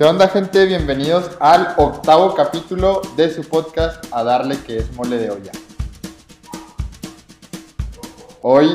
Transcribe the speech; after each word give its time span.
¿Qué 0.00 0.06
onda 0.06 0.28
gente? 0.28 0.64
Bienvenidos 0.64 1.36
al 1.40 1.74
octavo 1.76 2.34
capítulo 2.34 3.02
de 3.16 3.28
su 3.28 3.46
podcast 3.46 4.02
A 4.12 4.24
Darle 4.24 4.56
que 4.66 4.78
es 4.78 4.96
mole 4.96 5.18
de 5.18 5.30
olla. 5.30 5.52
Hoy, 8.40 8.70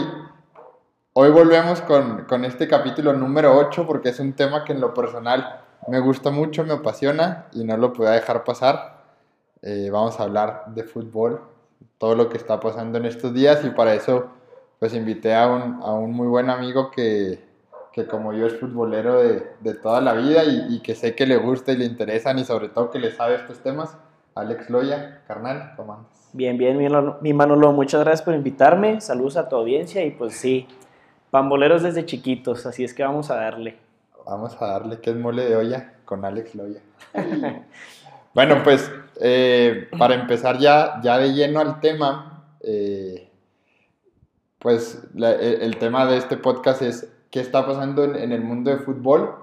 hoy 1.14 1.32
volvemos 1.32 1.82
con, 1.82 2.26
con 2.26 2.46
este 2.46 2.68
capítulo 2.68 3.12
número 3.14 3.58
8 3.58 3.88
porque 3.88 4.10
es 4.10 4.20
un 4.20 4.34
tema 4.34 4.64
que 4.64 4.74
en 4.74 4.82
lo 4.82 4.94
personal 4.94 5.64
me 5.88 6.00
gusta 6.00 6.30
mucho, 6.30 6.64
me 6.64 6.74
apasiona 6.74 7.48
y 7.54 7.64
no 7.64 7.76
lo 7.76 7.92
puedo 7.92 8.12
dejar 8.12 8.44
pasar. 8.44 9.02
Eh, 9.64 9.90
vamos 9.92 10.20
a 10.20 10.24
hablar 10.26 10.66
de 10.76 10.84
fútbol, 10.84 11.42
todo 11.98 12.14
lo 12.14 12.30
que 12.30 12.38
está 12.38 12.60
pasando 12.60 13.00
en 13.00 13.06
estos 13.06 13.34
días 13.34 13.66
y 13.66 13.72
para 13.72 13.96
eso 13.96 14.28
pues 14.78 14.94
invité 14.94 15.34
a 15.34 15.48
un, 15.48 15.82
a 15.82 15.92
un 15.92 16.12
muy 16.12 16.28
buen 16.28 16.52
amigo 16.52 16.92
que, 16.92 17.55
que 17.96 18.08
como 18.08 18.34
yo 18.34 18.46
es 18.46 18.60
futbolero 18.60 19.24
de, 19.24 19.52
de 19.62 19.74
toda 19.74 20.02
la 20.02 20.12
vida 20.12 20.44
y, 20.44 20.66
y, 20.76 20.80
que 20.82 20.96
sé 20.96 21.16
que 21.16 21.26
le 21.26 21.38
gusta 21.38 21.72
y 21.72 21.78
le 21.78 21.86
interesan 21.86 22.38
y 22.38 22.44
sobre 22.44 22.68
todo 22.68 22.92
que 22.92 23.00
le 23.00 23.10
sabe 23.10 23.36
estos 23.36 23.60
temas. 23.60 23.96
Alex 24.36 24.70
Loya, 24.70 25.22
carnal, 25.30 25.72
¿cómo 25.78 25.94
andas? 25.94 26.30
Bien, 26.34 26.58
bien, 26.58 26.78
mi, 27.22 27.34
Manolo, 27.34 27.72
muchas 27.72 28.02
gracias 28.02 28.22
por 28.22 28.36
invitarme, 28.36 29.00
saludos 29.00 29.38
a 29.38 29.48
tu 29.48 29.56
audiencia 29.56 30.04
y 30.04 30.12
pues 30.12 30.36
sí, 30.36 30.68
pamboleros 31.32 31.84
desde 31.84 32.06
chiquitos, 32.06 32.66
así 32.66 32.84
es 32.84 32.94
que 32.94 33.02
vamos 33.02 33.32
a 33.32 33.36
darle. 33.36 33.78
Vamos 34.26 34.62
a 34.62 34.68
darle 34.68 35.00
que 35.00 35.12
es 35.12 35.16
mole 35.16 35.46
de 35.46 35.56
olla 35.56 35.94
con 36.04 36.26
Alex 36.26 36.54
Loya. 36.54 36.82
bueno, 38.34 38.62
pues 38.66 38.92
eh, 39.22 39.88
para 39.98 40.16
empezar 40.16 40.58
ya, 40.58 41.00
ya 41.02 41.18
de 41.18 41.32
lleno 41.32 41.62
al 41.62 41.80
tema, 41.80 42.44
eh, 42.60 43.30
pues 44.60 45.08
la, 45.14 45.32
el, 45.32 45.62
el 45.62 45.78
tema 45.78 46.06
de 46.06 46.18
este 46.18 46.36
podcast 46.36 46.82
es 46.82 47.15
qué 47.36 47.42
está 47.42 47.66
pasando 47.66 48.06
en, 48.06 48.16
en 48.16 48.32
el 48.32 48.42
mundo 48.42 48.72
de 48.72 48.78
fútbol. 48.78 49.36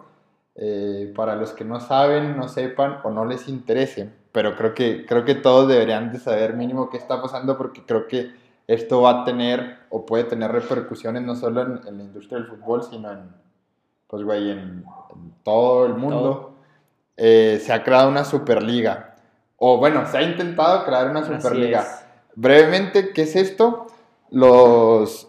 Eh, 0.54 1.12
para 1.14 1.36
los 1.36 1.52
que 1.52 1.62
no 1.62 1.78
saben, 1.78 2.38
no 2.38 2.48
sepan 2.48 3.00
o 3.04 3.10
no 3.10 3.26
les 3.26 3.48
interese, 3.48 4.10
pero 4.32 4.56
creo 4.56 4.72
que, 4.72 5.04
creo 5.04 5.26
que 5.26 5.34
todos 5.34 5.68
deberían 5.68 6.10
de 6.10 6.18
saber 6.18 6.54
mínimo 6.54 6.88
qué 6.88 6.96
está 6.96 7.20
pasando 7.20 7.58
porque 7.58 7.82
creo 7.84 8.08
que 8.08 8.32
esto 8.66 9.02
va 9.02 9.20
a 9.20 9.24
tener 9.24 9.80
o 9.90 10.06
puede 10.06 10.24
tener 10.24 10.50
repercusiones 10.50 11.22
no 11.22 11.36
solo 11.36 11.60
en, 11.60 11.80
en 11.86 11.98
la 11.98 12.04
industria 12.04 12.38
del 12.38 12.46
fútbol, 12.48 12.82
sino 12.82 13.12
en, 13.12 13.30
pues, 14.06 14.22
güey, 14.22 14.50
en, 14.50 14.58
en 14.58 15.34
todo 15.42 15.84
el 15.84 15.94
mundo. 15.94 16.54
Eh, 17.18 17.60
se 17.62 17.74
ha 17.74 17.84
creado 17.84 18.08
una 18.08 18.24
superliga. 18.24 19.16
O 19.58 19.76
bueno, 19.76 20.06
se 20.06 20.16
ha 20.16 20.22
intentado 20.22 20.86
crear 20.86 21.10
una 21.10 21.24
superliga. 21.24 21.86
Brevemente, 22.36 23.12
¿qué 23.12 23.22
es 23.22 23.36
esto? 23.36 23.86
Los 24.30 25.28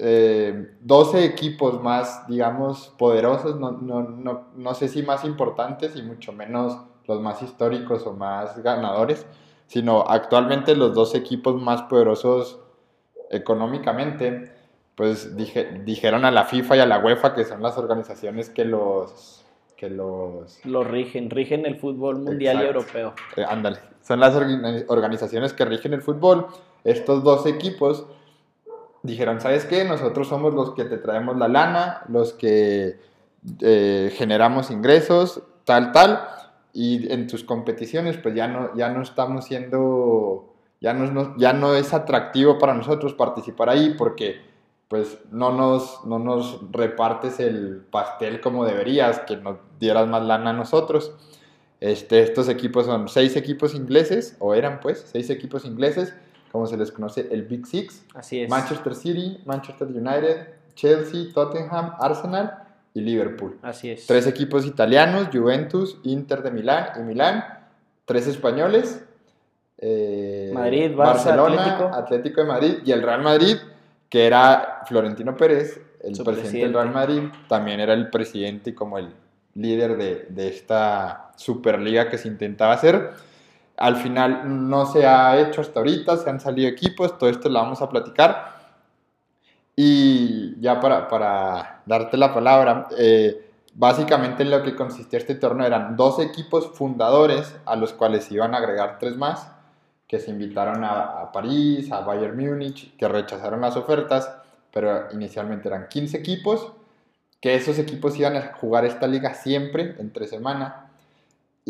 eh, 0.00 0.76
12 0.82 1.24
equipos 1.24 1.82
más, 1.82 2.24
digamos, 2.28 2.94
poderosos, 2.96 3.58
no, 3.58 3.72
no, 3.72 4.02
no, 4.02 4.46
no, 4.54 4.74
sé 4.74 4.86
si 4.86 5.02
más 5.02 5.24
importantes 5.24 5.96
y 5.96 6.02
mucho 6.02 6.32
menos 6.32 6.78
los 7.08 7.20
más 7.20 7.42
históricos 7.42 8.06
o 8.06 8.12
más 8.12 8.62
ganadores, 8.62 9.26
sino 9.66 10.02
actualmente 10.02 10.76
los 10.76 10.94
dos 10.94 11.16
equipos 11.16 11.60
más 11.60 11.82
poderosos 11.82 12.60
económicamente, 13.30 14.52
pues 14.94 15.36
dije, 15.36 15.80
dijeron 15.84 16.24
a 16.24 16.30
la 16.30 16.44
FIFA 16.44 16.76
y 16.76 16.80
a 16.80 16.86
la 16.86 17.00
UEFA 17.00 17.34
que 17.34 17.44
son 17.44 17.60
las 17.60 17.76
organizaciones 17.76 18.50
que 18.50 18.64
los... 18.64 19.44
Que 19.76 19.90
los... 19.90 20.64
los 20.64 20.86
rigen, 20.86 21.30
rigen 21.30 21.66
el 21.66 21.76
fútbol 21.76 22.18
mundial 22.20 22.56
Exacto. 22.56 22.64
y 22.64 23.00
europeo. 23.00 23.14
Eh, 23.36 23.44
ándale, 23.48 23.78
son 24.02 24.20
las 24.20 24.34
organizaciones 24.86 25.52
que 25.52 25.64
rigen 25.64 25.92
el 25.92 26.02
fútbol. 26.02 26.46
Estos 26.84 27.24
dos 27.24 27.46
equipos 27.46 28.06
dijeron, 29.02 29.40
¿sabes 29.40 29.64
qué? 29.64 29.84
Nosotros 29.84 30.28
somos 30.28 30.54
los 30.54 30.74
que 30.74 30.84
te 30.84 30.98
traemos 30.98 31.36
la 31.36 31.48
lana, 31.48 32.02
los 32.08 32.32
que 32.32 32.98
eh, 33.60 34.12
generamos 34.16 34.70
ingresos, 34.70 35.42
tal, 35.64 35.92
tal, 35.92 36.20
y 36.72 37.12
en 37.12 37.26
tus 37.26 37.44
competiciones 37.44 38.16
pues 38.18 38.34
ya 38.34 38.48
no, 38.48 38.74
ya 38.76 38.90
no 38.90 39.02
estamos 39.02 39.44
siendo, 39.44 40.54
ya 40.80 40.92
no, 40.94 41.36
ya 41.36 41.52
no 41.52 41.74
es 41.74 41.94
atractivo 41.94 42.58
para 42.58 42.74
nosotros 42.74 43.14
participar 43.14 43.68
ahí 43.68 43.94
porque 43.96 44.40
pues 44.88 45.18
no 45.30 45.52
nos, 45.52 46.04
no 46.06 46.18
nos 46.18 46.60
repartes 46.72 47.40
el 47.40 47.82
pastel 47.90 48.40
como 48.40 48.64
deberías, 48.64 49.20
que 49.20 49.36
nos 49.36 49.58
dieras 49.78 50.08
más 50.08 50.22
lana 50.22 50.50
a 50.50 50.54
nosotros. 50.54 51.12
Este, 51.80 52.22
estos 52.22 52.48
equipos 52.48 52.86
son 52.86 53.08
seis 53.08 53.36
equipos 53.36 53.74
ingleses, 53.74 54.36
o 54.40 54.54
eran 54.54 54.80
pues 54.80 55.06
seis 55.12 55.30
equipos 55.30 55.64
ingleses, 55.64 56.14
como 56.50 56.66
se 56.66 56.76
les 56.76 56.90
conoce, 56.90 57.28
el 57.30 57.42
Big 57.42 57.66
Six. 57.66 58.04
Así 58.14 58.40
es. 58.40 58.50
Manchester 58.50 58.94
City, 58.94 59.40
Manchester 59.44 59.88
United, 59.88 60.48
Chelsea, 60.74 61.32
Tottenham, 61.32 61.94
Arsenal 61.98 62.64
y 62.94 63.00
Liverpool. 63.00 63.58
Así 63.62 63.90
es. 63.90 64.06
Tres 64.06 64.26
equipos 64.26 64.64
italianos, 64.66 65.28
Juventus, 65.32 65.98
Inter 66.04 66.42
de 66.42 66.50
Milán 66.50 66.88
y 66.98 67.00
Milán. 67.00 67.44
Tres 68.04 68.26
españoles. 68.26 69.04
Eh, 69.78 70.50
Madrid, 70.54 70.92
Barça, 70.92 70.96
Barcelona, 70.96 71.62
Atlético. 71.62 71.94
Atlético. 71.94 72.40
de 72.40 72.46
Madrid 72.46 72.74
y 72.84 72.92
el 72.92 73.02
Real 73.02 73.22
Madrid, 73.22 73.56
que 74.08 74.26
era 74.26 74.82
Florentino 74.86 75.36
Pérez, 75.36 75.76
el 75.76 76.12
presidente, 76.12 76.24
presidente, 76.24 76.58
del 76.58 76.72
Real 76.74 76.90
Madrid, 76.90 77.22
también 77.48 77.80
era 77.80 77.92
el 77.92 78.08
presidente 78.10 78.70
y 78.70 78.72
como 78.72 78.98
el 78.98 79.08
líder 79.54 79.96
de, 79.96 80.26
de 80.30 80.48
esta 80.48 81.32
Superliga 81.36 82.08
que 82.08 82.18
se 82.18 82.28
intentaba 82.28 82.72
hacer. 82.72 83.12
Al 83.78 83.96
final 83.96 84.68
no 84.68 84.86
se 84.86 85.06
ha 85.06 85.38
hecho 85.38 85.60
hasta 85.60 85.80
ahorita, 85.80 86.16
se 86.16 86.28
han 86.28 86.40
salido 86.40 86.68
equipos, 86.68 87.16
todo 87.18 87.30
esto 87.30 87.48
lo 87.48 87.60
vamos 87.60 87.80
a 87.80 87.88
platicar. 87.88 88.58
Y 89.76 90.60
ya 90.60 90.80
para, 90.80 91.06
para 91.08 91.82
darte 91.86 92.16
la 92.16 92.34
palabra, 92.34 92.88
eh, 92.98 93.50
básicamente 93.74 94.42
en 94.42 94.50
lo 94.50 94.62
que 94.64 94.74
consistía 94.74 95.20
este 95.20 95.36
torneo 95.36 95.66
eran 95.66 95.96
dos 95.96 96.18
equipos 96.18 96.72
fundadores 96.74 97.56
a 97.64 97.76
los 97.76 97.92
cuales 97.92 98.30
iban 98.32 98.54
a 98.54 98.58
agregar 98.58 98.98
tres 98.98 99.16
más, 99.16 99.48
que 100.08 100.18
se 100.18 100.30
invitaron 100.30 100.82
a, 100.82 101.20
a 101.20 101.32
París, 101.32 101.92
a 101.92 102.00
Bayern 102.00 102.36
Múnich, 102.36 102.96
que 102.96 103.06
rechazaron 103.06 103.60
las 103.60 103.76
ofertas, 103.76 104.34
pero 104.72 105.12
inicialmente 105.12 105.68
eran 105.68 105.86
15 105.88 106.16
equipos, 106.16 106.72
que 107.40 107.54
esos 107.54 107.78
equipos 107.78 108.18
iban 108.18 108.36
a 108.36 108.54
jugar 108.54 108.84
esta 108.84 109.06
liga 109.06 109.34
siempre, 109.34 109.94
entre 109.98 110.26
semana, 110.26 110.87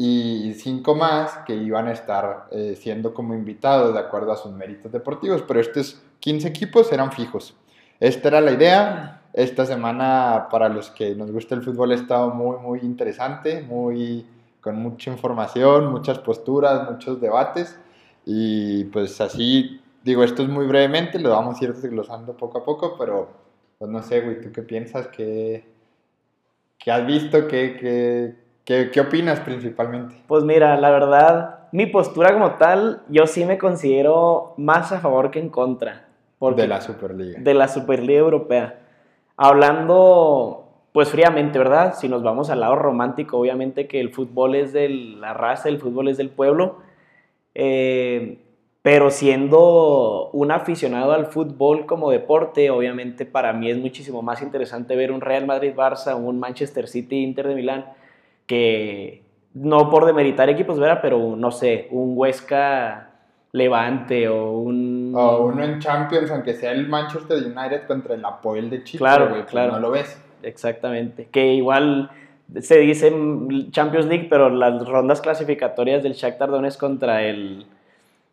y 0.00 0.54
cinco 0.54 0.94
más 0.94 1.38
que 1.44 1.56
iban 1.56 1.88
a 1.88 1.92
estar 1.92 2.46
eh, 2.52 2.76
siendo 2.80 3.12
como 3.12 3.34
invitados 3.34 3.94
de 3.94 3.98
acuerdo 3.98 4.30
a 4.30 4.36
sus 4.36 4.52
méritos 4.52 4.92
deportivos, 4.92 5.42
pero 5.42 5.58
estos 5.58 6.00
15 6.20 6.46
equipos 6.46 6.92
eran 6.92 7.10
fijos. 7.10 7.56
Esta 7.98 8.28
era 8.28 8.40
la 8.40 8.52
idea. 8.52 9.22
Esta 9.32 9.66
semana, 9.66 10.46
para 10.52 10.68
los 10.68 10.90
que 10.90 11.16
nos 11.16 11.32
gusta 11.32 11.56
el 11.56 11.62
fútbol, 11.62 11.90
ha 11.90 11.96
estado 11.96 12.30
muy, 12.30 12.58
muy 12.58 12.78
interesante, 12.82 13.60
muy, 13.60 14.24
con 14.60 14.76
mucha 14.76 15.10
información, 15.10 15.90
muchas 15.90 16.20
posturas, 16.20 16.88
muchos 16.88 17.20
debates. 17.20 17.76
Y 18.24 18.84
pues 18.84 19.20
así, 19.20 19.80
digo, 20.04 20.22
esto 20.22 20.44
es 20.44 20.48
muy 20.48 20.66
brevemente, 20.66 21.18
lo 21.18 21.30
vamos 21.30 21.60
a 21.60 21.64
ir 21.64 21.74
desglosando 21.74 22.36
poco 22.36 22.58
a 22.58 22.64
poco, 22.64 22.94
pero 22.96 23.30
pues 23.78 23.90
no 23.90 24.00
sé, 24.04 24.20
güey, 24.20 24.40
¿tú 24.40 24.52
qué 24.52 24.62
piensas? 24.62 25.08
¿Qué, 25.08 25.64
qué 26.78 26.92
has 26.92 27.04
visto? 27.04 27.48
¿Qué, 27.48 27.76
qué, 27.80 28.47
¿Qué, 28.68 28.90
¿Qué, 28.90 29.00
opinas 29.00 29.40
principalmente? 29.40 30.14
Pues 30.26 30.44
mira, 30.44 30.76
la 30.76 30.90
verdad, 30.90 31.60
mi 31.72 31.86
postura 31.86 32.34
como 32.34 32.56
tal, 32.56 33.00
yo 33.08 33.26
sí 33.26 33.46
me 33.46 33.56
considero 33.56 34.52
más 34.58 34.92
a 34.92 35.00
favor 35.00 35.30
que 35.30 35.38
en 35.38 35.48
contra. 35.48 36.06
de 36.38 36.68
la 36.68 36.82
Superliga. 36.82 37.40
De 37.40 37.54
la 37.54 37.66
Superliga 37.66 38.18
Europea. 38.18 38.78
Hablando, 39.38 40.68
pues 40.92 41.08
fríamente, 41.08 41.58
¿verdad? 41.58 41.94
Si 41.94 42.10
nos 42.10 42.22
vamos 42.22 42.50
al 42.50 42.60
lado 42.60 42.76
romántico, 42.76 43.38
obviamente 43.38 43.88
que 43.88 44.00
el 44.00 44.10
fútbol 44.10 44.54
es 44.54 44.74
de 44.74 44.90
la 44.90 45.32
raza, 45.32 45.70
el 45.70 45.78
fútbol 45.78 46.08
es 46.08 46.18
del 46.18 46.28
pueblo. 46.28 46.80
Eh, 47.54 48.36
pero 48.82 49.10
siendo 49.10 50.28
un 50.34 50.50
aficionado 50.50 51.12
al 51.12 51.24
fútbol 51.24 51.86
como 51.86 52.10
deporte, 52.10 52.68
obviamente 52.68 53.24
para 53.24 53.54
mí 53.54 53.70
es 53.70 53.78
muchísimo 53.78 54.20
más 54.20 54.42
interesante 54.42 54.94
ver 54.94 55.10
un 55.10 55.22
Real 55.22 55.46
Madrid-Barça, 55.46 56.14
un 56.16 56.38
Manchester 56.38 56.86
City-Inter 56.86 57.48
de 57.48 57.54
Milán 57.54 57.97
que 58.48 59.22
no 59.54 59.90
por 59.90 60.06
demeritar 60.06 60.48
equipos, 60.48 60.80
¿verdad? 60.80 60.98
Pero 61.00 61.36
no 61.36 61.52
sé, 61.52 61.86
un 61.92 62.14
Huesca 62.16 63.10
Levante 63.52 64.28
o 64.28 64.52
un... 64.52 65.12
O 65.14 65.44
uno 65.44 65.62
en 65.62 65.78
Champions, 65.78 66.30
aunque 66.30 66.54
sea 66.54 66.72
el 66.72 66.88
Manchester 66.88 67.38
United 67.38 67.86
contra 67.86 68.14
el 68.14 68.24
Apoel 68.24 68.68
de 68.70 68.82
Chile, 68.82 68.98
claro, 68.98 69.28
güey, 69.28 69.44
claro. 69.44 69.72
no 69.72 69.80
lo 69.80 69.90
ves. 69.90 70.20
Exactamente, 70.42 71.28
que 71.30 71.54
igual 71.54 72.10
se 72.60 72.78
dice 72.78 73.12
Champions 73.70 74.06
League, 74.06 74.26
pero 74.30 74.48
las 74.48 74.86
rondas 74.86 75.20
clasificatorias 75.20 76.02
del 76.02 76.14
Shakhtar 76.14 76.50
Donetsk 76.50 76.80
contra 76.80 77.22
el 77.22 77.66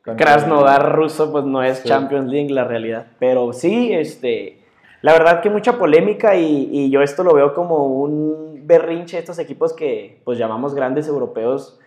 contra 0.04 0.26
Krasnodar 0.26 0.86
el... 0.86 0.94
ruso, 0.94 1.32
pues 1.32 1.44
no 1.46 1.64
es 1.64 1.80
sí. 1.80 1.90
Champions 1.90 2.30
League 2.30 2.50
la 2.52 2.64
realidad. 2.64 3.08
Pero 3.20 3.52
sí, 3.54 3.92
este, 3.92 4.60
la 5.02 5.14
verdad 5.14 5.42
que 5.42 5.50
mucha 5.50 5.78
polémica 5.78 6.36
y, 6.36 6.70
y 6.72 6.90
yo 6.90 7.02
esto 7.02 7.24
lo 7.24 7.34
veo 7.34 7.54
como 7.54 7.88
un 7.88 8.55
berrinche 8.66 9.18
estos 9.18 9.40
equipos 9.40 9.74
que 9.74 10.22
pues 10.24 10.38
llamamos 10.38 10.74
grandes 10.74 11.08
europeos. 11.08 11.80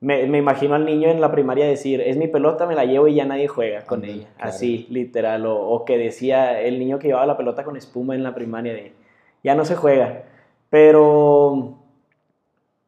Me, 0.00 0.26
me, 0.26 0.38
imagino 0.38 0.74
al 0.74 0.84
niño 0.84 1.08
en 1.08 1.20
la 1.20 1.30
primaria 1.30 1.66
decir, 1.66 2.00
es 2.00 2.16
mi 2.16 2.26
pelota, 2.26 2.66
me 2.66 2.74
la 2.74 2.84
llevo 2.84 3.06
y 3.06 3.14
ya 3.14 3.24
nadie 3.24 3.46
juega 3.46 3.82
con 3.82 4.04
ella. 4.04 4.28
Claro. 4.36 4.50
Así, 4.50 4.86
literal. 4.90 5.46
O, 5.46 5.60
o, 5.60 5.84
que 5.84 5.96
decía 5.96 6.60
el 6.60 6.78
niño 6.78 6.98
que 6.98 7.08
llevaba 7.08 7.26
la 7.26 7.36
pelota 7.36 7.62
con 7.62 7.76
espuma 7.76 8.14
en 8.14 8.24
la 8.24 8.34
primaria 8.34 8.72
de, 8.72 8.92
ya 9.44 9.54
no 9.54 9.64
se 9.64 9.76
juega. 9.76 10.24
Pero 10.70 11.78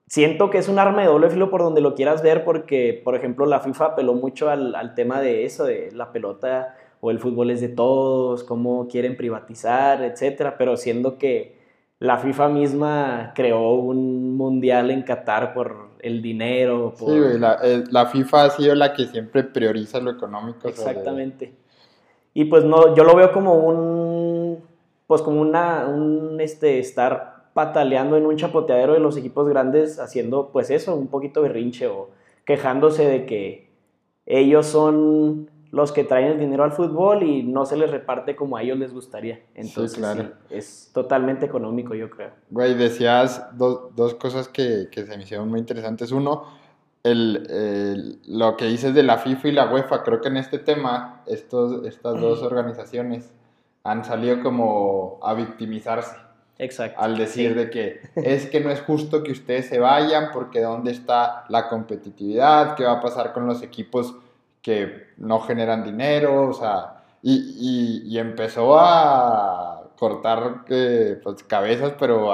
siento 0.09 0.51
que 0.51 0.59
es 0.59 0.69
un 0.69 0.79
arma 0.79 1.03
de 1.03 1.09
doble 1.09 1.31
filo 1.31 1.51
por 1.51 1.63
donde 1.63 1.81
lo 1.81 1.95
quieras 1.95 2.23
ver, 2.23 2.45
porque, 2.45 3.01
por 3.05 3.15
ejemplo, 3.15 3.47
la 3.47 3.61
FIFA 3.61 3.85
apeló 3.85 4.15
mucho 4.15 4.51
al, 4.51 4.75
al 4.75 4.95
tema 4.95 5.21
de 5.21 5.45
eso, 5.45 5.65
de 5.65 5.91
la 5.93 6.11
pelota 6.11 6.77
o 7.01 7.11
el 7.11 7.21
fútbol 7.21 7.51
es 7.51 7.61
de 7.61 7.69
todos, 7.69 8.45
cómo 8.45 8.89
quieren 8.89 9.15
privatizar, 9.15 10.03
etcétera, 10.03 10.57
pero 10.57 10.77
siendo 10.79 11.19
que 11.19 11.64
la 12.05 12.19
FIFA 12.19 12.49
misma 12.51 13.33
creó 13.35 13.73
un 13.77 14.37
mundial 14.37 14.91
en 14.91 15.03
Qatar 15.03 15.55
por 15.55 15.89
el 16.01 16.21
dinero. 16.21 16.93
Sí, 16.99 17.19
la, 17.39 17.59
la, 17.91 18.07
FIFA 18.07 18.45
ha 18.45 18.51
sido 18.51 18.75
la 18.75 18.93
que 18.93 19.07
siempre 19.07 19.43
prioriza 19.43 20.01
lo 20.01 20.11
económico. 20.11 20.69
Exactamente. 20.69 21.55
Y 22.35 22.45
pues 22.45 22.63
no, 22.63 22.95
yo 22.95 23.05
lo 23.05 23.17
veo 23.17 23.33
como 23.33 23.55
un, 23.55 24.63
pues 25.07 25.23
como 25.23 25.41
una, 25.41 25.87
un, 25.87 26.39
este, 26.43 26.79
estar 26.79 27.47
pataleando 27.55 28.19
en 28.19 28.27
un 28.27 28.37
chapoteadero 28.37 28.93
de 28.93 29.01
los 29.01 29.17
equipos 29.17 29.49
grandes 29.49 29.99
haciendo 29.99 30.51
pues 30.53 30.69
eso, 30.69 30.95
un 30.95 31.07
poquito 31.07 31.41
berrinche 31.41 31.87
o 31.87 32.11
quejándose 32.45 33.09
de 33.09 33.25
que 33.25 33.71
ellos 34.27 34.67
son 34.67 35.49
los 35.75 35.91
que 35.91 36.05
traen 36.05 36.29
el 36.29 36.39
dinero 36.39 36.63
al 36.63 36.71
fútbol 36.71 37.25
y 37.25 37.43
no 37.43 37.67
se 37.67 37.77
les 37.77 37.91
reparte 37.91 38.37
como 38.37 38.57
a 38.57 38.63
ellos 38.63 38.79
les 38.79 38.93
gustaría. 38.93 39.41
Entonces, 39.57 39.99
claro. 39.99 40.31
es 40.49 40.93
totalmente 40.95 41.47
económico, 41.47 41.97
yo 41.97 42.09
creo. 42.11 42.31
Güey, 42.49 42.75
decías 42.75 43.45
dos 43.57 44.15
cosas 44.15 44.47
que, 44.47 44.87
que, 44.93 45.05
se 45.05 45.17
me 45.17 45.25
hicieron 45.25 45.49
muy 45.49 45.59
interesantes. 45.59 46.13
Uno, 46.13 46.45
el, 47.03 48.21
lo 48.29 48.57
que 48.57 48.67
dices 48.67 48.95
de 48.95 49.03
la 49.03 49.19
FIFA 49.19 49.49
y 49.49 49.53
la 49.53 49.73
UEFA. 49.73 50.05
Creo 50.05 50.21
que 50.21 50.29
en 50.29 50.37
este 50.37 50.61
tema, 50.61 51.25
estos, 51.27 51.85
estas 51.85 52.21
dos 52.21 52.43
organizaciones 52.43 53.33
han 53.83 54.05
salido 54.05 54.45
como 54.45 55.19
a 55.25 55.35
victimizarse. 55.35 56.15
Exacto. 56.57 57.01
Al 57.01 57.19
decir 57.19 57.57
de 57.57 57.69
que 57.71 58.01
es 58.15 58.47
que 58.47 58.61
no 58.61 58.71
es 58.71 58.81
justo 58.81 59.25
que 59.25 59.33
ustedes 59.33 59.67
se 59.67 59.81
vayan 59.81 60.31
porque 60.33 60.61
dónde 60.61 60.93
está 60.93 61.47
la 61.49 61.69
competitividad, 61.69 62.77
qué 62.77 62.85
va 62.85 62.93
a 62.93 63.01
pasar 63.01 63.33
con 63.33 63.49
los 63.49 63.61
equipos 63.61 64.15
que 64.65 65.09
no 65.19 65.41
generan 65.41 65.85
dinero, 65.85 66.49
o 66.49 66.55
sea, 66.55 67.05
y, 67.23 68.03
y, 68.09 68.19
empezó 68.19 68.79
a 68.79 69.91
cortar 69.99 70.65
eh, 70.69 71.21
pues, 71.23 71.43
cabezas, 71.45 71.93
pero 71.99 72.33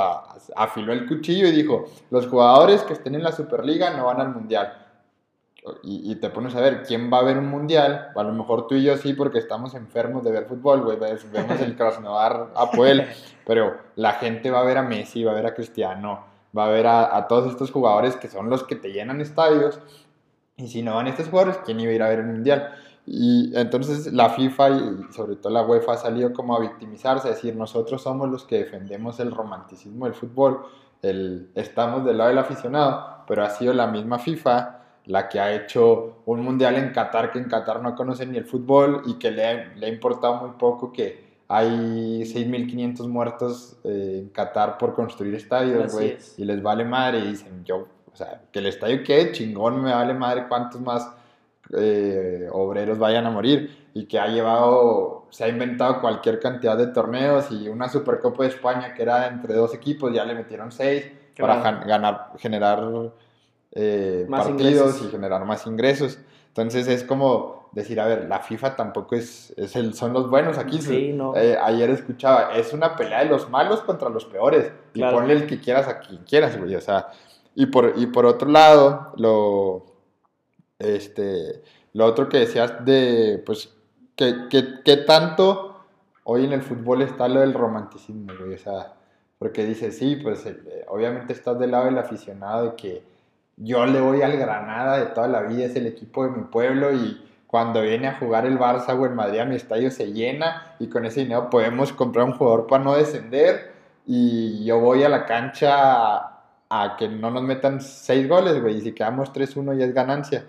afiló 0.55 0.93
el 0.93 1.07
cuchillo 1.07 1.49
y 1.49 1.53
dijo, 1.53 1.87
los 2.11 2.29
jugadores 2.29 2.83
que 2.83 2.93
estén 2.93 3.17
en 3.17 3.25
la 3.25 3.33
Superliga 3.33 3.91
no 3.91 4.07
van 4.07 4.21
al 4.21 4.33
Mundial. 4.33 4.87
Y, 5.83 6.13
y, 6.13 6.15
te 6.17 6.31
pones 6.31 6.55
a 6.55 6.61
ver 6.61 6.85
quién 6.85 7.13
va 7.13 7.19
a 7.19 7.23
ver 7.23 7.37
un 7.37 7.49
mundial. 7.49 8.13
A 8.17 8.23
lo 8.23 8.33
mejor 8.33 8.67
tú 8.67 8.77
y 8.77 8.83
yo 8.83 8.97
sí, 8.97 9.13
porque 9.13 9.39
estamos 9.39 9.75
enfermos 9.75 10.25
de 10.25 10.31
ver 10.31 10.47
fútbol, 10.47 10.81
güey. 10.83 10.99
Vemos 10.99 11.61
el 11.61 11.77
Krasnodar 11.77 12.53
a 12.57 12.71
Puel, 12.71 13.07
pero 13.47 13.77
la 13.97 14.13
gente 14.13 14.51
va 14.51 14.61
a 14.61 14.65
ver 14.65 14.79
a 14.79 14.83
Messi, 14.83 15.23
va 15.23 15.33
a 15.33 15.35
ver 15.35 15.47
a 15.47 15.55
Cristiano, 15.55 16.25
va 16.57 16.65
a 16.65 16.71
ver 16.71 16.87
a, 16.87 17.15
a, 17.15 17.29
todos 17.29 17.51
estos 17.51 17.71
jugadores 17.71 18.17
que 18.17 18.29
son 18.29 18.49
los 18.49 18.65
que 18.65 18.75
te 18.75 18.91
llenan 18.91 19.21
estadios 19.21 19.81
y 20.61 20.69
si 20.69 20.83
no 20.83 20.95
van 20.95 21.07
estos 21.07 21.29
jugadores, 21.29 21.59
¿quién 21.65 21.81
iba 21.81 21.93
a 21.93 21.95
ir 21.95 22.03
a 22.03 22.09
ver 22.09 22.21
el 22.21 22.27
Mundial? 22.27 22.73
Y 23.07 23.53
entonces 23.57 24.13
la 24.13 24.31
FIFA 24.31 24.71
y 24.71 25.13
sobre 25.13 25.37
todo 25.37 25.53
la 25.53 25.63
UEFA 25.63 25.95
ha 25.95 25.97
salido 25.97 26.33
como 26.33 26.55
a 26.57 26.61
victimizarse, 26.61 27.29
a 27.29 27.33
decir, 27.33 27.57
nosotros 27.57 28.03
somos 28.03 28.29
los 28.29 28.45
que 28.45 28.59
defendemos 28.59 29.19
el 29.21 29.33
romanticismo 29.33 30.05
del 30.05 30.15
fútbol, 30.15 30.61
el, 31.03 31.51
estamos 31.55 32.05
del 32.05 32.19
lado 32.19 32.31
del 32.31 32.39
aficionado, 32.39 33.25
pero 33.27 33.43
ha 33.43 33.51
sido 33.51 33.73
la 33.73 33.87
misma 33.87 34.19
FIFA 34.19 34.77
la 35.07 35.29
que 35.29 35.41
ha 35.41 35.53
hecho 35.53 36.23
un 36.27 36.41
mundial 36.43 36.77
en 36.77 36.93
Qatar, 36.93 37.33
que 37.33 37.39
en 37.39 37.49
Qatar 37.49 37.83
no 37.83 37.97
conocen 37.97 38.33
ni 38.33 38.39
el 38.39 38.45
fútbol 38.45 39.03
y 39.07 39.15
que 39.15 39.31
le 39.31 39.45
ha, 39.45 39.73
le 39.75 39.87
ha 39.87 39.89
importado 39.89 40.35
muy 40.37 40.51
poco 40.59 40.93
que 40.93 41.31
hay 41.49 42.23
6.500 42.23 43.09
muertos 43.09 43.77
eh, 43.83 44.21
en 44.23 44.29
Qatar 44.29 44.79
por 44.79 44.95
construir 44.95 45.35
estadios, 45.35 45.93
güey, 45.93 46.17
y 46.37 46.45
les 46.45 46.63
vale 46.63 46.85
madre 46.85 47.19
y 47.19 47.29
dicen, 47.29 47.65
yo 47.65 47.89
o 48.13 48.17
sea, 48.17 48.41
que 48.53 48.59
el 48.59 48.67
estadio 48.67 49.03
quede 49.03 49.33
chingón, 49.33 49.83
me 49.83 49.93
vale 49.93 50.15
madre 50.15 50.47
cuántos 50.49 50.81
más 50.81 51.11
eh, 51.77 52.49
obreros 52.53 52.99
vayan 52.99 53.27
a 53.27 53.31
morir. 53.31 53.89
Y 53.93 54.07
que 54.07 54.21
ha 54.21 54.29
llevado, 54.29 55.27
se 55.31 55.45
ha 55.45 55.49
inventado 55.49 56.01
cualquier 56.01 56.39
cantidad 56.39 56.77
de 56.77 56.89
torneos 56.89 57.51
y 57.51 57.69
una 57.69 57.89
Supercopa 57.89 58.45
de 58.45 58.51
España 58.51 58.95
que 58.95 59.03
era 59.03 59.27
entre 59.27 59.55
dos 59.55 59.75
equipos, 59.75 60.13
ya 60.13 60.25
le 60.25 60.35
metieron 60.35 60.71
seis 60.71 61.11
para 61.37 61.61
ganar, 61.61 62.29
generar 62.39 62.89
eh, 63.73 64.27
partidos 64.31 65.03
y 65.03 65.09
generar 65.09 65.45
más 65.45 65.67
ingresos. 65.67 66.19
Entonces 66.49 66.87
es 66.87 67.03
como 67.03 67.69
decir, 67.73 68.01
a 68.01 68.07
ver, 68.07 68.27
la 68.29 68.41
FIFA 68.41 68.77
tampoco 68.77 69.15
es, 69.15 69.53
es 69.57 69.77
el, 69.77 69.95
son 69.95 70.13
los 70.13 70.29
buenos 70.29 70.59
aquí. 70.59 70.81
Sí, 70.81 71.13
no. 71.13 71.37
Eh, 71.37 71.57
ayer 71.61 71.91
escuchaba, 71.91 72.55
es 72.55 72.73
una 72.73 72.97
pelea 72.97 73.21
de 73.21 73.27
los 73.27 73.49
malos 73.49 73.81
contra 73.81 74.09
los 74.09 74.25
peores. 74.25 74.73
Y 74.95 75.03
ponle 75.03 75.35
el 75.35 75.47
que 75.47 75.61
quieras 75.61 75.89
a 75.89 76.01
quien 76.01 76.23
quieras, 76.25 76.59
güey. 76.59 76.75
O 76.75 76.81
sea, 76.81 77.09
y 77.55 77.67
por, 77.67 77.95
y 77.97 78.07
por 78.07 78.27
otro 78.27 78.49
lado, 78.49 79.13
lo, 79.17 79.85
este, 80.79 81.63
lo 81.93 82.07
otro 82.07 82.29
que 82.29 82.39
decías 82.39 82.85
de, 82.85 83.43
pues, 83.45 83.75
que, 84.17 84.97
tanto 85.07 85.85
hoy 86.25 86.45
en 86.45 86.53
el 86.53 86.63
fútbol 86.63 87.03
está 87.03 87.29
lo 87.29 87.41
del 87.41 87.55
romanticismo, 87.55 88.33
o 88.33 88.59
sea, 88.59 88.95
porque 89.39 89.65
dices, 89.65 89.97
sí, 89.97 90.17
pues 90.17 90.45
eh, 90.47 90.85
obviamente 90.89 91.33
estás 91.33 91.59
del 91.59 91.71
lado 91.71 91.87
del 91.87 91.99
aficionado 91.99 92.71
de 92.71 92.77
que 92.77 93.03
yo 93.57 93.85
le 93.87 94.01
voy 94.01 94.23
al 94.23 94.37
Granada 94.37 94.99
de 94.99 95.07
toda 95.07 95.29
la 95.29 95.43
vida, 95.43 95.65
es 95.65 95.77
el 95.77 95.87
equipo 95.87 96.25
de 96.25 96.31
mi 96.31 96.45
pueblo 96.45 96.93
y 96.93 97.27
cuando 97.47 97.83
viene 97.83 98.07
a 98.07 98.19
jugar 98.19 98.47
el 98.47 98.59
Barça 98.59 98.99
o 98.99 99.05
el 99.07 99.15
Madrid 99.15 99.41
a 99.41 99.45
mi 99.45 99.57
estadio 99.57 99.91
se 99.91 100.13
llena 100.13 100.77
y 100.79 100.89
con 100.89 101.05
ese 101.05 101.21
dinero 101.21 101.51
podemos 101.51 101.93
comprar 101.93 102.27
un 102.27 102.33
jugador 102.33 102.67
para 102.67 102.85
no 102.85 102.95
descender 102.95 103.73
y 104.07 104.65
yo 104.65 104.79
voy 104.79 105.03
a 105.03 105.09
la 105.09 105.27
cancha 105.27 106.30
a 106.71 106.97
que 106.97 107.09
no 107.09 107.31
nos 107.31 107.43
metan 107.43 107.81
seis 107.81 108.29
goles, 108.29 108.63
güey, 108.63 108.77
y 108.77 108.81
si 108.81 108.93
quedamos 108.93 109.33
3-1 109.33 109.77
ya 109.77 109.85
es 109.85 109.93
ganancia. 109.93 110.47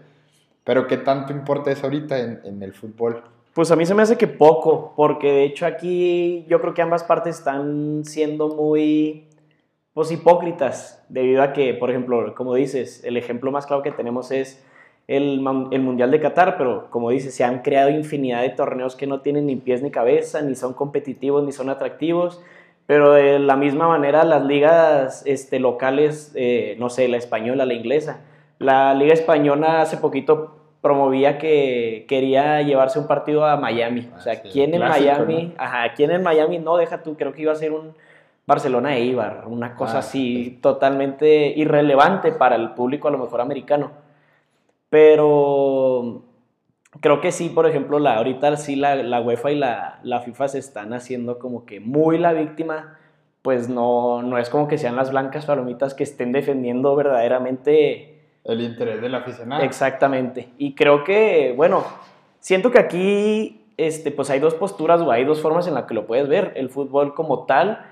Pero 0.64 0.86
¿qué 0.86 0.98
tanto 0.98 1.34
importa 1.34 1.72
eso 1.72 1.88
ahorita 1.88 2.20
en, 2.20 2.62
el 2.62 2.74
fútbol? 2.74 3.24
Pues 3.54 3.72
a 3.72 3.76
mí 3.76 3.86
se 3.88 3.96
me 3.96 4.04
hace 4.04 4.18
que 4.18 4.28
poco, 4.28 4.94
porque 4.96 5.32
de 5.32 5.44
hecho 5.44 5.66
aquí 5.66 6.46
yo 6.48 6.62
creo 6.62 6.76
que 6.76 6.84
ambas 6.84 7.04
partes 7.04 7.40
están 7.40 8.04
siendo 8.06 8.50
muy 8.50 9.28
pues 9.94 10.12
hipócritas, 10.12 11.04
debido 11.10 11.42
a 11.42 11.52
que, 11.52 11.74
por 11.74 11.90
ejemplo, 11.90 12.34
como 12.36 12.56
dices, 12.56 13.04
el 13.04 13.18
ejemplo 13.18 13.52
más 13.52 13.66
claro 13.66 13.82
que 13.82 13.92
tenemos 13.92 14.32
es 14.32 14.64
el, 15.08 15.46
el, 15.72 15.82
Mundial 15.82 16.12
de 16.12 16.22
Qatar, 16.22 16.56
pero 16.58 16.90
como 16.90 17.10
dices, 17.10 17.34
se 17.34 17.44
han 17.44 17.62
creado 17.62 17.90
infinidad 17.90 18.44
de 18.44 18.52
torneos 18.52 18.96
que 18.96 19.08
no 19.08 19.20
tienen 19.20 19.48
ni 19.48 19.58
pies 19.58 19.82
ni 19.82 19.92
cabeza, 19.92 20.42
ni 20.42 20.56
son 20.56 20.74
competitivos, 20.74 21.44
ni 21.44 21.52
son 21.52 21.70
atractivos, 21.70 22.42
pero 22.86 23.14
de 23.14 23.40
la 23.40 23.56
misma 23.56 23.88
manera 23.88 24.24
las 24.24 24.44
ligas 24.44 25.24
este, 25.26 25.60
locales, 25.60 26.32
eh, 26.36 26.76
no 26.80 26.90
sé, 26.90 27.08
la 27.08 27.18
española, 27.18 27.66
la 27.66 27.74
inglesa. 27.74 28.22
La 28.60 28.94
liga 28.94 29.14
española 29.14 29.82
hace 29.82 29.98
poquito 29.98 30.58
promovía 30.82 31.38
que 31.38 32.06
quería 32.08 32.62
llevarse 32.62 33.00
un 33.00 33.08
partido 33.08 33.46
a 33.46 33.56
Miami. 33.56 34.10
o 34.16 34.20
sea, 34.20 34.42
¿quién 34.42 34.74
en 34.74 34.82
Miami? 34.82 35.54
Ajá, 35.58 35.94
¿quién 35.96 36.12
en 36.12 36.24
Miami? 36.24 36.60
No, 36.60 36.78
deja 36.78 37.04
tú, 37.04 37.16
creo 37.16 37.34
que 37.34 37.44
iba 37.44 37.52
a 37.52 37.56
ser 37.56 37.72
un 37.72 37.94
Barcelona 38.46 38.98
e 38.98 39.06
Ibar, 39.06 39.44
una 39.48 39.76
cosa 39.76 39.98
ah, 39.98 40.00
así 40.00 40.60
totalmente 40.62 41.54
irrelevante 41.56 42.32
para 42.32 42.56
el 42.56 42.72
público 42.72 43.08
a 43.08 43.12
lo 43.12 43.20
mejor 43.20 43.42
americano. 43.42 43.92
Pero 44.90 46.24
creo 47.00 47.22
que 47.22 47.32
sí, 47.32 47.50
por 47.50 47.66
ejemplo, 47.68 48.00
la, 48.00 48.18
ahorita 48.18 48.58
sí 48.58 48.76
la, 48.76 48.96
la 48.96 49.22
UEFA 49.22 49.52
y 49.52 49.56
la, 49.56 50.00
la, 50.04 50.22
FIFA 50.22 50.48
se 50.50 50.60
están 50.60 50.94
haciendo 50.94 51.40
como 51.40 51.66
que 51.66 51.80
muy 51.80 52.18
la 52.18 52.34
víctima, 52.34 52.98
pues 53.42 53.70
no, 53.70 54.22
no 54.22 54.38
es 54.38 54.50
como 54.50 54.68
que 54.68 54.78
sean 54.78 54.96
las 54.96 55.12
blancas 55.12 55.46
palomitas 55.46 55.94
que 55.94 56.04
estén 56.04 56.32
defendiendo 56.32 56.96
verdaderamente... 56.96 58.20
El 58.44 58.62
interés 58.62 59.02
del 59.02 59.16
aficionado. 59.16 59.64
Exactamente. 59.64 60.50
Y 60.58 60.76
creo 60.76 61.04
que, 61.04 61.54
bueno, 61.56 61.84
siento 62.40 62.72
que 62.72 62.80
aquí 62.80 63.62
este, 63.78 64.12
pues 64.12 64.30
hay 64.30 64.40
dos 64.40 64.54
posturas 64.56 65.02
o 65.02 65.12
hay 65.12 65.24
dos 65.24 65.42
formas 65.42 65.68
en 65.68 65.74
las 65.74 65.86
que 65.86 65.94
lo 65.94 66.06
puedes 66.06 66.28
ver. 66.28 66.54
El 66.56 66.70
fútbol 66.70 67.14
como 67.14 67.46
tal, 67.46 67.86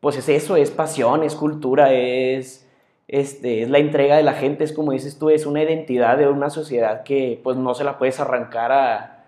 pues 0.00 0.16
es 0.16 0.28
eso, 0.28 0.56
es 0.56 0.70
pasión, 0.70 1.22
es 1.22 1.34
cultura, 1.34 1.92
es 1.92 2.63
este, 3.08 3.62
es 3.62 3.70
la 3.70 3.78
entrega 3.78 4.16
de 4.16 4.22
la 4.22 4.32
gente, 4.32 4.64
es 4.64 4.72
como 4.72 4.92
dices 4.92 5.18
tú, 5.18 5.30
es 5.30 5.46
una 5.46 5.62
identidad 5.62 6.16
de 6.18 6.28
una 6.28 6.50
sociedad 6.50 7.02
que 7.02 7.40
pues 7.42 7.56
no 7.56 7.74
se 7.74 7.84
la 7.84 7.98
puedes 7.98 8.18
arrancar 8.18 8.72
a, 8.72 9.24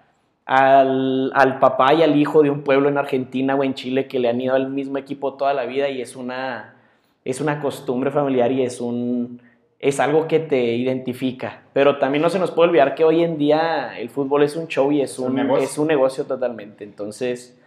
al, 0.47 1.30
al, 1.35 1.59
papá 1.59 1.92
y 1.95 2.02
al 2.02 2.16
hijo 2.16 2.42
de 2.42 2.50
un 2.50 2.62
pueblo 2.62 2.88
en 2.88 2.99
Argentina 2.99 3.54
o 3.54 3.64
en 3.64 3.75
Chile 3.75 4.06
que 4.06 4.18
le 4.18 4.28
han 4.28 4.40
ido 4.40 4.54
al 4.54 4.71
mismo 4.71 4.97
equipo 4.97 5.35
toda 5.35 5.52
la 5.52 5.66
vida 5.66 5.88
y 5.90 6.00
es 6.00 6.16
una, 6.16 6.76
es 7.25 7.40
una 7.40 7.61
costumbre 7.61 8.11
familiar 8.11 8.50
y 8.52 8.62
es, 8.62 8.80
un, 8.80 9.42
es 9.78 10.00
algo 10.00 10.26
que 10.26 10.38
te 10.38 10.75
identifica. 10.75 11.62
Pero 11.73 11.99
también 11.99 12.23
no 12.23 12.30
se 12.30 12.38
nos 12.38 12.52
puede 12.52 12.71
olvidar 12.71 12.95
que 12.95 13.04
hoy 13.04 13.23
en 13.23 13.37
día 13.37 13.99
el 13.99 14.09
fútbol 14.09 14.42
es 14.45 14.56
un 14.56 14.68
show 14.68 14.90
y 14.92 15.02
es, 15.02 15.18
un, 15.18 15.38
es 15.59 15.76
un 15.76 15.88
negocio 15.88 16.25
totalmente. 16.25 16.85
Entonces 16.85 17.61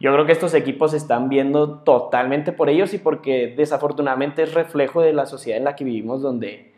yo 0.00 0.12
creo 0.12 0.26
que 0.26 0.32
estos 0.32 0.54
equipos 0.54 0.94
están 0.94 1.28
viendo 1.28 1.78
totalmente 1.80 2.52
por 2.52 2.68
ellos 2.68 2.94
y 2.94 2.98
porque 2.98 3.54
desafortunadamente 3.56 4.42
es 4.42 4.54
reflejo 4.54 5.00
de 5.00 5.12
la 5.12 5.26
sociedad 5.26 5.58
en 5.58 5.64
la 5.64 5.76
que 5.76 5.84
vivimos 5.84 6.22
donde 6.22 6.74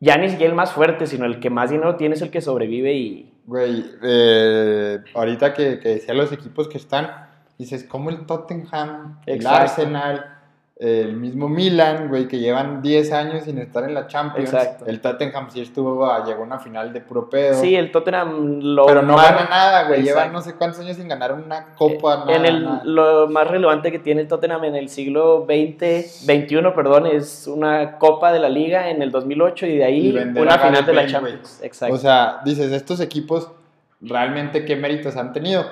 ya 0.00 0.16
ni 0.16 0.28
siquiera 0.28 0.50
el 0.50 0.56
más 0.56 0.72
fuerte, 0.72 1.06
sino 1.06 1.26
el 1.26 1.38
que 1.38 1.48
más 1.48 1.70
dinero 1.70 1.96
tiene 1.96 2.16
es 2.16 2.22
el 2.22 2.30
que 2.30 2.40
sobrevive 2.40 2.92
y... 2.94 3.32
Güey, 3.46 3.84
eh, 4.02 4.98
ahorita 5.14 5.54
que, 5.54 5.78
que 5.78 5.90
decía 5.90 6.14
los 6.14 6.32
equipos 6.32 6.68
que 6.68 6.78
están, 6.78 7.28
dices, 7.58 7.84
como 7.84 8.10
el 8.10 8.26
Tottenham, 8.26 9.20
el 9.26 9.46
Arsenal, 9.46 10.41
el 10.84 11.12
mismo 11.14 11.48
Milan, 11.48 12.08
güey, 12.08 12.26
que 12.26 12.40
llevan 12.40 12.82
10 12.82 13.12
años 13.12 13.44
sin 13.44 13.58
estar 13.58 13.84
en 13.84 13.94
la 13.94 14.08
Champions. 14.08 14.52
Exacto. 14.52 14.84
El 14.86 15.00
Tottenham 15.00 15.48
sí 15.48 15.60
estuvo, 15.60 16.04
a- 16.04 16.24
llegó 16.24 16.42
a 16.42 16.46
una 16.46 16.58
final 16.58 16.92
de 16.92 17.00
puro 17.00 17.30
pedo. 17.30 17.54
Sí, 17.60 17.76
el 17.76 17.92
Tottenham 17.92 18.58
lo 18.60 18.86
pero 18.86 19.00
no 19.02 19.16
gana 19.16 19.46
nada, 19.48 19.86
güey. 19.86 20.02
Llevan 20.02 20.32
no 20.32 20.40
sé 20.40 20.54
cuántos 20.54 20.80
años 20.80 20.96
sin 20.96 21.06
ganar 21.06 21.32
una 21.34 21.74
copa, 21.76 22.24
nada, 22.26 22.34
en 22.34 22.46
el, 22.46 22.64
nada. 22.64 22.82
lo 22.84 23.28
más 23.28 23.46
relevante 23.46 23.92
que 23.92 24.00
tiene 24.00 24.22
el 24.22 24.28
Tottenham 24.28 24.64
en 24.64 24.74
el 24.74 24.88
siglo 24.88 25.46
XX, 25.46 26.26
21, 26.26 26.74
perdón, 26.74 27.06
es 27.06 27.46
una 27.46 27.98
Copa 27.98 28.32
de 28.32 28.40
la 28.40 28.48
Liga 28.48 28.90
en 28.90 29.02
el 29.02 29.12
2008 29.12 29.66
y 29.66 29.76
de 29.76 29.84
ahí 29.84 30.08
Y 30.08 30.16
una 30.38 30.58
final 30.58 30.84
de 30.84 30.92
la. 30.94 31.06
Champions. 31.06 31.60
Exacto. 31.62 31.94
O 31.94 31.98
sea, 31.98 32.40
dices, 32.44 32.72
estos 32.72 33.00
equipos 33.00 33.48
realmente 34.00 34.64
qué 34.64 34.74
méritos 34.76 35.16
han 35.16 35.32
tenido. 35.32 35.64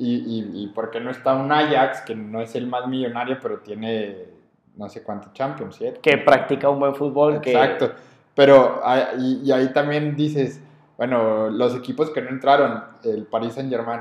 Y, 0.00 0.14
y, 0.14 0.62
y 0.62 0.66
por 0.68 0.90
qué 0.90 1.00
no 1.00 1.10
está 1.10 1.34
un 1.34 1.50
Ajax, 1.52 2.02
que 2.02 2.14
no 2.14 2.40
es 2.40 2.54
el 2.54 2.66
más 2.68 2.86
millonario, 2.86 3.38
pero 3.42 3.58
tiene 3.58 4.37
no 4.78 4.88
sé 4.88 5.02
cuántos 5.02 5.32
Champions, 5.34 5.76
¿cierto? 5.76 6.00
que 6.00 6.16
practica 6.18 6.70
un 6.70 6.78
buen 6.80 6.94
fútbol. 6.94 7.40
que- 7.40 7.52
Exacto. 7.52 7.92
Pero 8.34 8.80
ah, 8.84 9.08
y, 9.18 9.42
y 9.44 9.52
ahí 9.52 9.72
también 9.72 10.14
dices, 10.16 10.60
bueno, 10.96 11.50
los 11.50 11.74
equipos 11.74 12.10
que 12.10 12.22
no 12.22 12.30
entraron, 12.30 12.82
el 13.04 13.24
Paris 13.26 13.54
Saint 13.54 13.68
Germain, 13.70 14.00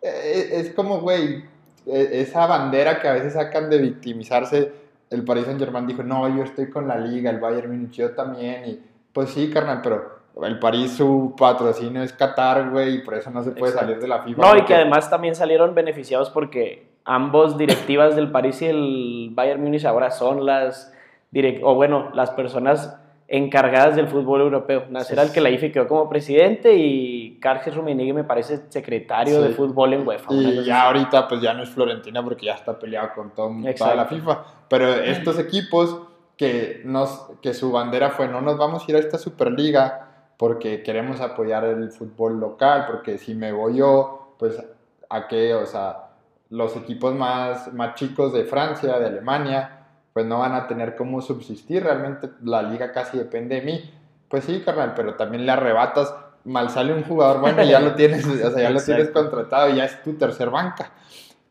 es 0.00 0.72
como, 0.74 1.00
güey, 1.00 1.44
e- 1.86 2.08
esa 2.20 2.46
bandera 2.46 3.00
que 3.00 3.08
a 3.08 3.12
veces 3.12 3.34
sacan 3.34 3.70
de 3.70 3.78
victimizarse, 3.78 4.72
el 5.10 5.24
Paris 5.24 5.44
Saint 5.44 5.60
Germain 5.60 5.86
dijo, 5.86 6.02
no, 6.02 6.28
yo 6.34 6.42
estoy 6.44 6.70
con 6.70 6.88
la 6.88 6.96
liga, 6.96 7.30
el 7.30 7.38
Bayern 7.38 7.70
Múnich, 7.70 7.92
yo 7.92 8.10
también, 8.12 8.64
y 8.66 8.80
pues 9.12 9.30
sí, 9.30 9.50
carnal, 9.50 9.80
pero 9.82 10.22
el 10.42 10.58
París 10.58 10.92
su 10.92 11.34
patrocinio 11.36 12.02
es 12.02 12.12
Qatar, 12.14 12.70
güey, 12.70 12.96
y 12.96 12.98
por 13.02 13.14
eso 13.14 13.30
no 13.30 13.42
se 13.42 13.50
puede 13.50 13.72
Exacto. 13.72 13.86
salir 13.88 14.00
de 14.02 14.08
la 14.08 14.22
FIFA. 14.22 14.40
No, 14.42 14.56
y 14.56 14.64
que 14.64 14.74
además 14.74 15.10
también 15.10 15.34
salieron 15.34 15.74
beneficiados 15.74 16.30
porque 16.30 16.90
ambos 17.04 17.58
directivas 17.58 18.16
del 18.16 18.30
París 18.30 18.62
y 18.62 18.66
el 18.66 19.30
Bayern 19.32 19.62
Múnich 19.62 19.84
ahora 19.84 20.10
son 20.10 20.46
las 20.46 20.92
direct 21.30 21.62
o 21.64 21.74
bueno, 21.74 22.10
las 22.14 22.30
personas 22.30 22.98
encargadas 23.28 23.96
del 23.96 24.08
fútbol 24.08 24.42
europeo. 24.42 24.84
Nasser 24.90 25.16
Sí. 25.18 25.20
Al-Khelaifi 25.26 25.72
quedó 25.72 25.88
como 25.88 26.08
presidente 26.08 26.74
y 26.74 27.38
Karl 27.40 27.60
Rummenigge 27.74 28.12
me 28.12 28.24
parece 28.24 28.64
secretario 28.68 29.40
Sí. 29.40 29.48
de 29.48 29.54
fútbol 29.54 29.94
en 29.94 30.06
UEFA. 30.06 30.34
Y 30.34 30.64
ya 30.64 30.82
ahorita 30.82 31.28
pues 31.28 31.40
ya 31.40 31.54
no 31.54 31.62
es 31.62 31.70
Florentina 31.70 32.22
porque 32.22 32.46
ya 32.46 32.54
está 32.54 32.78
peleado 32.78 33.08
con 33.14 33.30
todo, 33.34 33.50
toda 33.78 33.94
la 33.94 34.04
FIFA. 34.04 34.44
Pero 34.68 34.86
estos 34.88 35.38
equipos 35.38 35.98
que, 36.36 36.82
nos, 36.84 37.30
que 37.40 37.54
su 37.54 37.72
bandera 37.72 38.10
fue 38.10 38.28
no 38.28 38.42
nos 38.42 38.58
vamos 38.58 38.86
a 38.86 38.90
ir 38.90 38.96
a 38.96 39.00
esta 39.00 39.16
Superliga 39.16 40.08
porque 40.36 40.82
queremos 40.82 41.20
apoyar 41.20 41.64
el 41.64 41.90
fútbol 41.90 42.38
local, 42.40 42.84
porque 42.90 43.16
si 43.16 43.34
me 43.34 43.52
voy 43.52 43.76
yo, 43.78 44.34
pues 44.38 44.62
a 45.08 45.28
qué, 45.28 45.54
o 45.54 45.64
sea, 45.64 46.08
los 46.52 46.76
equipos 46.76 47.14
más, 47.14 47.72
más 47.72 47.94
chicos 47.94 48.34
de 48.34 48.44
Francia, 48.44 48.98
de 48.98 49.06
Alemania, 49.06 49.86
pues 50.12 50.26
no 50.26 50.38
van 50.38 50.52
a 50.52 50.66
tener 50.66 50.96
cómo 50.96 51.22
subsistir, 51.22 51.82
realmente 51.82 52.28
la 52.42 52.62
liga 52.62 52.92
casi 52.92 53.16
depende 53.16 53.56
de 53.56 53.62
mí. 53.62 53.90
Pues 54.28 54.44
sí, 54.44 54.60
carnal, 54.62 54.92
pero 54.94 55.14
también 55.14 55.46
le 55.46 55.52
arrebatas, 55.52 56.14
mal 56.44 56.68
sale 56.68 56.92
un 56.92 57.04
jugador 57.04 57.40
bueno 57.40 57.62
y 57.62 57.68
ya 57.68 57.80
lo 57.80 57.94
tienes, 57.94 58.26
o 58.44 58.50
sea, 58.50 58.62
ya 58.62 58.68
lo 58.68 58.82
tienes 58.82 59.08
contratado 59.08 59.70
y 59.70 59.76
ya 59.76 59.86
es 59.86 60.02
tu 60.02 60.12
tercer 60.12 60.50
banca. 60.50 60.92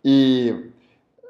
Y, 0.03 0.51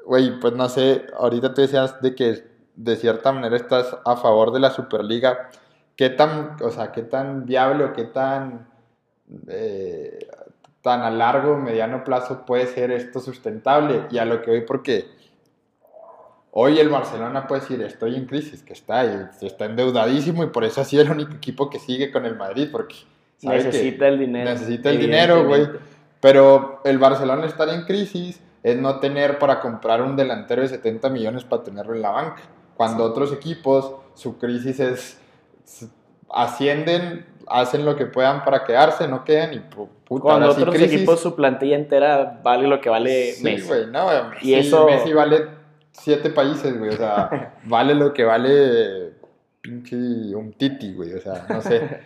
güey, 0.04 0.38
pues 0.38 0.52
no 0.52 0.68
sé, 0.68 1.06
ahorita 1.18 1.54
tú 1.54 1.62
decías 1.62 1.98
de 2.02 2.14
que 2.14 2.44
de 2.76 2.96
cierta 2.96 3.32
manera 3.32 3.56
estás 3.56 3.96
a 4.04 4.16
favor 4.16 4.52
de 4.52 4.60
la 4.60 4.70
Superliga. 4.70 5.48
¿Qué 5.96 6.10
tan, 6.10 6.56
o 6.62 6.70
sea, 6.70 6.92
qué 6.92 7.02
tan 7.02 7.46
viable 7.46 7.84
o 7.84 7.92
qué 7.94 8.04
tan, 8.04 8.68
eh, 9.48 10.26
tan 10.82 11.00
a 11.02 11.10
largo 11.10 11.52
o 11.52 11.56
mediano 11.56 12.04
plazo 12.04 12.44
puede 12.44 12.66
ser 12.66 12.90
esto 12.90 13.20
sustentable? 13.20 14.02
Y 14.10 14.18
a 14.18 14.24
lo 14.24 14.42
que 14.42 14.50
voy, 14.50 14.60
porque 14.62 15.06
hoy 16.50 16.78
el 16.78 16.88
Barcelona 16.88 17.46
puede 17.46 17.62
decir, 17.62 17.82
estoy 17.82 18.16
en 18.16 18.26
crisis, 18.26 18.62
que 18.62 18.72
está, 18.72 19.04
y 19.04 19.46
está 19.46 19.64
endeudadísimo 19.64 20.44
y 20.44 20.48
por 20.48 20.64
eso 20.64 20.80
ha 20.80 20.84
sido 20.84 21.02
el 21.02 21.10
único 21.10 21.32
equipo 21.32 21.70
que 21.70 21.78
sigue 21.78 22.12
con 22.12 22.26
el 22.26 22.36
Madrid, 22.36 22.68
porque 22.70 22.96
necesita 23.42 24.08
el 24.08 24.18
dinero. 24.18 24.50
necesita 24.50 24.90
el 24.90 24.98
dinero, 24.98 25.46
güey. 25.46 25.68
pero 26.20 26.80
el 26.84 26.98
Barcelona 26.98 27.46
estar 27.46 27.68
en 27.68 27.82
crisis 27.82 28.40
es 28.62 28.76
no 28.76 29.00
tener 29.00 29.38
para 29.38 29.60
comprar 29.60 30.02
un 30.02 30.14
delantero 30.14 30.62
de 30.62 30.68
70 30.68 31.08
millones 31.10 31.44
para 31.44 31.62
tenerlo 31.62 31.94
en 31.94 32.02
la 32.02 32.10
banca. 32.10 32.42
Cuando 32.76 33.04
otros 33.04 33.32
equipos, 33.32 33.94
su 34.14 34.38
crisis 34.38 34.80
es 34.80 35.18
ascienden, 36.30 37.26
hacen 37.48 37.84
lo 37.84 37.96
que 37.96 38.06
puedan 38.06 38.44
para 38.44 38.64
quedarse, 38.64 39.06
no 39.08 39.24
quedan 39.24 39.54
y 39.54 39.60
puta, 40.20 40.22
Cuando 40.34 40.52
sí 40.52 40.60
otros 40.62 40.74
crisis. 40.76 40.94
equipos 40.96 41.20
su 41.20 41.34
plantilla 41.34 41.76
entera 41.76 42.40
vale 42.42 42.66
lo 42.68 42.80
que 42.80 42.88
vale 42.90 43.32
Sí, 43.32 43.44
Messi. 43.44 43.68
güey, 43.68 43.86
no, 43.90 44.06
Y 44.40 44.54
eso- 44.54 44.86
Messi 44.86 45.12
vale 45.12 45.46
siete 45.92 46.30
países, 46.30 46.78
güey, 46.78 46.90
o 46.90 46.96
sea, 46.96 47.54
vale 47.64 47.94
lo 47.94 48.12
que 48.12 48.24
vale 48.24 49.12
pinche 49.60 49.96
un 50.34 50.52
titi, 50.54 50.92
güey, 50.94 51.14
o 51.14 51.20
sea, 51.20 51.46
no 51.48 51.60
sé. 51.60 52.00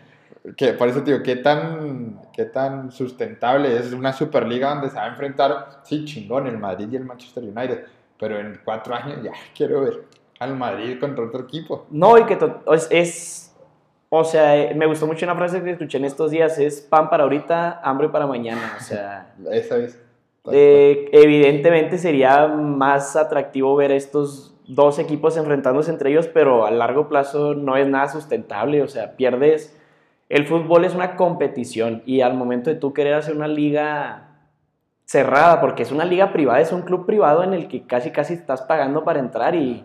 Que, 0.56 0.75
por 0.75 0.88
eso 0.88 1.02
te 1.02 1.10
digo, 1.12 1.22
¿qué 1.25 1.36
tan, 1.36 2.20
¿qué 2.32 2.44
tan 2.44 2.92
sustentable 2.92 3.76
es 3.78 3.92
una 3.92 4.12
Superliga 4.12 4.68
donde 4.70 4.90
se 4.90 4.96
va 4.96 5.04
a 5.04 5.08
enfrentar, 5.08 5.80
sí, 5.84 6.04
chingón, 6.04 6.46
el 6.46 6.56
Madrid 6.58 6.86
y 6.92 6.96
el 6.96 7.04
Manchester 7.04 7.42
United, 7.42 7.84
pero 8.18 8.38
en 8.38 8.60
cuatro 8.64 8.94
años 8.94 9.18
ya 9.25 9.32
quiero 9.56 9.80
ver 9.82 10.02
al 10.38 10.54
Madrid 10.56 10.98
contra 11.00 11.25
otro 11.25 11.40
equipo. 11.40 11.86
No, 11.90 12.16
y 12.18 12.25
que 12.26 12.36
to- 12.36 12.62
es, 12.72 12.86
es- 12.90 13.45
o 14.08 14.25
sea, 14.25 14.72
me 14.75 14.86
gustó 14.86 15.06
mucho 15.06 15.26
una 15.26 15.34
frase 15.34 15.62
que 15.62 15.70
escuché 15.72 15.98
en 15.98 16.04
estos 16.04 16.30
días, 16.30 16.58
es 16.58 16.80
pan 16.80 17.10
para 17.10 17.25
ahorita, 17.25 17.80
hambre 17.82 18.08
para 18.08 18.26
mañana, 18.26 18.75
o 18.78 18.82
sea, 18.82 19.34
Esa 19.50 19.78
es. 19.78 20.00
eh, 20.52 21.08
evidentemente 21.12 21.98
sería 21.98 22.46
más 22.46 23.16
atractivo 23.16 23.75
ver 23.76 23.90
estos 23.90 24.54
dos 24.68 24.98
equipos 24.98 25.36
enfrentándose 25.36 25.90
entre 25.90 26.10
ellos, 26.10 26.28
pero 26.28 26.66
a 26.66 26.70
largo 26.70 27.08
plazo 27.08 27.54
no 27.54 27.76
es 27.76 27.86
nada 27.88 28.08
sustentable, 28.08 28.82
o 28.82 28.88
sea, 28.88 29.16
pierdes, 29.16 29.76
el 30.28 30.46
fútbol 30.46 30.84
es 30.84 30.94
una 30.94 31.16
competición 31.16 32.02
y 32.04 32.20
al 32.20 32.34
momento 32.34 32.70
de 32.70 32.76
tú 32.76 32.92
querer 32.92 33.14
hacer 33.14 33.34
una 33.34 33.48
liga 33.48 34.26
cerrada, 35.04 35.60
porque 35.60 35.84
es 35.84 35.92
una 35.92 36.04
liga 36.04 36.32
privada, 36.32 36.60
es 36.60 36.72
un 36.72 36.82
club 36.82 37.06
privado 37.06 37.44
en 37.44 37.54
el 37.54 37.68
que 37.68 37.86
casi 37.86 38.10
casi 38.10 38.34
estás 38.34 38.62
pagando 38.62 39.04
para 39.04 39.20
entrar 39.20 39.54
y 39.54 39.84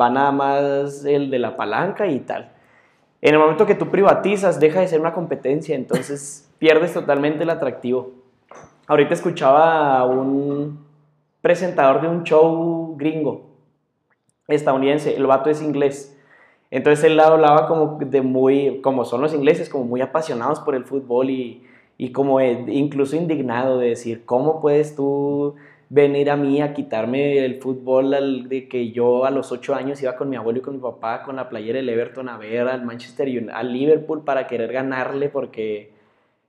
va 0.00 0.10
nada 0.10 0.30
más 0.30 1.04
el 1.04 1.30
de 1.30 1.40
la 1.40 1.56
palanca 1.56 2.06
y 2.06 2.20
tal. 2.20 2.52
En 3.22 3.34
el 3.34 3.40
momento 3.40 3.66
que 3.66 3.74
tú 3.74 3.88
privatizas, 3.90 4.60
deja 4.60 4.80
de 4.80 4.88
ser 4.88 5.00
una 5.00 5.12
competencia, 5.12 5.74
entonces 5.74 6.50
pierdes 6.58 6.94
totalmente 6.94 7.42
el 7.42 7.50
atractivo. 7.50 8.10
Ahorita 8.86 9.14
escuchaba 9.14 9.98
a 9.98 10.06
un 10.06 10.84
presentador 11.42 12.02
de 12.02 12.08
un 12.08 12.24
show 12.24 12.96
gringo, 12.96 13.42
estadounidense, 14.48 15.16
el 15.16 15.26
vato 15.26 15.50
es 15.50 15.62
inglés. 15.62 16.16
Entonces 16.70 17.04
él 17.04 17.18
hablaba 17.18 17.66
como 17.66 17.98
de 17.98 18.22
muy, 18.22 18.80
como 18.80 19.04
son 19.04 19.20
los 19.20 19.34
ingleses, 19.34 19.68
como 19.68 19.84
muy 19.84 20.00
apasionados 20.00 20.60
por 20.60 20.74
el 20.74 20.84
fútbol 20.84 21.30
y, 21.30 21.66
y 21.98 22.12
como 22.12 22.40
eh, 22.40 22.64
incluso 22.68 23.16
indignado 23.16 23.78
de 23.78 23.88
decir, 23.88 24.24
¿cómo 24.24 24.60
puedes 24.60 24.94
tú 24.94 25.56
venir 25.92 26.30
a 26.30 26.36
mí 26.36 26.62
a 26.62 26.72
quitarme 26.72 27.44
el 27.44 27.60
fútbol 27.60 28.14
al- 28.14 28.48
de 28.48 28.68
que 28.68 28.90
yo 28.92 29.24
a 29.24 29.30
los 29.30 29.50
ocho 29.52 29.74
años 29.74 30.00
iba 30.02 30.14
con 30.16 30.30
mi 30.30 30.36
abuelo 30.36 30.60
y 30.60 30.62
con 30.62 30.74
mi 30.76 30.80
papá 30.80 31.22
con 31.24 31.34
la 31.36 31.48
playera 31.48 31.78
del 31.78 31.88
Everton 31.88 32.28
a 32.28 32.38
ver 32.38 32.68
al 32.68 32.84
Manchester 32.84 33.26
United, 33.28 33.50
al 33.50 33.72
Liverpool 33.72 34.24
para 34.24 34.46
querer 34.46 34.72
ganarle 34.72 35.28
porque 35.28 35.90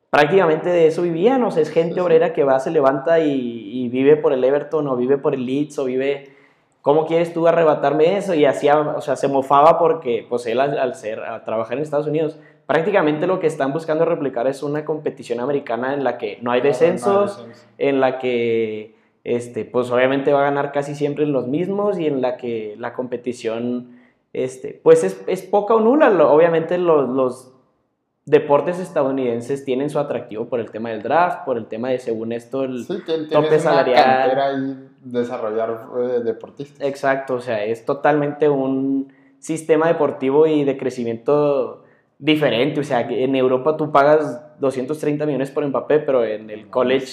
prácticamente 0.10 0.70
de 0.70 0.88
eso 0.88 1.02
vivían, 1.02 1.44
o 1.44 1.52
sea, 1.52 1.64
es 1.64 1.70
gente 1.72 1.90
Sí, 1.94 1.96
sí. 1.96 2.00
obrera 2.02 2.34
que 2.34 2.44
va, 2.44 2.60
se 2.60 2.70
levanta 2.72 3.20
y, 3.20 3.32
y 3.32 3.90
vive 3.90 4.16
por 4.16 4.32
el 4.32 4.44
Everton 4.44 4.88
o 4.88 4.96
vive 4.96 5.18
por 5.18 5.34
el 5.34 5.46
Leeds 5.46 5.80
o 5.80 5.86
vive... 5.86 6.36
¿Cómo 6.84 7.06
quieres 7.06 7.32
tú 7.32 7.48
arrebatarme 7.48 8.18
eso? 8.18 8.34
Y 8.34 8.44
hacía, 8.46 8.80
o 8.80 9.02
sea, 9.02 9.16
se 9.16 9.28
mofaba 9.28 9.78
porque, 9.78 10.26
pues 10.28 10.48
él 10.48 10.60
al, 10.60 10.80
al 10.80 10.96
ser, 10.96 11.20
a 11.20 11.44
trabajar 11.46 11.78
en 11.78 11.84
Estados 11.84 12.08
Unidos, 12.08 12.40
prácticamente 12.66 13.28
lo 13.28 13.40
que 13.40 13.46
están 13.46 13.72
buscando 13.72 14.04
replicar 14.04 14.48
es 14.48 14.64
una 14.64 14.84
competición 14.84 15.40
americana 15.40 15.94
en 15.94 16.04
la 16.04 16.18
que 16.18 16.40
no 16.42 16.50
hay 16.52 16.62
descensos, 16.62 17.46
en 17.78 18.00
la 18.02 18.18
que 18.18 18.96
este, 19.24 19.66
pues 19.66 19.92
obviamente 19.92 20.34
va 20.34 20.40
a 20.42 20.44
ganar 20.46 20.72
casi 20.72 20.96
siempre 20.96 21.26
los 21.26 21.48
mismos 21.48 22.00
y 22.00 22.08
en 22.08 22.22
la 22.22 22.38
que 22.38 22.76
la 22.80 22.94
competición 22.94 24.00
este, 24.34 24.80
pues 24.84 25.04
es, 25.04 25.22
es 25.28 25.42
poca 25.44 25.76
o 25.76 25.80
nula. 25.80 26.10
Obviamente 26.28 26.78
los, 26.78 27.10
los 27.10 27.54
deportes 28.26 28.80
estadounidenses 28.80 29.66
tienen 29.66 29.90
su 29.90 30.00
atractivo 30.00 30.46
por 30.48 30.60
el 30.60 30.72
tema 30.72 30.90
del 30.90 31.02
draft, 31.02 31.44
por 31.46 31.58
el 31.58 31.66
tema 31.68 31.90
de, 31.90 32.00
según 32.00 32.32
esto, 32.32 32.64
el... 32.64 32.86
Sí, 32.86 32.94
tien- 33.06 33.28
tope 33.30 33.48
una 33.48 33.60
salarial. 33.60 34.04
cantera 34.04 34.48
ahí 34.50 34.88
desarrollar 35.04 35.88
eh, 36.00 36.20
deportistas. 36.24 36.88
Exacto, 36.88 37.36
o 37.36 37.42
sea, 37.42 37.64
es 37.66 37.86
totalmente 37.86 38.48
un 38.50 39.12
sistema 39.40 39.88
deportivo 39.88 40.46
y 40.48 40.64
de 40.64 40.78
crecimiento 40.78 41.84
diferente. 42.20 42.80
O 42.80 42.84
sea, 42.84 43.08
que 43.08 43.24
en 43.24 43.36
Europa 43.36 43.76
tú 43.76 43.92
pagas 43.92 44.60
230 44.60 45.26
millones 45.26 45.50
por 45.52 45.66
Mbappé, 45.68 46.00
pero 46.00 46.24
en 46.24 46.50
el 46.52 46.70
college 46.70 47.08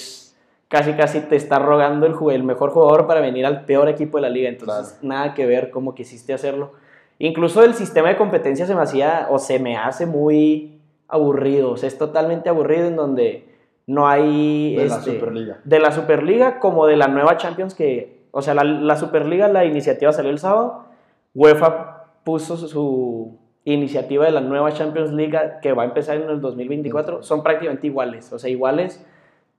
casi 0.68 0.92
casi 0.92 1.20
te 1.20 1.36
está 1.36 1.58
rogando 1.58 2.06
el, 2.30 2.44
mejor 2.44 2.70
jugador 2.70 3.06
para 3.06 3.20
venir 3.20 3.46
al 3.46 3.64
peor 3.64 3.88
equipo 3.88 4.18
de 4.18 4.22
la 4.22 4.30
liga. 4.30 4.48
Entonces, 4.48 4.98
nada 5.02 5.34
que 5.34 5.46
ver 5.46 5.70
cómo 5.70 5.94
quisiste 5.94 6.32
hacerlo. 6.32 6.72
Incluso 7.18 7.64
el 7.64 7.74
sistema 7.74 8.08
de 8.08 8.16
competencia 8.16 8.66
se 8.66 8.74
me 8.74 8.82
hacía 8.82 9.26
o 9.30 9.38
se 9.38 9.58
me 9.58 9.76
hace 9.76 10.06
muy 10.06 10.80
aburrido. 11.08 11.72
O 11.72 11.76
sea, 11.76 11.88
es 11.88 11.98
totalmente 11.98 12.48
aburrido 12.48 12.86
en 12.86 12.96
donde 12.96 13.48
no 13.86 14.06
hay... 14.06 14.76
De 14.76 14.86
la 14.86 14.96
este, 14.96 15.14
Superliga. 15.14 15.60
de 15.64 15.78
la 15.80 15.90
Superliga 15.92 16.60
como 16.60 16.86
de 16.86 16.96
la 16.96 17.08
nueva 17.08 17.36
Champions 17.38 17.74
que 17.74 18.18
o 18.30 18.42
sea, 18.42 18.54
la, 18.54 18.64
la 18.64 18.96
Superliga, 18.96 19.48
la 19.48 19.64
iniciativa 19.64 20.12
salió 20.12 20.30
el 20.30 20.38
sábado, 20.38 20.84
UEFA 21.34 22.04
puso 22.24 22.56
su 22.56 23.38
iniciativa 23.64 24.24
de 24.24 24.30
la 24.30 24.40
nueva 24.40 24.72
Champions 24.72 25.12
League 25.12 25.36
que 25.62 25.72
va 25.72 25.82
a 25.82 25.86
empezar 25.86 26.16
en 26.16 26.28
el 26.28 26.40
2024, 26.40 27.22
son 27.22 27.42
prácticamente 27.42 27.86
iguales, 27.86 28.32
o 28.32 28.38
sea, 28.38 28.50
iguales 28.50 29.04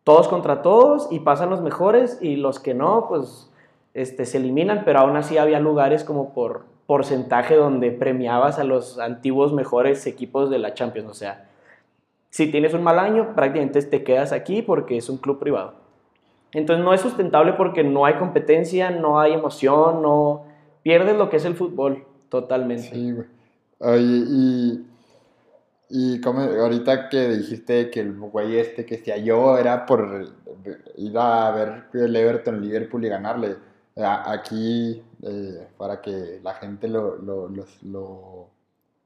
todos 0.09 0.27
contra 0.27 0.63
todos 0.63 1.07
y 1.11 1.19
pasan 1.19 1.51
los 1.51 1.61
mejores 1.61 2.17
y 2.19 2.35
los 2.35 2.59
que 2.59 2.73
no, 2.73 3.05
pues 3.07 3.51
este, 3.93 4.25
se 4.25 4.37
eliminan, 4.37 4.81
pero 4.83 5.01
aún 5.01 5.15
así 5.15 5.37
había 5.37 5.59
lugares 5.59 6.03
como 6.03 6.33
por 6.33 6.63
porcentaje 6.87 7.55
donde 7.55 7.91
premiabas 7.91 8.57
a 8.57 8.63
los 8.63 8.97
antiguos 8.97 9.53
mejores 9.53 10.07
equipos 10.07 10.49
de 10.49 10.57
la 10.57 10.73
Champions, 10.73 11.11
o 11.11 11.13
sea, 11.13 11.47
si 12.31 12.49
tienes 12.49 12.73
un 12.73 12.81
mal 12.81 12.97
año, 12.97 13.35
prácticamente 13.35 13.83
te 13.83 14.03
quedas 14.03 14.31
aquí 14.31 14.63
porque 14.63 14.97
es 14.97 15.09
un 15.09 15.17
club 15.17 15.37
privado. 15.37 15.73
Entonces 16.53 16.83
no 16.83 16.91
es 16.91 17.01
sustentable 17.01 17.53
porque 17.53 17.83
no 17.83 18.03
hay 18.05 18.15
competencia, 18.15 18.89
no 18.89 19.19
hay 19.19 19.33
emoción, 19.33 20.01
no 20.01 20.41
pierdes 20.81 21.17
lo 21.17 21.29
que 21.29 21.37
es 21.37 21.45
el 21.45 21.53
fútbol 21.53 22.03
totalmente. 22.29 22.89
Sí, 22.89 23.11
güey. 23.11 23.27
Y, 24.01 24.85
y 25.89 26.21
como 26.21 26.41
ahorita 26.41 27.09
que 27.09 27.29
dijiste 27.29 27.89
que 27.89 28.01
el 28.01 28.13
güey 28.13 28.57
este 28.57 28.85
que 28.85 28.97
se 28.97 29.11
halló 29.11 29.57
era 29.57 29.85
por 29.85 30.31
ir 30.97 31.17
a 31.17 31.51
ver 31.51 31.83
el 31.93 32.15
Everton, 32.15 32.61
Liverpool 32.61 33.05
y 33.05 33.09
ganarle. 33.09 33.55
Aquí, 34.01 35.03
eh, 35.23 35.67
para 35.77 35.99
que 35.99 36.39
la 36.41 36.53
gente 36.53 36.87
lo, 36.87 37.17
lo, 37.17 37.49
lo 37.81 38.49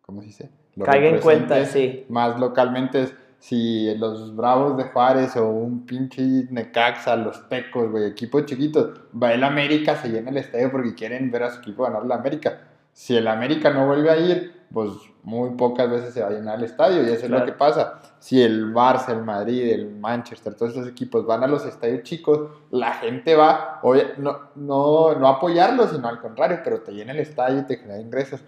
¿cómo 0.02 0.22
se 0.22 0.28
dice? 0.28 0.50
Lo 0.76 0.86
Caiga 0.86 1.08
en 1.08 1.20
cuenta, 1.20 1.66
sí. 1.66 2.06
Más 2.10 2.40
localmente 2.40 3.08
si 3.40 3.94
los 3.96 4.36
Bravos 4.36 4.78
de 4.78 4.84
Juárez 4.84 5.36
o 5.36 5.50
un 5.50 5.86
pinche 5.86 6.48
Necaxa, 6.50 7.16
los 7.16 7.50
Tecos, 7.50 7.92
güey, 7.92 8.06
equipos 8.06 8.46
chiquitos, 8.46 9.02
va 9.22 9.34
el 9.34 9.44
América, 9.44 9.96
se 9.96 10.10
llena 10.10 10.30
el 10.30 10.38
estadio 10.38 10.72
porque 10.72 10.96
quieren 10.96 11.32
ver 11.32 11.44
a 11.44 11.52
su 11.52 11.60
equipo 11.60 11.84
ganar 11.84 12.06
la 12.06 12.16
América. 12.16 12.62
Si 12.94 13.16
el 13.16 13.28
América 13.28 13.72
no 13.72 13.88
vuelve 13.88 14.12
a 14.12 14.18
ir, 14.18 14.54
pues 14.72 14.92
muy 15.24 15.52
pocas 15.52 15.90
veces 15.90 16.14
se 16.14 16.22
va 16.22 16.28
a 16.28 16.32
llenar 16.32 16.58
el 16.58 16.66
estadio 16.66 17.04
y 17.04 17.10
eso 17.10 17.26
es 17.26 17.32
lo 17.32 17.46
que 17.46 17.54
pasa. 17.54 18.02
Si 18.20 18.42
el 18.42 18.74
Barça, 18.74 19.10
el 19.10 19.24
Madrid, 19.24 19.72
el 19.72 19.90
Manchester, 19.90 20.54
todos 20.54 20.74
esos 20.74 20.88
equipos 20.88 21.26
van 21.26 21.44
a 21.44 21.48
los 21.48 21.66
estadios 21.66 22.04
chicos, 22.04 22.50
la 22.72 22.94
gente 22.94 23.36
va, 23.36 23.82
no, 24.18 24.40
no, 24.56 25.16
no 25.16 25.28
apoyarlos, 25.28 25.92
sino 25.92 26.08
al 26.08 26.20
contrario, 26.20 26.60
pero 26.64 26.82
te 26.82 26.92
llena 26.92 27.14
el 27.14 27.20
estadio 27.20 27.62
y 27.62 27.64
te 27.64 27.78
genera 27.78 28.00
ingresos. 28.00 28.42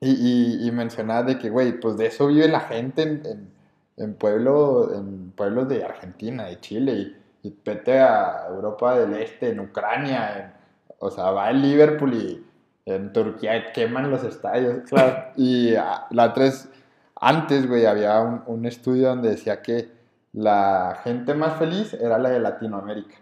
Y, 0.00 0.10
y, 0.10 0.68
y 0.68 0.70
de 0.70 1.38
que, 1.38 1.50
güey, 1.50 1.78
pues 1.80 1.96
de 1.96 2.06
eso 2.06 2.28
vive 2.28 2.46
la 2.46 2.60
gente 2.60 3.02
en 3.02 3.58
en, 3.98 4.14
pueblo, 4.14 4.94
en 4.94 5.32
pueblos 5.32 5.68
de 5.68 5.84
Argentina, 5.84 6.44
de 6.44 6.60
Chile, 6.60 6.92
y, 6.92 7.48
y 7.48 7.56
vete 7.64 7.98
a 7.98 8.46
Europa 8.48 8.98
del 8.98 9.14
Este, 9.14 9.50
en 9.50 9.60
Ucrania, 9.60 10.54
o 10.98 11.10
sea, 11.10 11.30
va 11.30 11.50
el 11.50 11.62
Liverpool 11.62 12.14
y 12.14 12.46
en 12.94 13.12
Turquía 13.12 13.72
queman 13.72 14.10
los 14.10 14.24
estadios. 14.24 14.88
Claro. 14.88 15.32
Y 15.36 15.74
ah, 15.74 16.06
la 16.10 16.32
tres, 16.32 16.68
antes, 17.16 17.68
güey, 17.68 17.86
había 17.86 18.20
un, 18.20 18.42
un, 18.46 18.66
estudio 18.66 19.08
donde 19.08 19.30
decía 19.30 19.62
que 19.62 19.90
la 20.32 20.98
gente 21.04 21.34
más 21.34 21.58
feliz 21.58 21.94
era 21.94 22.18
la 22.18 22.30
de 22.30 22.40
Latinoamérica. 22.40 23.16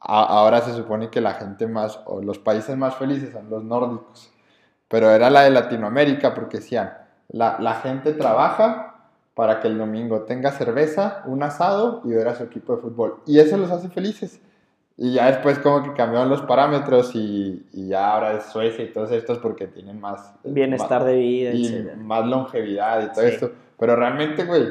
ahora 0.00 0.60
se 0.62 0.74
supone 0.74 1.10
que 1.10 1.20
la 1.20 1.34
gente 1.34 1.66
más, 1.66 2.00
o 2.06 2.22
los 2.22 2.38
países 2.38 2.76
más 2.76 2.96
felices 2.96 3.32
son 3.32 3.50
los 3.50 3.64
nórdicos. 3.64 4.30
Pero 4.88 5.10
era 5.10 5.30
la 5.30 5.42
de 5.42 5.50
Latinoamérica 5.50 6.34
porque 6.34 6.58
decían, 6.58 6.94
la, 7.28 7.58
la 7.60 7.74
gente 7.74 8.12
trabaja 8.12 8.94
para 9.34 9.60
que 9.60 9.68
el 9.68 9.76
domingo 9.76 10.22
tenga 10.22 10.50
cerveza, 10.52 11.22
un 11.26 11.42
asado 11.42 12.00
y 12.04 12.10
ver 12.10 12.28
a 12.28 12.34
su 12.34 12.44
equipo 12.44 12.76
de 12.76 12.82
fútbol. 12.82 13.20
Y 13.26 13.38
eso 13.38 13.58
los 13.58 13.70
hace 13.70 13.88
felices. 13.90 14.40
Y 14.98 15.12
ya 15.12 15.26
después 15.30 15.58
como 15.58 15.82
que 15.82 15.92
cambiaron 15.92 16.30
los 16.30 16.40
parámetros 16.42 17.14
y, 17.14 17.66
y 17.72 17.88
ya 17.88 18.14
ahora 18.14 18.32
es 18.32 18.44
Suecia 18.44 18.82
y 18.82 18.92
todos 18.92 19.12
estos 19.12 19.38
porque 19.38 19.66
tienen 19.66 20.00
más... 20.00 20.32
Bienestar 20.42 21.04
de 21.04 21.16
vida, 21.16 21.50
y 21.52 21.92
más 21.98 22.24
longevidad 22.24 23.04
y 23.04 23.12
todo 23.12 23.24
esto. 23.26 23.52
Pero 23.78 23.94
realmente, 23.94 24.44
güey, 24.44 24.68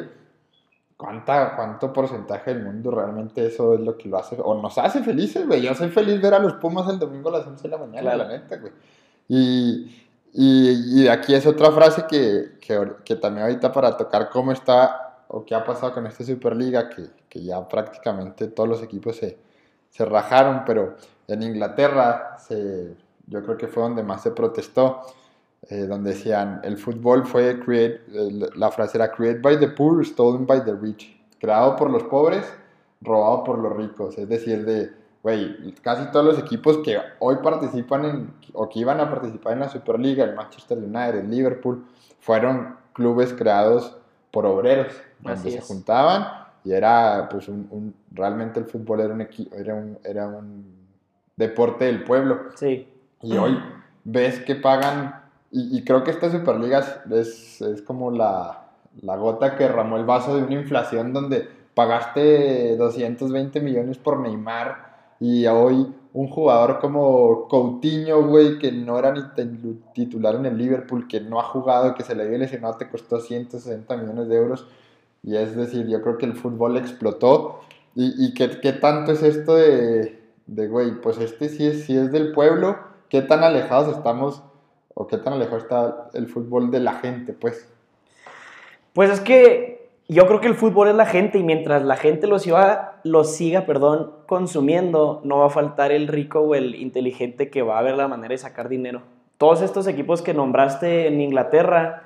¿cuánta, 0.97 1.55
¿cuánto 1.55 1.93
porcentaje 1.93 2.55
del 2.55 2.63
mundo 2.63 2.89
realmente 2.89 3.45
eso 3.45 3.75
es 3.75 3.81
lo 3.81 3.97
que 3.97 4.09
lo 4.09 4.17
hace? 4.17 4.35
O 4.43 4.59
nos 4.59 4.79
hace 4.79 5.03
felices, 5.03 5.45
güey. 5.45 5.61
Yo 5.61 5.75
soy 5.75 5.89
feliz 5.89 6.19
ver 6.19 6.33
a 6.33 6.39
los 6.39 6.53
Pumas 6.53 6.89
el 6.89 6.97
domingo 6.97 7.29
a 7.29 7.39
las 7.39 7.47
11 7.47 7.61
de 7.61 7.69
la 7.69 7.77
mañana, 7.77 8.15
la 8.15 8.27
neta, 8.27 8.57
güey. 8.57 8.73
Y, 9.27 10.05
y, 10.33 11.03
y 11.03 11.07
aquí 11.07 11.35
es 11.35 11.45
otra 11.45 11.71
frase 11.71 12.05
que, 12.09 12.57
que, 12.59 12.93
que, 13.03 13.15
también 13.15 13.45
ahorita 13.45 13.71
para 13.71 13.95
tocar 13.95 14.29
cómo 14.29 14.51
está 14.51 15.23
o 15.27 15.45
qué 15.45 15.53
ha 15.53 15.63
pasado 15.63 15.93
con 15.93 16.07
esta 16.07 16.23
Superliga, 16.23 16.89
que, 16.89 17.05
que 17.29 17.43
ya 17.43 17.67
prácticamente 17.67 18.47
todos 18.47 18.69
los 18.69 18.83
equipos 18.83 19.17
se, 19.17 19.44
se 19.95 20.03
rajaron, 20.03 20.63
pero 20.65 20.97
en 21.25 21.41
Inglaterra 21.41 22.35
se, 22.37 22.97
yo 23.27 23.41
creo 23.43 23.55
que 23.55 23.67
fue 23.67 23.81
donde 23.81 24.03
más 24.03 24.23
se 24.23 24.31
protestó, 24.31 25.03
eh, 25.69 25.85
donde 25.87 26.11
decían, 26.11 26.59
el 26.65 26.77
fútbol 26.77 27.25
fue, 27.25 27.61
create, 27.61 28.01
la 28.55 28.71
frase 28.71 28.97
era, 28.97 29.09
created 29.09 29.41
by 29.41 29.57
the 29.57 29.69
poor, 29.69 30.05
stolen 30.05 30.45
by 30.45 30.65
the 30.65 30.73
rich, 30.73 31.17
creado 31.39 31.77
por 31.77 31.89
los 31.89 32.03
pobres, 32.03 32.43
robado 32.99 33.45
por 33.45 33.57
los 33.57 33.73
ricos, 33.73 34.17
es 34.17 34.27
decir, 34.27 34.65
de 34.65 34.91
güey, 35.23 35.73
casi 35.81 36.11
todos 36.11 36.25
los 36.25 36.39
equipos 36.39 36.79
que 36.79 36.99
hoy 37.19 37.37
participan 37.41 38.05
en, 38.05 38.33
o 38.51 38.67
que 38.67 38.79
iban 38.79 38.99
a 38.99 39.09
participar 39.09 39.53
en 39.53 39.59
la 39.61 39.69
Superliga, 39.69 40.25
el 40.25 40.35
Manchester 40.35 40.77
United, 40.77 41.19
el 41.19 41.31
Liverpool, 41.31 41.85
fueron 42.19 42.75
clubes 42.91 43.31
creados 43.31 43.95
por 44.29 44.45
obreros, 44.45 44.93
donde 45.21 45.51
se 45.51 45.61
juntaban 45.61 46.44
y 46.65 46.73
era, 46.73 47.29
pues, 47.29 47.47
un, 47.47 47.93
realmente 48.11 48.59
el 48.59 48.65
fútbol 48.65 48.99
era 48.99 49.13
un, 49.13 49.21
era 49.21 49.75
un, 49.75 49.97
era 50.03 50.27
un 50.27 50.65
deporte 51.37 51.85
del 51.85 52.03
pueblo. 52.03 52.39
Sí. 52.55 52.87
Y 53.21 53.37
hoy 53.37 53.57
ves 54.03 54.39
que 54.39 54.55
pagan, 54.55 55.21
y, 55.51 55.83
creo 55.83 56.03
que 56.03 56.11
esta 56.11 56.29
Superliga 56.29 56.83
es, 57.11 57.61
es 57.61 57.81
como 57.81 58.11
la, 58.11 58.65
la 59.01 59.15
gota 59.15 59.55
que 59.55 59.63
derramó 59.63 59.97
el 59.97 60.05
vaso 60.05 60.35
de 60.35 60.43
una 60.43 60.55
inflación 60.55 61.13
donde 61.13 61.47
pagaste 61.73 62.75
220 62.77 63.61
millones 63.61 63.97
por 63.97 64.19
Neymar 64.19 64.95
y 65.19 65.45
hoy 65.45 65.93
un 66.13 66.29
jugador 66.29 66.79
como 66.79 67.47
Coutinho, 67.49 68.23
güey, 68.25 68.57
que 68.57 68.71
no 68.71 68.97
era 68.97 69.13
ni 69.13 69.21
titular 69.93 70.35
en 70.35 70.45
el 70.45 70.57
Liverpool, 70.57 71.07
que 71.07 71.19
no 71.19 71.39
ha 71.39 71.43
jugado, 71.43 71.93
que 71.93 72.03
se 72.03 72.15
le 72.15 72.23
había 72.23 72.37
lesionado, 72.37 72.77
te 72.77 72.89
costó 72.89 73.19
160 73.19 73.97
millones 73.97 74.29
de 74.29 74.35
euros. 74.35 74.67
Y 75.25 75.35
es 75.35 75.55
decir, 75.55 75.87
yo 75.87 76.01
creo 76.03 76.19
que 76.19 76.27
el 76.27 76.35
fútbol 76.35 76.77
explotó. 76.77 77.61
¿Y, 77.95 78.13
y 78.23 78.33
qué, 78.35 78.59
qué, 78.61 78.73
tanto 78.73 79.11
es 79.11 79.23
esto 79.23 79.55
de, 79.55 80.21
de, 80.45 80.67
güey, 80.67 81.01
pues 81.01 81.17
este 81.17 81.49
sí 81.49 81.65
es, 81.65 81.85
sí 81.85 81.97
es 81.97 82.11
del 82.11 82.31
pueblo? 82.31 82.77
¿Qué 83.09 83.23
tan 83.23 83.43
alejados 83.43 83.97
estamos 83.97 84.43
o 84.93 85.07
qué 85.07 85.17
tan 85.17 85.33
alejado 85.33 85.57
está 85.57 86.09
el 86.13 86.27
fútbol 86.27 86.69
de 86.69 86.79
la 86.79 86.93
gente, 86.93 87.33
pues? 87.33 87.67
Pues 88.93 89.09
es 89.09 89.19
que 89.19 89.89
yo 90.07 90.27
creo 90.27 90.41
que 90.41 90.47
el 90.47 90.53
fútbol 90.53 90.89
es 90.89 90.95
la 90.95 91.07
gente 91.07 91.39
y 91.39 91.43
mientras 91.43 91.83
la 91.83 91.95
gente 91.95 92.27
lo 92.27 92.37
siga, 92.37 92.99
lo 93.03 93.23
siga 93.23 93.65
perdón, 93.65 94.11
consumiendo, 94.27 95.21
no 95.23 95.39
va 95.39 95.47
a 95.47 95.49
faltar 95.49 95.91
el 95.91 96.07
rico 96.07 96.41
o 96.41 96.53
el 96.53 96.75
inteligente 96.75 97.49
que 97.49 97.63
va 97.63 97.79
a 97.79 97.81
ver 97.81 97.97
la 97.97 98.07
manera 98.07 98.33
de 98.33 98.37
sacar 98.37 98.69
dinero. 98.69 99.01
Todos 99.39 99.63
estos 99.63 99.87
equipos 99.87 100.21
que 100.21 100.35
nombraste 100.35 101.07
en 101.07 101.19
Inglaterra, 101.19 102.04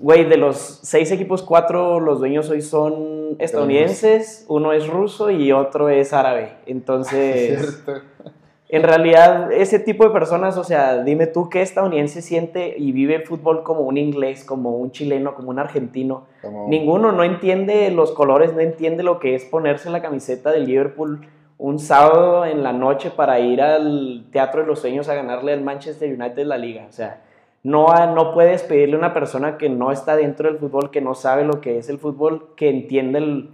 güey, 0.00 0.24
de 0.24 0.38
los 0.38 0.80
seis 0.82 1.12
equipos, 1.12 1.42
cuatro 1.42 2.00
los 2.00 2.18
dueños 2.18 2.48
hoy 2.50 2.62
son 2.62 3.36
estadounidenses, 3.38 4.46
uno 4.48 4.72
es 4.72 4.88
ruso 4.88 5.30
y 5.30 5.52
otro 5.52 5.88
es 5.88 6.12
árabe. 6.12 6.54
Entonces, 6.66 7.84
en 8.68 8.82
realidad, 8.82 9.52
ese 9.52 9.78
tipo 9.78 10.04
de 10.04 10.10
personas, 10.10 10.56
o 10.56 10.64
sea, 10.64 11.02
dime 11.02 11.26
tú 11.26 11.50
qué 11.50 11.60
estadounidense 11.60 12.22
siente 12.22 12.74
y 12.76 12.92
vive 12.92 13.16
el 13.16 13.22
fútbol 13.22 13.62
como 13.62 13.82
un 13.82 13.98
inglés, 13.98 14.42
como 14.42 14.76
un 14.76 14.90
chileno, 14.90 15.34
como 15.34 15.50
un 15.50 15.58
argentino. 15.58 16.24
Ninguno 16.66 17.12
no 17.12 17.22
entiende 17.22 17.90
los 17.90 18.12
colores, 18.12 18.54
no 18.54 18.60
entiende 18.60 19.02
lo 19.02 19.20
que 19.20 19.34
es 19.34 19.44
ponerse 19.44 19.90
la 19.90 20.00
camiseta 20.00 20.50
del 20.50 20.64
Liverpool 20.66 21.26
un 21.58 21.78
sábado 21.78 22.46
en 22.46 22.62
la 22.62 22.72
noche 22.72 23.10
para 23.10 23.38
ir 23.38 23.60
al 23.60 24.24
Teatro 24.32 24.62
de 24.62 24.66
los 24.66 24.78
Sueños 24.78 25.10
a 25.10 25.14
ganarle 25.14 25.52
al 25.52 25.60
Manchester 25.60 26.08
United 26.10 26.46
la 26.46 26.56
liga. 26.56 26.86
O 26.88 26.92
sea, 26.92 27.20
no, 27.62 28.14
no 28.14 28.32
puedes 28.32 28.62
pedirle 28.62 28.96
a 28.96 28.98
una 28.98 29.14
persona 29.14 29.58
que 29.58 29.68
no 29.68 29.92
está 29.92 30.16
dentro 30.16 30.48
del 30.48 30.58
fútbol, 30.58 30.90
que 30.90 31.00
no 31.00 31.14
sabe 31.14 31.44
lo 31.44 31.60
que 31.60 31.78
es 31.78 31.88
el 31.88 31.98
fútbol, 31.98 32.54
que 32.56 32.70
entiende 32.70 33.18
el 33.18 33.50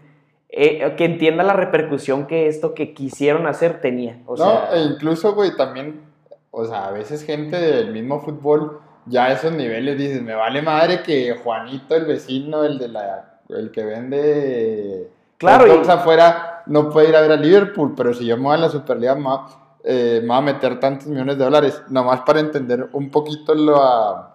eh, 0.48 0.94
que 0.96 1.04
entienda 1.04 1.42
la 1.42 1.54
repercusión 1.54 2.26
que 2.26 2.46
esto 2.46 2.72
que 2.72 2.94
quisieron 2.94 3.46
hacer 3.46 3.80
tenía. 3.80 4.22
O 4.26 4.36
no, 4.36 4.72
e 4.72 4.80
incluso, 4.84 5.34
güey, 5.34 5.56
también, 5.56 6.00
o 6.50 6.64
sea, 6.64 6.86
a 6.86 6.92
veces 6.92 7.24
gente 7.24 7.56
del 7.56 7.92
mismo 7.92 8.20
fútbol, 8.20 8.80
ya 9.06 9.26
a 9.26 9.32
esos 9.32 9.52
niveles 9.52 9.98
dices, 9.98 10.22
me 10.22 10.34
vale 10.34 10.62
madre 10.62 11.02
que 11.02 11.36
Juanito, 11.42 11.96
el 11.96 12.06
vecino, 12.06 12.64
el 12.64 12.78
de 12.78 12.88
la, 12.88 13.40
el 13.48 13.70
que 13.70 13.84
vende 13.84 15.10
claro, 15.36 15.66
y... 15.66 15.88
afuera, 15.88 16.62
no 16.66 16.90
puede 16.90 17.08
ir 17.08 17.16
a 17.16 17.22
ver 17.22 17.32
a 17.32 17.36
Liverpool, 17.36 17.94
pero 17.96 18.14
si 18.14 18.24
yo 18.24 18.36
me 18.36 18.44
voy 18.44 18.54
a 18.54 18.58
la 18.58 18.68
Superliga, 18.68 19.16
eh, 19.88 20.18
me 20.20 20.28
voy 20.28 20.36
a 20.36 20.40
meter 20.40 20.80
tantos 20.80 21.06
millones 21.06 21.38
de 21.38 21.44
dólares, 21.44 21.82
nomás 21.88 22.22
para 22.22 22.40
entender 22.40 22.90
un 22.92 23.08
poquito 23.10 23.54
la, 23.54 24.34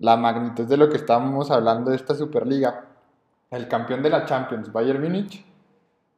la 0.00 0.16
magnitud 0.16 0.66
de 0.66 0.76
lo 0.76 0.88
que 0.88 0.96
estábamos 0.96 1.50
hablando 1.50 1.90
de 1.90 1.96
esta 1.96 2.14
Superliga 2.14 2.86
el 3.50 3.68
campeón 3.68 4.02
de 4.02 4.10
la 4.10 4.24
Champions, 4.24 4.72
Bayern 4.72 5.02
Múnich, 5.02 5.44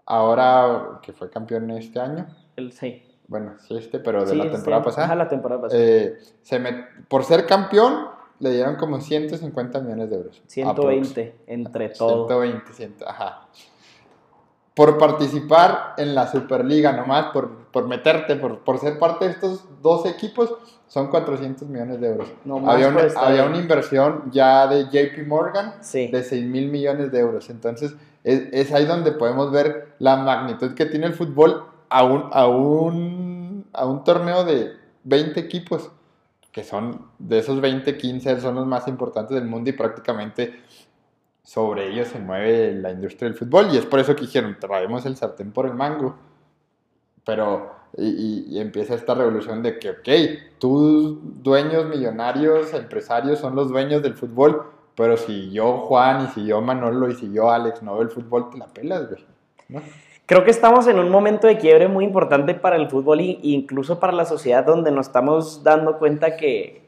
ahora 0.06 1.00
que 1.02 1.12
fue 1.12 1.30
campeón 1.30 1.70
este 1.70 1.98
año, 1.98 2.26
el, 2.56 2.72
sí. 2.72 3.02
bueno, 3.26 3.54
sí 3.58 3.76
este, 3.76 3.98
pero 3.98 4.24
de 4.24 4.34
la 4.34 4.50
temporada 4.50 4.82
pasada. 4.82 5.06
Ajá, 5.06 5.14
la 5.14 5.28
temporada 5.28 5.62
pasada. 5.62 5.82
Eh, 5.82 6.18
se 6.42 6.60
por 7.08 7.24
ser 7.24 7.46
campeón, 7.46 8.08
le 8.38 8.50
dieron 8.50 8.76
como 8.76 9.00
150 9.00 9.80
millones 9.80 10.10
de 10.10 10.16
euros. 10.16 10.42
120 10.46 11.34
entre 11.46 11.88
todos. 11.90 12.28
120, 12.28 12.72
100, 12.72 12.96
ajá. 13.06 13.46
Por 14.74 14.98
participar 14.98 15.94
en 15.98 16.14
la 16.14 16.30
Superliga, 16.30 16.92
nomás, 16.92 17.26
por, 17.32 17.50
por 17.72 17.86
meterte, 17.86 18.36
por, 18.36 18.60
por 18.60 18.78
ser 18.78 18.98
parte 18.98 19.26
de 19.26 19.32
estos 19.32 19.64
dos 19.82 20.06
equipos, 20.06 20.54
son 20.88 21.08
400 21.08 21.68
millones 21.68 22.00
de 22.00 22.08
euros. 22.08 22.28
había, 22.66 22.88
una, 22.88 23.02
había 23.16 23.44
una 23.44 23.58
inversión 23.58 24.30
ya 24.30 24.66
de 24.66 24.84
JP 24.84 25.26
Morgan 25.26 25.74
de 25.80 26.22
6 26.22 26.44
mil 26.44 26.70
millones 26.70 27.10
de 27.12 27.20
euros. 27.20 27.50
Entonces, 27.50 27.94
es, 28.24 28.42
es, 28.52 28.72
ahí 28.72 28.84
donde 28.84 29.12
podemos 29.12 29.50
ver 29.50 29.94
la 29.98 30.16
magnitud 30.16 30.74
que 30.74 30.86
tiene 30.86 31.06
el 31.06 31.14
fútbol 31.14 31.64
a 31.88 32.04
un, 32.04 32.28
a 32.32 32.46
un, 32.46 33.66
a 33.72 33.86
un 33.86 34.04
torneo 34.04 34.44
de 34.44 34.72
20 35.04 35.40
equipos 35.40 35.90
que 36.52 36.64
son 36.64 37.06
de 37.18 37.38
esos 37.38 37.60
20, 37.60 37.96
15 37.96 38.40
son 38.40 38.54
los 38.56 38.66
más 38.66 38.86
importantes 38.86 39.34
del 39.34 39.48
mundo 39.48 39.70
y 39.70 39.72
prácticamente 39.72 40.62
sobre 41.42 41.88
ellos 41.88 42.08
se 42.08 42.18
mueve 42.18 42.72
la 42.74 42.90
industria 42.90 43.28
del 43.28 43.38
fútbol 43.38 43.68
y 43.72 43.76
es 43.76 43.86
por 43.86 43.98
eso 44.00 44.14
que 44.14 44.22
dijeron, 44.22 44.56
traemos 44.60 45.04
el 45.06 45.16
sartén 45.16 45.52
por 45.52 45.66
el 45.66 45.74
mango. 45.74 46.16
Pero, 47.24 47.70
y, 47.96 48.58
empieza 48.58 48.94
esta 48.94 49.14
revolución 49.14 49.62
de 49.62 49.78
que, 49.78 49.90
ok, 49.90 50.58
tus 50.58 51.42
dueños 51.42 51.86
millonarios, 51.86 52.72
empresarios 52.74 53.38
son 53.38 53.54
los 53.54 53.68
dueños 53.70 54.02
del 54.02 54.14
fútbol, 54.14 54.70
pero 54.96 55.16
si 55.16 55.50
yo 55.50 55.78
Juan 55.78 56.24
y 56.24 56.26
si 56.28 56.46
yo 56.46 56.60
Manolo 56.60 57.08
y 57.08 57.14
si 57.14 57.32
yo 57.32 57.50
Alex 57.50 57.82
no 57.82 57.94
veo 57.94 58.02
el 58.02 58.10
fútbol, 58.10 58.50
te 58.50 58.58
la 58.58 58.66
pelas, 58.66 59.08
güey. 59.08 59.24
¿no? 59.68 59.82
Creo 60.26 60.44
que 60.44 60.50
estamos 60.50 60.86
en 60.86 60.98
un 60.98 61.10
momento 61.10 61.46
de 61.46 61.58
quiebre 61.58 61.88
muy 61.88 62.04
importante 62.04 62.54
para 62.54 62.76
el 62.76 62.88
fútbol 62.88 63.20
e 63.20 63.38
incluso 63.42 63.98
para 63.98 64.12
la 64.12 64.24
sociedad 64.24 64.64
donde 64.64 64.90
nos 64.90 65.08
estamos 65.08 65.62
dando 65.64 65.98
cuenta 65.98 66.36
que 66.36 66.81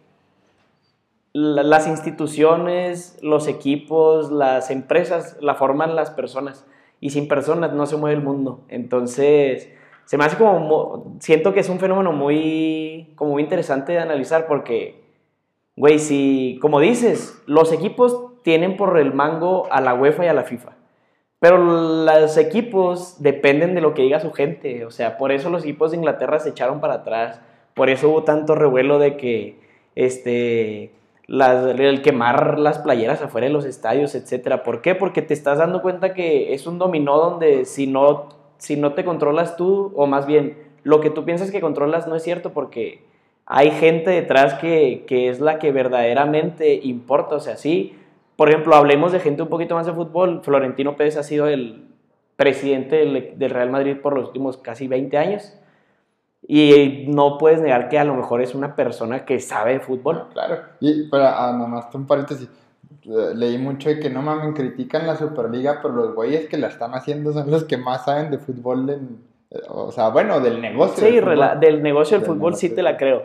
las 1.35 1.89
instituciones, 1.89 3.19
los 3.21 3.49
equipos, 3.49 4.31
las 4.31 4.71
empresas 4.71 5.37
la 5.41 5.57
forman 5.57 5.97
las 5.97 6.11
personas 6.11 6.65
y 7.01 7.11
sin 7.11 7.27
personas 7.27 7.73
no 7.73 7.87
se 7.87 7.97
mueve 7.97 8.17
el 8.17 8.23
mundo. 8.23 8.65
Entonces, 8.69 9.69
se 10.05 10.17
me 10.17 10.25
hace 10.25 10.37
como, 10.37 11.17
siento 11.19 11.53
que 11.53 11.61
es 11.61 11.69
un 11.69 11.81
fenómeno 11.81 12.13
muy, 12.13 13.13
como 13.17 13.33
muy 13.33 13.43
interesante 13.43 13.93
de 13.93 13.99
analizar 13.99 14.47
porque, 14.47 15.03
güey, 15.75 15.99
si, 15.99 16.59
como 16.63 16.79
dices, 16.79 17.43
los 17.47 17.73
equipos 17.73 18.17
tienen 18.43 18.77
por 18.77 18.97
el 18.99 19.13
mango 19.13 19.67
a 19.73 19.81
la 19.81 19.95
UEFA 19.95 20.27
y 20.27 20.29
a 20.29 20.35
la 20.35 20.45
FIFA. 20.45 20.77
Pero 21.41 21.59
los 21.59 22.37
equipos 22.39 23.21
dependen 23.21 23.75
de 23.75 23.81
lo 23.81 23.93
que 23.93 24.03
diga 24.03 24.21
su 24.21 24.33
gente. 24.33 24.87
O 24.87 24.91
sea, 24.91 25.19
por 25.19 25.33
eso 25.33 25.51
los 25.51 25.65
equipos 25.65 25.91
de 25.91 25.97
Inglaterra 25.97 26.39
se 26.39 26.51
echaron 26.51 26.81
para 26.81 26.95
atrás. 26.95 27.41
Por 27.75 27.91
eso 27.91 28.09
hubo 28.09 28.23
tanto 28.23 28.55
revuelo 28.55 28.99
de 28.99 29.17
que 29.17 29.59
este, 29.95 30.93
el 31.29 32.03
quemar 32.03 32.59
las 32.59 32.79
playeras 32.79 33.23
afuera 33.23 33.47
de 33.47 33.53
los 33.53 33.65
estadios, 33.65 34.15
etc. 34.15 34.63
¿Por 34.63 34.83
qué? 34.83 34.95
Porque 34.95 35.23
te 35.23 35.35
estás 35.35 35.59
dando 35.59 35.83
cuenta 35.83 36.15
que 36.15 36.55
es 36.55 36.67
un 36.67 36.79
dominó 36.79 37.19
donde 37.19 37.65
si 37.65 37.87
no, 37.87 38.29
si 38.59 38.77
no 38.77 38.93
te 38.93 39.05
controlas 39.05 39.57
tú, 39.57 39.93
o 39.97 40.07
más 40.07 40.27
bien, 40.27 40.59
lo 40.83 41.01
que 41.01 41.11
tú 41.11 41.25
piensas 41.25 41.51
que 41.51 41.61
controlas 41.61 42.07
no 42.07 42.17
es 42.17 42.23
cierto 42.23 42.53
porque 42.53 43.03
hay 43.47 43.71
gente 43.71 44.11
detrás 44.11 44.55
que, 44.55 45.05
que 45.07 45.29
es 45.29 45.41
la 45.41 45.59
que 45.59 45.73
verdaderamente 45.73 46.75
importa. 46.83 47.37
O 47.37 47.41
sea, 47.41 47.57
sí 47.57 47.95
por 48.37 48.49
ejemplo, 48.49 48.75
hablemos 48.75 49.13
de 49.13 49.21
gente 49.21 49.43
un 49.43 49.49
poquito 49.49 49.75
más 49.75 49.87
de 49.87 49.93
fútbol. 49.93 50.41
Florentino 50.43 50.97
Pérez 50.97 51.17
ha 51.17 51.23
sido 51.23 51.47
el 51.47 51.85
presidente 52.37 52.97
del, 52.97 53.51
Real 53.51 53.71
Madrid 53.71 53.97
por 53.97 54.15
los 54.15 54.27
últimos 54.29 54.57
casi 54.57 54.89
20 54.89 55.17
años. 55.17 55.57
Y 56.47 57.07
no 57.09 57.39
puedes 57.39 57.61
negar 57.61 57.89
que 57.89 57.99
a 57.99 58.05
lo 58.05 58.15
mejor 58.15 58.43
es 58.43 58.55
una 58.55 58.77
persona 58.77 59.25
que 59.25 59.41
sabe 59.41 59.75
de 59.75 59.81
fútbol. 59.81 60.27
Claro. 60.33 60.59
Y 60.81 61.09
para, 61.09 61.49
ah, 61.49 61.53
nomás 61.53 61.87
un 61.95 62.07
paréntesis. 62.07 62.49
Eh, 63.05 63.35
leí 63.35 63.59
mucho 63.59 63.89
de 63.89 63.99
que 63.99 64.11
no 64.11 64.23
mames, 64.23 64.55
critican 64.55 65.07
la 65.07 65.17
Superliga, 65.17 65.81
pero 65.83 65.95
los 65.95 66.15
güeyes 66.15 66.49
que 66.49 66.59
la 66.59 66.69
están 66.69 66.95
haciendo 66.95 67.33
son 67.33 67.51
los 67.51 67.65
que 67.65 67.77
más 67.77 68.05
saben 68.05 68.31
de 68.31 68.39
fútbol. 68.39 68.91
Eh, 68.91 69.59
o 69.69 69.91
sea, 69.91 70.09
bueno, 70.11 70.41
del 70.41 70.61
negocio. 70.61 71.07
Sí, 71.07 71.21
del, 71.21 71.61
del 71.61 71.83
negocio 71.83 72.19
del, 72.19 72.27
fútbol 72.27 72.57
sí 72.57 72.71
te 72.71 72.83
la 72.83 72.97
creo. 72.97 73.25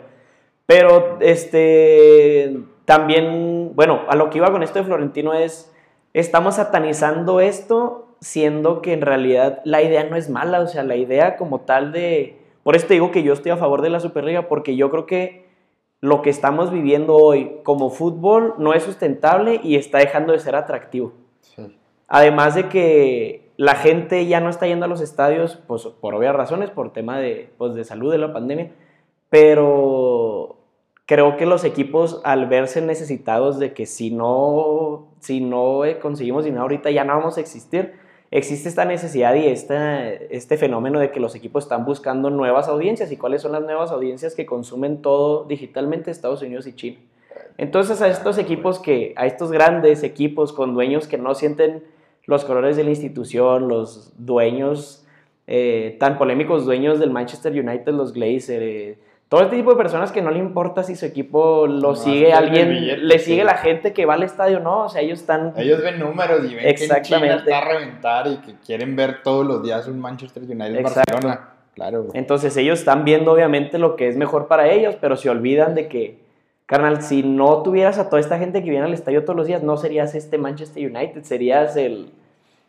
Pero, 0.66 1.18
este 1.20 2.56
también, 2.90 3.70
bueno, 3.76 4.00
a 4.08 4.16
lo 4.16 4.30
que 4.30 4.38
iba 4.38 4.50
con 4.50 4.64
esto 4.64 4.80
de 4.80 4.84
Florentino 4.84 5.32
es, 5.32 5.72
estamos 6.12 6.56
satanizando 6.56 7.38
esto 7.38 8.08
siendo 8.20 8.82
que 8.82 8.92
en 8.92 9.02
realidad 9.02 9.60
la 9.62 9.80
idea 9.80 10.02
no 10.02 10.16
es 10.16 10.28
mala, 10.28 10.58
o 10.58 10.66
sea, 10.66 10.82
la 10.82 10.96
idea 10.96 11.36
como 11.36 11.60
tal 11.60 11.92
de... 11.92 12.39
Por 12.62 12.76
eso 12.76 12.86
te 12.86 12.94
digo 12.94 13.10
que 13.10 13.22
yo 13.22 13.32
estoy 13.32 13.52
a 13.52 13.56
favor 13.56 13.82
de 13.82 13.90
la 13.90 14.00
Superliga, 14.00 14.48
porque 14.48 14.76
yo 14.76 14.90
creo 14.90 15.06
que 15.06 15.46
lo 16.00 16.22
que 16.22 16.30
estamos 16.30 16.70
viviendo 16.70 17.16
hoy 17.16 17.58
como 17.62 17.90
fútbol 17.90 18.54
no 18.58 18.72
es 18.72 18.82
sustentable 18.82 19.60
y 19.62 19.76
está 19.76 19.98
dejando 19.98 20.32
de 20.32 20.38
ser 20.38 20.56
atractivo. 20.56 21.12
Además 22.08 22.54
de 22.54 22.68
que 22.68 23.50
la 23.56 23.74
gente 23.74 24.26
ya 24.26 24.40
no 24.40 24.48
está 24.48 24.66
yendo 24.66 24.86
a 24.86 24.88
los 24.88 25.00
estadios, 25.00 25.58
pues 25.66 25.86
por 25.86 26.14
obvias 26.14 26.34
razones, 26.34 26.70
por 26.70 26.92
tema 26.92 27.18
de, 27.18 27.50
pues, 27.58 27.74
de 27.74 27.84
salud 27.84 28.10
de 28.10 28.18
la 28.18 28.32
pandemia, 28.32 28.72
pero 29.28 30.56
creo 31.06 31.36
que 31.36 31.44
los 31.44 31.64
equipos 31.64 32.20
al 32.24 32.46
verse 32.46 32.80
necesitados 32.80 33.58
de 33.58 33.74
que 33.74 33.84
si 33.84 34.10
no, 34.10 35.08
si 35.18 35.40
no 35.40 35.84
eh, 35.84 35.98
conseguimos 35.98 36.44
dinero 36.44 36.62
ahorita 36.62 36.90
ya 36.90 37.04
no 37.04 37.16
vamos 37.16 37.36
a 37.36 37.40
existir, 37.40 37.94
existe 38.30 38.68
esta 38.68 38.84
necesidad 38.84 39.34
y 39.34 39.46
este, 39.46 40.34
este 40.34 40.56
fenómeno 40.56 41.00
de 41.00 41.10
que 41.10 41.20
los 41.20 41.34
equipos 41.34 41.64
están 41.64 41.84
buscando 41.84 42.30
nuevas 42.30 42.68
audiencias. 42.68 43.10
¿Y 43.10 43.16
cuáles 43.16 43.42
son 43.42 43.52
las 43.52 43.62
nuevas 43.62 43.90
audiencias 43.90 44.34
que 44.34 44.46
consumen 44.46 45.02
todo 45.02 45.44
digitalmente? 45.44 46.10
Estados 46.10 46.42
Unidos 46.42 46.66
y 46.66 46.74
China. 46.74 46.98
Entonces 47.58 48.00
a 48.00 48.08
estos 48.08 48.38
equipos 48.38 48.78
que, 48.78 49.12
a 49.16 49.26
estos 49.26 49.50
grandes 49.50 50.02
equipos 50.02 50.52
con 50.52 50.74
dueños 50.74 51.06
que 51.06 51.18
no 51.18 51.34
sienten 51.34 51.84
los 52.24 52.44
colores 52.44 52.76
de 52.76 52.84
la 52.84 52.90
institución, 52.90 53.68
los 53.68 54.12
dueños 54.16 55.04
eh, 55.46 55.96
tan 55.98 56.16
polémicos, 56.16 56.64
dueños 56.64 57.00
del 57.00 57.10
Manchester 57.10 57.52
United, 57.52 57.92
los 57.92 58.12
Glazer, 58.12 58.62
eh, 58.62 58.98
todo 59.30 59.42
este 59.42 59.54
tipo 59.54 59.70
de 59.70 59.76
personas 59.76 60.10
que 60.10 60.22
no 60.22 60.32
le 60.32 60.40
importa 60.40 60.82
si 60.82 60.96
su 60.96 61.06
equipo 61.06 61.68
lo 61.68 61.94
sigue 61.94 62.32
alguien, 62.32 63.06
le 63.06 63.18
sigue 63.20 63.44
la 63.44 63.58
gente 63.58 63.92
que 63.92 64.04
va 64.04 64.14
al 64.14 64.24
estadio, 64.24 64.58
no, 64.58 64.86
o 64.86 64.88
sea, 64.88 65.02
ellos 65.02 65.20
están... 65.20 65.54
Ellos 65.56 65.80
ven 65.84 66.00
números 66.00 66.40
y 66.50 66.56
ven 66.56 66.66
Exactamente. 66.66 67.44
que 67.44 67.50
está 67.50 67.58
a 67.58 67.64
reventar 67.64 68.26
y 68.26 68.38
que 68.38 68.54
quieren 68.66 68.96
ver 68.96 69.22
todos 69.22 69.46
los 69.46 69.62
días 69.62 69.86
un 69.86 70.00
Manchester 70.00 70.42
United 70.42 70.82
Barcelona. 70.82 71.50
Claro. 71.76 72.08
Entonces 72.12 72.56
ellos 72.56 72.80
están 72.80 73.04
viendo 73.04 73.30
obviamente 73.30 73.78
lo 73.78 73.94
que 73.94 74.08
es 74.08 74.16
mejor 74.16 74.48
para 74.48 74.68
ellos, 74.68 74.96
pero 75.00 75.14
se 75.14 75.30
olvidan 75.30 75.76
de 75.76 75.86
que, 75.86 76.18
carnal, 76.66 77.00
si 77.00 77.22
no 77.22 77.62
tuvieras 77.62 77.98
a 77.98 78.10
toda 78.10 78.18
esta 78.18 78.36
gente 78.36 78.64
que 78.64 78.70
viene 78.70 78.86
al 78.86 78.94
estadio 78.94 79.22
todos 79.22 79.36
los 79.36 79.46
días, 79.46 79.62
no 79.62 79.76
serías 79.76 80.16
este 80.16 80.38
Manchester 80.38 80.90
United, 80.90 81.22
serías 81.22 81.76
el 81.76 82.10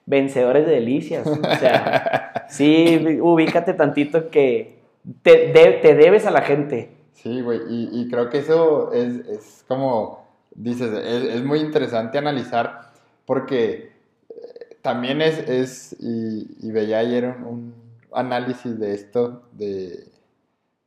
vencedores 0.06 0.68
de 0.68 0.74
delicias. 0.74 1.26
O 1.26 1.56
sea, 1.56 2.46
sí, 2.50 3.18
ubícate 3.20 3.74
tantito 3.74 4.30
que 4.30 4.81
te, 5.24 5.52
te 5.82 5.96
debes 5.96 6.26
a 6.26 6.32
la 6.32 6.42
gente. 6.42 7.02
Sí, 7.14 7.42
güey, 7.42 7.60
y, 7.70 8.02
y, 8.02 8.10
creo 8.10 8.30
que 8.30 8.40
eso 8.40 8.92
es, 8.94 9.28
es 9.28 9.66
como, 9.68 10.28
dices, 10.56 10.92
es, 10.92 11.36
es, 11.36 11.44
muy 11.44 11.60
interesante 11.60 12.18
analizar 12.18 12.92
porque 13.26 13.92
eh, 14.30 14.78
también 14.82 15.22
es, 15.22 15.38
es 15.48 15.96
y, 16.00 16.58
y, 16.60 16.72
veía 16.72 17.00
ayer 17.00 17.26
un, 17.26 17.76
análisis 18.12 18.80
de 18.80 18.94
esto, 18.96 19.44
de, 19.52 20.04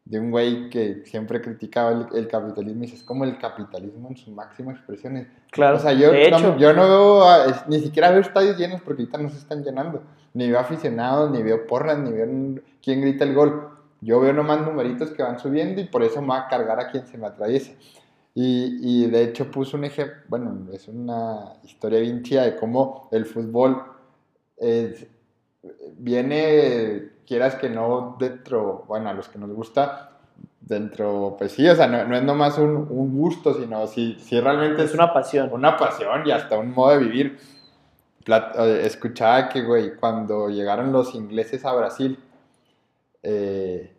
de 0.05 0.19
un 0.19 0.31
güey 0.31 0.69
que 0.71 1.05
siempre 1.07 1.41
criticaba 1.41 1.93
el, 1.93 2.07
el, 2.19 2.27
capitalismo 2.29 2.83
y 2.83 2.87
dice, 2.87 2.97
es 2.97 3.05
como 3.05 3.25
el 3.25 3.39
capitalismo 3.39 4.09
en 4.09 4.17
su 4.17 4.33
máxima 4.33 4.73
expresión. 4.73 5.29
Claro, 5.53 5.77
o 5.77 5.81
sea, 5.81 5.93
yo, 5.93 6.11
no, 6.31 6.59
yo 6.59 6.73
no 6.73 6.89
veo, 6.89 7.55
ni 7.69 7.81
siquiera 7.81 8.11
veo 8.11 8.21
estadios 8.21 8.59
llenos 8.59 8.83
porque 8.83 9.03
ahorita 9.03 9.19
no 9.19 9.29
se 9.31 9.39
están 9.39 9.63
llenando. 9.63 10.03
Ni 10.35 10.51
veo 10.51 10.59
aficionados, 10.59 11.31
ni 11.31 11.43
veo 11.45 11.65
porras, 11.67 11.97
ni 11.97 12.11
veo 12.11 12.61
quién 12.83 13.01
grita 13.01 13.25
el 13.25 13.35
gol 13.35 13.74
yo 14.05 14.21
veo 14.21 14.33
nomás 14.33 14.61
numeritos 14.61 15.11
que 15.11 15.23
van 15.23 15.39
subiendo 15.39 15.81
y 15.81 15.85
por 15.85 16.03
eso 16.03 16.21
me 16.21 16.29
va 16.29 16.41
a 16.41 16.49
cargar 16.49 16.79
a 16.81 16.91
quien 16.91 17.07
se 17.07 17.19
me 17.19 17.27
atraviesa. 17.27 17.73
Y, 18.35 18.79
y 18.81 19.07
de 19.11 19.25
hecho 19.25 19.51
puse 19.51 19.77
un 19.77 19.85
ejemplo, 19.85 20.17
bueno, 20.29 20.67
es 20.73 20.89
una 20.89 21.55
historia 21.63 22.01
bien 22.01 22.23
chida 22.23 22.45
de 22.45 22.57
cómo 22.57 23.09
el 23.13 23.27
fútbol 23.27 23.83
viene, 25.97 27.11
quieras 27.27 27.55
que 27.57 27.69
no, 27.69 28.17
dentro, 28.19 28.85
bueno, 28.87 29.09
a 29.09 29.15
los 29.15 29.29
que 29.29 29.39
nos 29.39 29.51
gusta, 29.51 30.11
dentro, 30.61 31.37
pues 31.39 31.53
sí, 31.53 31.67
o 31.69 31.75
sea, 31.75 31.87
no, 31.87 32.05
no 32.05 32.17
es 32.17 32.23
nomás 32.23 32.59
un, 32.59 32.77
un, 32.77 33.17
gusto, 33.17 33.55
sino 33.55 33.87
si, 33.87 34.15
si 34.19 34.41
realmente 34.41 34.85
es, 34.85 34.95
una 34.95 35.13
pasión. 35.13 35.51
Una 35.53 35.77
pasión 35.77 36.27
y 36.27 36.31
hasta 36.31 36.59
un 36.59 36.73
modo 36.73 36.93
de 36.93 36.99
vivir. 36.99 37.39
Eh, 38.27 38.83
escuchaba 38.85 39.49
que, 39.49 39.63
güey, 39.63 39.97
cuando 39.97 40.49
llegaron 40.49 40.93
los 40.93 41.15
ingleses 41.15 41.65
a 41.65 41.75
Brasil, 41.75 42.19
eh, 43.23 43.94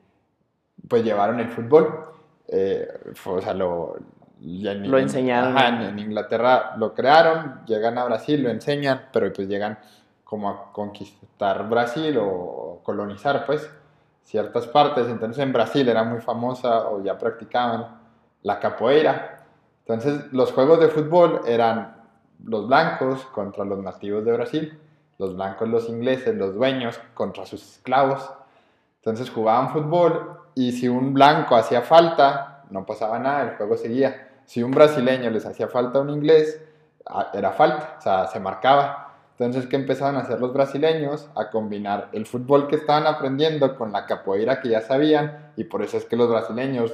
pues 0.88 1.04
llevaron 1.04 1.40
el 1.40 1.50
fútbol. 1.50 2.06
Eh, 2.48 2.88
o 3.26 3.42
sea, 3.42 3.54
lo, 3.54 3.96
lo 4.42 4.98
enseñaron. 4.98 5.82
en 5.82 6.00
Inglaterra 6.00 6.76
lo 6.78 6.94
crearon, 6.94 7.66
llegan 7.66 7.98
a 7.98 8.06
Brasil, 8.06 8.44
lo 8.44 8.50
enseñan, 8.50 9.06
pero 9.12 9.32
pues 9.34 9.48
llegan 9.48 9.80
como 10.24 10.50
a 10.50 10.72
conquistar 10.72 11.68
Brasil 11.70 12.18
o 12.20 12.82
colonizar, 12.84 13.46
pues, 13.46 13.70
ciertas 14.24 14.68
partes. 14.68 15.08
Entonces 15.08 15.42
en 15.42 15.54
Brasil 15.54 15.88
era 15.88 16.04
muy 16.04 16.20
famosa 16.20 16.90
o 16.90 17.04
ya 17.04 17.18
practicaban 17.18 18.00
la 18.44 18.60
capoeira. 18.60 19.46
Entonces 19.80 20.32
los 20.34 20.52
juegos 20.52 20.80
de 20.80 20.90
fútbol 20.90 21.42
eran 21.48 21.96
los 22.44 22.68
blancos 22.68 23.26
contra 23.28 23.64
los 23.64 23.80
nativos 23.80 24.26
de 24.26 24.34
Brasil, 24.34 24.80
los 25.18 25.36
blancos 25.36 25.70
los 25.70 25.90
ingleses, 25.90 26.36
los 26.36 26.54
dueños 26.54 27.00
contra 27.14 27.46
sus 27.46 27.64
esclavos. 27.64 28.30
Entonces 28.98 29.30
jugaban 29.30 29.70
fútbol 29.70 30.45
y 30.56 30.72
si 30.72 30.88
un 30.88 31.14
blanco 31.14 31.56
hacía 31.56 31.82
falta, 31.82 32.64
no 32.70 32.86
pasaba 32.86 33.20
nada, 33.20 33.44
el 33.44 33.58
juego 33.58 33.78
seguía. 33.78 34.30
Si 34.46 34.64
un 34.64 34.72
brasileño 34.72 35.30
les 35.30 35.46
hacía 35.46 35.68
falta 35.68 36.00
un 36.00 36.10
inglés, 36.10 36.62
ah, 37.06 37.30
era 37.34 37.52
falta, 37.52 37.96
o 38.00 38.02
sea, 38.02 38.28
se 38.28 38.40
marcaba. 38.40 39.14
Entonces, 39.38 39.68
¿qué 39.68 39.76
empezaron 39.76 40.16
a 40.16 40.22
hacer 40.22 40.40
los 40.40 40.54
brasileños? 40.54 41.30
A 41.36 41.50
combinar 41.50 42.08
el 42.14 42.26
fútbol 42.26 42.68
que 42.68 42.78
estaban 42.78 43.06
aprendiendo 43.06 43.76
con 43.76 43.92
la 43.92 44.06
capoeira 44.06 44.62
que 44.62 44.70
ya 44.70 44.82
sabían, 44.82 45.52
y 45.58 45.66
por 45.66 45.82
eso 45.82 45.98
es 45.98 46.06
que 46.06 46.16
los 46.16 46.30
brasileños, 46.30 46.94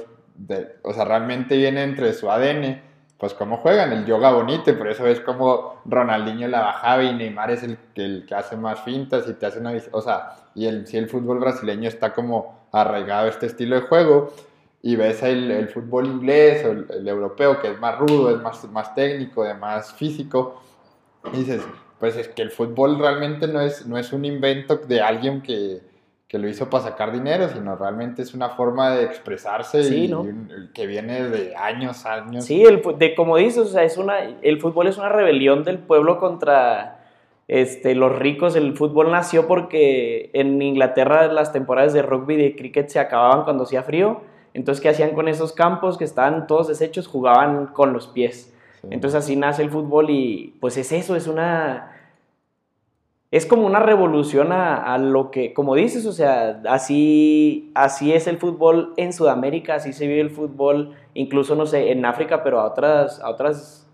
o 0.82 0.92
sea, 0.92 1.04
realmente 1.04 1.56
viene 1.56 1.84
entre 1.84 2.12
su 2.14 2.30
ADN, 2.30 2.82
pues 3.16 3.34
cómo 3.34 3.58
juegan, 3.58 3.92
el 3.92 4.04
yoga 4.04 4.32
bonito, 4.32 4.72
y 4.72 4.74
por 4.74 4.88
eso 4.88 5.06
es 5.06 5.20
como 5.20 5.80
Ronaldinho 5.84 6.48
la 6.48 6.62
bajaba 6.62 7.04
y 7.04 7.14
Neymar 7.14 7.52
es 7.52 7.62
el, 7.62 7.78
el 7.94 8.26
que 8.26 8.34
hace 8.34 8.56
más 8.56 8.80
fintas 8.80 9.28
y 9.28 9.34
te 9.34 9.46
hace 9.46 9.60
una... 9.60 9.72
O 9.92 10.00
sea, 10.00 10.32
y 10.56 10.66
el, 10.66 10.88
si 10.88 10.96
el 10.96 11.08
fútbol 11.08 11.38
brasileño 11.38 11.88
está 11.88 12.12
como 12.12 12.61
arraigado 12.72 13.28
este 13.28 13.46
estilo 13.46 13.76
de 13.76 13.82
juego, 13.82 14.32
y 14.82 14.96
ves 14.96 15.22
el, 15.22 15.50
el 15.50 15.68
fútbol 15.68 16.06
inglés 16.06 16.64
o 16.64 16.72
el, 16.72 16.86
el, 16.90 17.08
europeo, 17.08 17.60
que 17.60 17.70
es 17.70 17.78
más 17.78 17.98
rudo, 17.98 18.34
es 18.34 18.42
más, 18.42 18.64
más 18.70 18.94
técnico, 18.94 19.44
de 19.44 19.54
más 19.54 19.92
físico, 19.92 20.60
y 21.32 21.38
dices, 21.38 21.62
pues 22.00 22.16
es 22.16 22.28
que 22.28 22.42
el 22.42 22.50
fútbol 22.50 22.98
realmente 22.98 23.46
no 23.46 23.60
es, 23.60 23.86
no 23.86 23.96
es 23.96 24.12
un 24.12 24.24
invento 24.24 24.76
de 24.76 25.00
alguien 25.00 25.40
que, 25.40 25.80
que 26.32 26.38
lo 26.38 26.48
hizo 26.48 26.70
para 26.70 26.84
sacar 26.84 27.12
dinero, 27.12 27.46
sino 27.50 27.76
realmente 27.76 28.22
es 28.22 28.32
una 28.32 28.48
forma 28.48 28.90
de 28.96 29.04
expresarse 29.04 29.82
y, 29.82 30.10
que 30.72 30.86
viene 30.86 31.28
de 31.28 31.54
años, 31.54 32.06
años. 32.06 32.46
Sí, 32.46 32.64
el, 32.64 32.82
de, 32.96 33.14
como 33.14 33.36
dices, 33.36 33.58
o 33.58 33.66
sea, 33.66 33.84
es 33.84 33.98
una, 33.98 34.18
el 34.40 34.58
fútbol 34.58 34.86
es 34.86 34.96
una 34.96 35.10
rebelión 35.10 35.62
del 35.62 35.78
pueblo 35.78 36.18
contra 36.18 37.01
este, 37.52 37.94
los 37.94 38.18
ricos. 38.18 38.56
El 38.56 38.74
fútbol 38.74 39.10
nació 39.10 39.46
porque 39.46 40.30
en 40.32 40.62
Inglaterra 40.62 41.26
las 41.30 41.52
temporadas 41.52 41.92
de 41.92 42.00
rugby 42.00 42.34
y 42.34 42.38
de 42.38 42.56
cricket 42.56 42.88
se 42.88 42.98
acababan 42.98 43.44
cuando 43.44 43.64
hacía 43.64 43.82
frío. 43.82 44.22
Entonces, 44.54 44.80
¿qué 44.80 44.88
hacían 44.88 45.10
con 45.10 45.28
esos 45.28 45.52
campos 45.52 45.98
que 45.98 46.04
estaban 46.04 46.46
todos 46.46 46.68
deshechos? 46.68 47.06
Jugaban 47.06 47.66
con 47.66 47.92
los 47.92 48.06
pies. 48.06 48.54
Entonces 48.88 49.22
así 49.22 49.36
nace 49.36 49.62
el 49.62 49.70
fútbol 49.70 50.08
y 50.08 50.56
pues 50.60 50.78
es 50.78 50.92
eso, 50.92 51.14
es 51.14 51.26
una... 51.26 51.90
Es 53.30 53.46
como 53.46 53.66
una 53.66 53.80
revolución 53.80 54.52
a, 54.52 54.98
lo 54.98 55.30
que, 55.30 55.54
como 55.54 55.74
dices, 55.74 56.04
o 56.04 56.12
sea, 56.12 56.60
así, 56.68 57.70
así 57.74 58.12
es 58.12 58.26
el 58.26 58.36
fútbol 58.36 58.92
en 58.98 59.14
Sudamérica, 59.14 59.76
así 59.76 59.94
se 59.94 60.06
vive 60.06 60.20
el 60.20 60.28
fútbol, 60.28 60.94
incluso, 61.14 61.54
no 61.54 61.64
sé, 61.64 61.92
en 61.92 62.04
África, 62.04 62.42
pero 62.42 62.60
a 62.60 62.66
otras, 62.66 63.20
a 63.20 63.30
otras, 63.30 63.88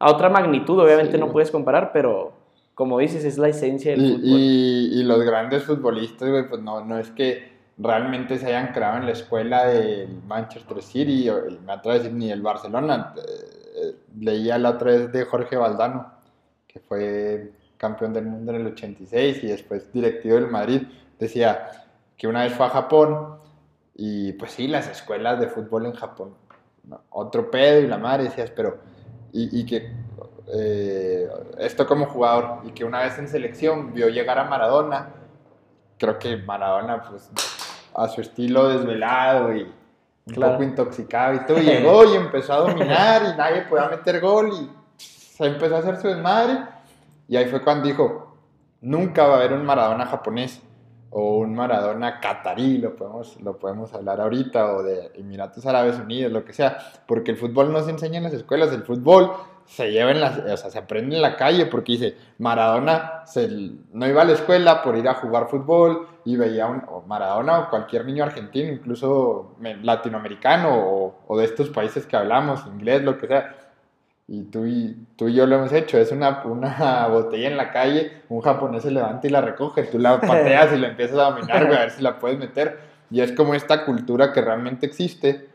a 0.00 0.10
otra 0.10 0.28
magnitud, 0.28 0.80
obviamente 0.80 1.18
no 1.18 1.30
puedes 1.30 1.52
comparar, 1.52 1.92
pero 1.92 2.39
como 2.80 2.98
dices, 2.98 3.26
es 3.26 3.36
la 3.36 3.48
esencia 3.48 3.90
del 3.90 4.14
fútbol. 4.14 4.22
Y, 4.24 5.02
los 5.02 5.22
grandes 5.22 5.64
futbolistas, 5.64 6.30
güey, 6.30 6.48
pues 6.48 6.62
no, 6.62 6.82
no 6.82 6.98
es 6.98 7.10
que 7.10 7.52
realmente 7.76 8.38
se 8.38 8.46
hayan 8.46 8.72
creado 8.72 8.96
en 8.96 9.04
la 9.04 9.12
escuela 9.12 9.66
del 9.66 10.22
Manchester 10.26 10.82
City, 10.82 11.28
o, 11.28 11.42
me 11.66 11.74
atrevo 11.74 11.90
a 11.90 11.98
decir, 11.98 12.14
ni 12.14 12.30
el 12.30 12.40
Barcelona. 12.40 13.12
Eh, 13.18 13.96
leía 14.18 14.56
la 14.56 14.70
otra 14.70 14.92
vez 14.92 15.12
de 15.12 15.26
Jorge 15.26 15.56
Valdano, 15.56 16.10
que 16.66 16.80
fue 16.80 17.52
campeón 17.76 18.14
del 18.14 18.24
mundo 18.24 18.54
en 18.54 18.62
el 18.62 18.68
86 18.68 19.44
y 19.44 19.48
después 19.48 19.92
directivo 19.92 20.36
del 20.36 20.48
Madrid, 20.48 20.80
decía 21.18 21.68
que 22.16 22.28
una 22.28 22.44
vez 22.44 22.54
fue 22.54 22.64
a 22.64 22.70
Japón 22.70 23.40
y 23.94 24.32
pues 24.32 24.52
sí, 24.52 24.68
las 24.68 24.88
escuelas 24.88 25.38
de 25.38 25.48
fútbol 25.48 25.84
en 25.84 25.92
Japón, 25.92 26.32
otro 27.10 27.50
pedo 27.50 27.82
y 27.82 27.86
la 27.86 27.98
madre, 27.98 28.24
decías, 28.24 28.50
pero, 28.50 28.78
y, 29.32 29.66
que 29.66 29.92
eh, 30.52 31.28
esto 31.58 31.86
como 31.86 32.06
jugador, 32.06 32.60
y 32.64 32.72
que 32.72 32.84
una 32.84 33.00
vez 33.00 33.18
en 33.18 33.28
selección 33.28 33.92
vio 33.92 34.08
llegar 34.08 34.38
a 34.38 34.44
Maradona, 34.44 35.10
creo 35.98 36.18
que 36.18 36.36
Maradona 36.36 37.02
pues 37.02 37.30
a 37.94 38.08
su 38.08 38.20
estilo 38.20 38.68
desvelado 38.68 39.54
y 39.54 39.72
un 40.26 40.34
poco 40.34 40.62
intoxicado 40.62 41.34
y 41.34 41.46
todo, 41.46 41.58
y 41.58 41.64
llegó 41.66 42.04
y 42.04 42.16
empezó 42.16 42.54
a 42.54 42.58
dominar 42.58 43.22
y 43.34 43.36
nadie 43.36 43.62
podía 43.62 43.88
meter 43.88 44.20
gol 44.20 44.50
y 44.52 44.70
se 44.96 45.46
empezó 45.46 45.76
a 45.76 45.78
hacer 45.80 45.96
su 46.00 46.08
desmadre. 46.08 46.64
Y 47.28 47.36
ahí 47.36 47.46
fue 47.46 47.62
cuando 47.62 47.86
dijo, 47.86 48.36
nunca 48.80 49.26
va 49.26 49.34
a 49.34 49.36
haber 49.38 49.52
un 49.52 49.64
Maradona 49.64 50.06
japonés 50.06 50.60
o 51.10 51.38
un 51.38 51.54
Maradona 51.54 52.20
catarí, 52.20 52.78
lo 52.78 52.94
podemos, 52.94 53.40
lo 53.40 53.58
podemos 53.58 53.92
hablar 53.92 54.20
ahorita, 54.20 54.74
o 54.74 54.82
de 54.82 55.10
Emiratos 55.14 55.66
Árabes 55.66 55.98
Unidos, 55.98 56.32
lo 56.32 56.44
que 56.44 56.52
sea, 56.52 56.78
porque 57.06 57.32
el 57.32 57.36
fútbol 57.36 57.72
no 57.72 57.82
se 57.82 57.90
enseña 57.90 58.18
en 58.18 58.24
las 58.24 58.32
escuelas, 58.32 58.72
el 58.72 58.84
fútbol 58.84 59.32
se 59.66 59.90
lleva 59.90 60.10
en 60.10 60.20
las, 60.20 60.38
o 60.38 60.56
sea, 60.56 60.70
se 60.70 60.78
aprende 60.78 61.16
en 61.16 61.22
la 61.22 61.36
calle, 61.36 61.66
porque 61.66 61.92
dice, 61.92 62.16
Maradona 62.38 63.22
se, 63.26 63.48
no 63.92 64.06
iba 64.06 64.22
a 64.22 64.24
la 64.24 64.32
escuela 64.32 64.82
por 64.82 64.96
ir 64.96 65.08
a 65.08 65.14
jugar 65.14 65.48
fútbol 65.48 66.08
y 66.24 66.36
veía 66.36 66.66
un, 66.66 66.82
o 66.88 67.02
Maradona 67.02 67.58
o 67.58 67.70
cualquier 67.70 68.04
niño 68.04 68.24
argentino, 68.24 68.72
incluso 68.72 69.56
latinoamericano 69.60 70.76
o, 70.76 71.14
o 71.26 71.38
de 71.38 71.44
estos 71.44 71.70
países 71.70 72.06
que 72.06 72.16
hablamos, 72.16 72.66
inglés, 72.66 73.02
lo 73.02 73.18
que 73.18 73.26
sea, 73.26 73.69
y 74.32 74.44
tú 74.44 74.64
y, 74.64 74.96
tú 75.16 75.26
y 75.26 75.34
yo 75.34 75.44
lo 75.44 75.56
hemos 75.56 75.72
hecho, 75.72 75.98
es 75.98 76.12
una, 76.12 76.44
una 76.44 77.08
botella 77.10 77.48
en 77.48 77.56
la 77.56 77.72
calle, 77.72 78.12
un 78.28 78.40
japonés 78.40 78.84
se 78.84 78.92
levanta 78.92 79.26
y 79.26 79.30
la 79.30 79.40
recoge, 79.40 79.82
tú 79.82 79.98
la 79.98 80.20
pateas 80.20 80.72
y 80.72 80.78
la 80.78 80.86
empiezas 80.86 81.18
a 81.18 81.30
dominar, 81.30 81.66
a 81.66 81.68
ver 81.68 81.90
si 81.90 82.00
la 82.00 82.16
puedes 82.20 82.38
meter. 82.38 82.78
Y 83.10 83.22
es 83.22 83.32
como 83.32 83.54
esta 83.54 83.84
cultura 83.84 84.32
que 84.32 84.40
realmente 84.40 84.86
existe, 84.86 85.48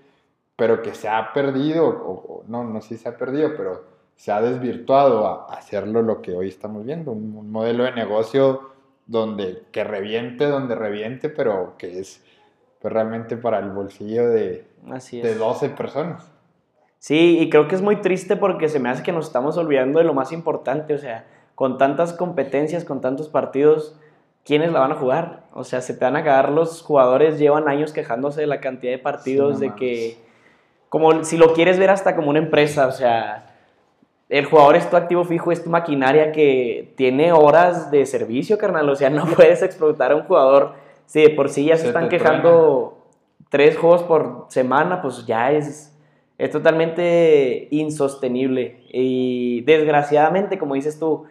pero 0.57 0.81
que 0.81 0.93
se 0.93 1.07
ha 1.07 1.31
perdido, 1.31 1.87
o, 1.87 2.43
no, 2.49 2.65
no 2.65 2.81
sé 2.81 2.97
si 2.97 3.03
se 3.03 3.07
ha 3.07 3.17
perdido, 3.17 3.53
pero 3.55 3.85
se 4.17 4.33
ha 4.33 4.41
desvirtuado 4.41 5.25
a, 5.25 5.55
hacerlo 5.55 6.01
lo 6.01 6.21
que 6.21 6.33
hoy 6.33 6.49
estamos 6.49 6.83
viendo, 6.83 7.13
un, 7.13 7.49
modelo 7.49 7.85
de 7.85 7.93
negocio 7.93 8.71
donde 9.05 9.63
que 9.71 9.85
reviente, 9.85 10.47
donde 10.47 10.75
reviente, 10.75 11.29
pero 11.29 11.75
que 11.77 11.99
es 11.99 12.21
pues, 12.81 12.93
realmente 12.93 13.37
para 13.37 13.59
el 13.59 13.69
bolsillo 13.69 14.27
de, 14.27 14.67
de 15.13 15.35
12 15.35 15.69
personas. 15.69 16.34
Sí, 17.05 17.37
y 17.39 17.51
creo 17.51 17.67
que 17.67 17.75
es 17.75 17.83
muy 17.83 17.97
triste 17.97 18.35
porque 18.35 18.67
se 18.67 18.79
me 18.79 18.89
hace 18.89 19.03
que 19.03 19.11
nos 19.11 19.27
estamos 19.27 19.57
olvidando 19.57 19.99
de 19.99 20.05
lo 20.05 20.15
más 20.15 20.31
importante, 20.31 20.95
o 20.95 20.97
sea, 20.97 21.27
con 21.53 21.77
tantas 21.77 22.13
competencias, 22.13 22.83
con 22.83 22.99
tantos 22.99 23.29
partidos, 23.29 23.95
¿quiénes 24.43 24.71
la 24.71 24.79
van 24.79 24.93
a 24.93 24.95
jugar? 24.95 25.43
O 25.53 25.63
sea, 25.63 25.81
se 25.81 25.93
te 25.93 26.03
van 26.03 26.15
a 26.15 26.21
acabar 26.21 26.49
los 26.49 26.81
jugadores, 26.81 27.37
llevan 27.37 27.67
años 27.67 27.93
quejándose 27.93 28.41
de 28.41 28.47
la 28.47 28.59
cantidad 28.59 28.91
de 28.91 28.97
partidos, 28.97 29.59
de 29.59 29.75
que, 29.75 30.17
como 30.89 31.23
si 31.23 31.37
lo 31.37 31.53
quieres 31.53 31.77
ver 31.77 31.91
hasta 31.91 32.15
como 32.15 32.31
una 32.31 32.39
empresa, 32.39 32.87
o 32.87 32.91
sea, 32.91 33.53
el 34.27 34.45
jugador 34.45 34.75
es 34.75 34.89
tu 34.89 34.97
activo 34.97 35.25
fijo, 35.25 35.51
es 35.51 35.63
tu 35.63 35.69
maquinaria 35.69 36.31
que 36.31 36.91
tiene 36.97 37.31
horas 37.33 37.91
de 37.91 38.03
servicio, 38.07 38.57
carnal, 38.57 38.89
o 38.89 38.95
sea, 38.95 39.11
no 39.11 39.25
puedes 39.35 39.61
explotar 39.61 40.11
a 40.11 40.15
un 40.15 40.23
jugador, 40.23 40.73
si 41.05 41.21
de 41.21 41.29
por 41.29 41.49
sí 41.49 41.65
ya 41.65 41.77
se, 41.77 41.85
están 41.85 42.09
quejando 42.09 42.97
tres 43.51 43.77
juegos 43.77 44.01
por 44.01 44.47
semana, 44.49 45.03
pues 45.03 45.23
ya 45.27 45.51
es 45.51 45.94
es 46.37 46.51
totalmente 46.51 47.67
insostenible. 47.71 48.83
Y 48.91 49.61
desgraciadamente, 49.61 50.57
como 50.57 50.75
dices 50.75 50.99
tú, 50.99 51.25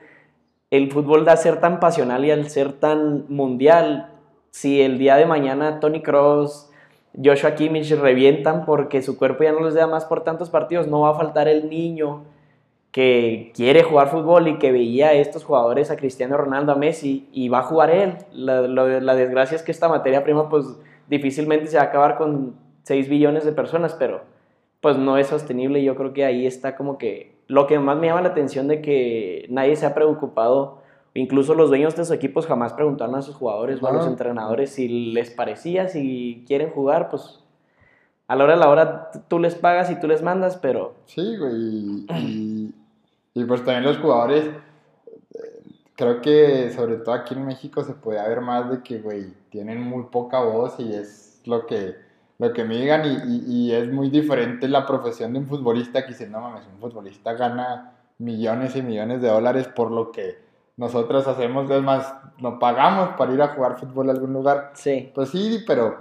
el 0.71 0.91
fútbol 0.91 1.25
da 1.25 1.37
ser 1.37 1.61
tan 1.61 1.81
pasional 1.81 2.25
y 2.25 2.31
al 2.31 2.49
ser 2.49 2.73
tan 2.73 3.27
mundial, 3.29 4.13
si 4.51 4.81
el 4.81 4.99
día 4.99 5.17
de 5.17 5.27
mañana 5.27 5.81
Tony 5.81 6.03
Cross, 6.03 6.71
Joshua 7.23 7.55
Kimmich 7.55 7.93
revientan 7.93 8.65
porque 8.65 9.03
su 9.03 9.17
cuerpo 9.17 9.45
ya 9.45 9.53
no 9.53 9.61
les 9.61 9.75
da 9.75 9.87
más 9.87 10.05
por 10.05 10.25
tantos 10.25 10.51
partidos, 10.51 10.89
no 10.89 11.03
va 11.03 11.11
a 11.11 11.15
faltar 11.15 11.49
el 11.49 11.69
niño 11.69 12.25
que 12.91 13.53
quiere 13.57 13.83
jugar 13.83 14.09
fútbol 14.09 14.47
y 14.47 14.59
que 14.59 14.71
veía 14.71 15.09
a 15.09 15.13
estos 15.15 15.45
jugadores, 15.45 15.91
a 15.91 15.97
Cristiano 15.97 16.37
Ronaldo, 16.37 16.73
a 16.73 16.77
Messi, 16.77 17.29
y 17.33 17.49
va 17.49 17.59
a 17.59 17.63
jugar 17.65 17.91
él. 17.91 18.19
La, 18.33 19.15
desgracia 19.17 19.57
es 19.57 19.65
que 19.65 19.73
esta 19.73 19.89
materia 19.89 20.23
prima, 20.23 20.49
pues 20.49 20.65
difícilmente 21.09 21.67
se 21.67 21.77
va 21.77 21.83
a 21.83 21.87
acabar 21.87 22.17
con 22.17 22.55
6 22.85 23.09
billones 23.09 23.45
de 23.45 23.51
personas, 23.51 23.95
pero 23.95 24.23
pues 24.85 24.99
no 24.99 25.17
es 25.17 25.29
sostenible. 25.29 25.83
Yo 25.83 25.97
creo 25.97 26.13
que 26.13 26.27
ahí 26.27 26.47
está 26.47 26.77
como 26.77 26.99
que 26.99 27.39
lo 27.47 27.67
que 27.67 27.79
más 27.79 27.97
me 27.97 28.09
llama 28.09 28.21
la 28.21 28.29
atención 28.29 28.69
de 28.69 28.83
que 28.83 29.47
nadie 29.49 29.77
se 29.77 29.87
ha 29.87 29.95
preocupado, 29.95 30.83
incluso 31.15 31.55
los 31.55 31.71
dueños 31.71 31.97
de 31.97 32.05
sus 32.05 32.15
equipos 32.15 32.47
jamás 32.47 32.75
preguntaron 32.75 33.15
a 33.15 33.23
sus 33.23 33.35
jugadores 33.35 33.83
o 33.83 33.87
a 33.87 33.93
los 33.93 34.07
entrenadores 34.07 34.69
si 34.73 35.13
les 35.15 35.31
parecía, 35.31 35.89
si 35.89 36.45
quieren 36.47 36.69
jugar, 36.69 37.09
pues 37.09 37.41
a 38.29 38.37
la 38.37 38.45
hora 38.45 38.53
de 38.53 38.61
la 38.61 38.69
hora 38.69 39.11
tú 39.27 39.39
les 39.39 39.55
pagas 39.55 39.91
y 39.91 39.99
tú 39.99 40.07
les 40.07 40.21
mandas, 40.21 40.59
pero... 40.59 40.93
Sí, 41.07 41.35
güey, 41.39 42.05
y, 42.11 42.75
y 43.33 43.45
pues 43.45 43.65
también 43.65 43.85
los 43.85 43.97
jugadores, 43.97 44.51
creo 45.97 46.21
que 46.21 46.71
sobre 46.73 46.97
todo 46.97 47.15
aquí 47.15 47.33
en 47.33 47.47
México 47.47 47.83
se 47.83 47.95
puede 47.95 48.21
ver 48.29 48.43
más 48.43 48.71
de 48.71 48.83
que, 48.83 48.99
güey, 48.99 49.33
tienen 49.49 49.81
muy 49.81 50.05
poca 50.13 50.41
voz 50.41 50.79
y 50.79 50.93
es 50.93 51.41
lo 51.47 51.65
que 51.65 52.04
lo 52.45 52.53
que 52.53 52.65
me 52.65 52.77
digan 52.77 53.03
y, 53.05 53.53
y, 53.53 53.73
es 53.73 53.91
muy 53.91 54.11
diferente 54.11 54.69
la 54.69 54.87
profesión 54.87 55.33
de 55.33 55.39
un 55.39 55.47
futbolista 55.47 56.03
que 56.03 56.13
dice, 56.13 56.29
no 56.29 56.41
mames, 56.41 56.67
un 56.67 56.81
futbolista 56.81 57.33
gana 57.35 57.93
millones 58.19 58.77
y 58.77 58.83
millones 58.83 59.23
de 59.23 59.29
dólares 59.29 59.69
por 59.69 59.91
lo 59.91 60.13
que 60.13 60.39
nosotros 60.77 61.27
hacemos, 61.27 61.71
es 61.71 61.83
más, 61.83 62.15
nos 62.39 62.59
pagamos 62.59 63.11
para 63.17 63.33
ir 63.33 63.43
a 63.43 63.49
jugar 63.49 63.79
fútbol 63.79 64.09
a 64.09 64.13
algún 64.13 64.33
lugar. 64.33 64.73
Sí. 64.75 65.11
Pues 65.15 65.31
sí, 65.31 65.63
pero 65.67 65.99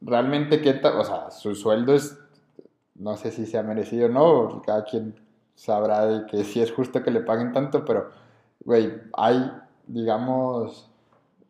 realmente, 0.00 0.60
¿qué? 0.60 0.80
O 0.84 1.04
sea, 1.04 1.30
su 1.30 1.54
sueldo 1.54 1.94
es, 1.94 2.18
no 2.94 3.16
sé 3.16 3.30
si 3.30 3.46
se 3.46 3.58
ha 3.58 3.62
merecido 3.62 4.06
o 4.06 4.08
no, 4.08 4.62
cada 4.62 4.84
quien 4.84 5.14
sabrá 5.54 6.06
de 6.06 6.26
que 6.26 6.44
sí 6.44 6.60
es 6.60 6.72
justo 6.72 7.02
que 7.02 7.10
le 7.10 7.20
paguen 7.20 7.52
tanto, 7.52 7.84
pero, 7.84 8.10
güey, 8.64 8.92
hay, 9.12 9.52
digamos, 9.86 10.90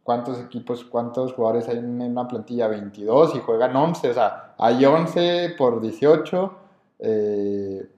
¿cuántos 0.04 0.38
equipos, 0.38 0.84
cuántos 0.84 1.32
jugadores 1.32 1.68
hay 1.68 1.78
en 1.78 2.00
una 2.00 2.28
plantilla? 2.28 2.68
22 2.68 3.34
y 3.34 3.40
juegan 3.40 3.74
11, 3.74 4.10
o 4.10 4.14
sea, 4.14 4.54
hay 4.58 4.84
11 4.84 5.56
por 5.58 5.80
18 5.80 6.54
eh, 7.00 7.88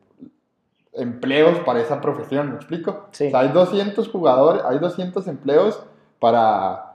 empleos 0.95 1.59
para 1.61 1.81
esa 1.81 2.01
profesión, 2.01 2.51
¿me 2.51 2.57
explico? 2.57 3.09
Sí. 3.11 3.27
O 3.27 3.31
sea, 3.31 3.41
hay 3.41 3.49
200 3.49 4.09
jugadores, 4.09 4.63
hay 4.65 4.79
200 4.79 5.27
empleos 5.29 5.83
para 6.19 6.87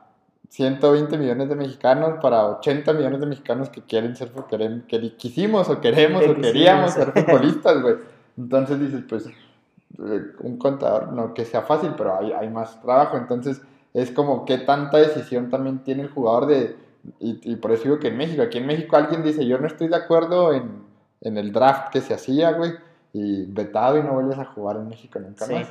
120 0.50 1.18
millones 1.18 1.50
de 1.50 1.56
mexicanos, 1.56 2.20
para 2.22 2.46
80 2.48 2.92
millones 2.94 3.20
de 3.20 3.26
mexicanos 3.26 3.70
que 3.70 3.82
quieren 3.82 4.16
ser, 4.16 4.32
que, 4.32 4.82
que 4.88 5.16
quisimos 5.16 5.70
o 5.70 5.80
queremos 5.80 6.24
Que 6.24 6.32
o 6.32 6.36
queríamos 6.36 6.92
ser 6.92 7.12
futbolistas, 7.14 7.82
güey. 7.82 7.96
Entonces 8.38 8.80
dices, 8.80 9.04
pues, 9.08 9.28
eh, 9.28 10.22
un 10.40 10.58
contador, 10.58 11.14
no 11.14 11.34
que 11.34 11.46
sea 11.46 11.62
fácil, 11.62 11.94
pero 11.96 12.18
hay, 12.18 12.32
hay 12.34 12.50
más 12.50 12.82
trabajo. 12.82 13.18
Entonces, 13.18 13.62
es 13.94 14.12
como 14.12 14.46
qué 14.46 14.58
tanta 14.58 14.98
decisión 14.98 15.50
también 15.50 15.80
tiene 15.84 16.04
el 16.04 16.10
jugador 16.10 16.46
de. 16.48 16.76
Y, 17.20 17.40
y 17.52 17.56
por 17.56 17.72
eso 17.72 17.84
digo 17.86 18.00
que 18.00 18.10
en 18.10 18.18
México, 18.18 18.42
aquí 18.44 18.60
en 18.60 18.68
México 18.68 18.96
alguien 18.96 19.24
dice, 19.24 19.46
yo 19.46 19.58
no 19.58 19.68
estoy 19.68 19.88
de 19.88 19.96
acuerdo 19.96 20.54
en, 20.54 20.84
en 21.22 21.38
el 21.38 21.52
draft 21.52 21.90
que 21.92 22.00
se 22.02 22.14
hacía, 22.14 22.52
güey, 22.52 22.74
y 23.14 23.46
vetado 23.46 23.98
y 23.98 24.04
no 24.04 24.14
vuelves 24.14 24.38
a 24.38 24.46
jugar 24.46 24.78
en 24.78 24.88
México 24.88 25.20
nunca 25.20 25.46
Sí. 25.46 25.54
más. 25.54 25.68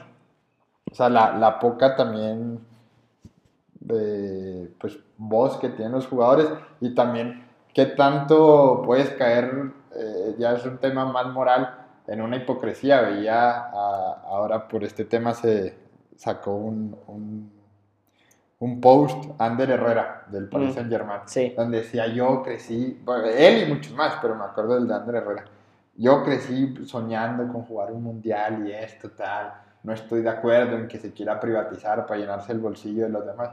O 0.91 0.95
sea, 0.95 1.09
la, 1.09 1.37
la 1.39 1.61
poca 1.61 1.95
también 1.95 2.59
de 3.81 4.73
pues 4.79 4.99
voz 5.17 5.57
que 5.59 5.69
tienen 5.69 5.93
los 5.93 6.07
jugadores 6.07 6.49
y 6.81 6.95
también 6.95 7.47
qué 7.73 7.87
tanto 7.87 8.83
puedes 8.85 9.11
caer, 9.11 9.73
eh, 9.95 10.35
ya 10.39 10.53
es 10.55 10.65
un 10.67 10.79
tema 10.79 11.05
más 11.07 11.27
moral, 11.33 11.77
en 12.07 12.21
una 12.21 12.37
hipocresía. 12.37 13.01
Veía 13.03 13.51
a- 13.59 14.23
ahora 14.27 14.67
por 14.69 14.83
este 14.85 15.05
tema 15.05 15.33
se 15.35 15.77
sacó 16.17 16.55
un, 16.57 16.97
un, 17.07 17.53
un 18.61 18.81
post, 18.81 19.25
Ander 19.39 19.71
Herrera, 19.71 20.25
del 20.29 20.49
Paris 20.49 20.71
Mm. 20.71 20.75
Saint 20.75 20.91
Germain, 20.91 21.21
Sí. 21.27 21.55
donde 21.57 21.79
decía 21.79 22.07
yo 22.09 22.43
crecí, 22.43 23.01
bueno, 23.05 23.25
él 23.25 23.65
y 23.69 23.73
muchos 23.75 23.93
más, 23.95 24.17
pero 24.23 24.35
me 24.37 24.45
acuerdo 24.45 24.75
del 24.75 24.87
de 24.87 24.95
Ander 24.95 25.15
Herrera. 25.17 25.45
Yo 25.97 26.23
crecí 26.25 26.75
soñando 26.87 27.51
con 27.53 27.63
jugar 27.65 27.91
un 27.93 28.03
mundial 28.03 28.67
y 28.67 28.73
esto, 28.73 29.11
tal. 29.11 29.53
No 29.83 29.93
estoy 29.95 30.23
de 30.23 30.29
acuerdo 30.31 30.77
en 30.77 30.89
que 30.89 30.99
se 30.99 31.13
quiera 31.13 31.41
privatizar 31.41 32.07
para 32.07 32.21
llenarse 32.21 32.53
el 32.53 32.59
bolsillo 32.59 33.05
de 33.05 33.09
los 33.11 33.25
demás. 33.27 33.51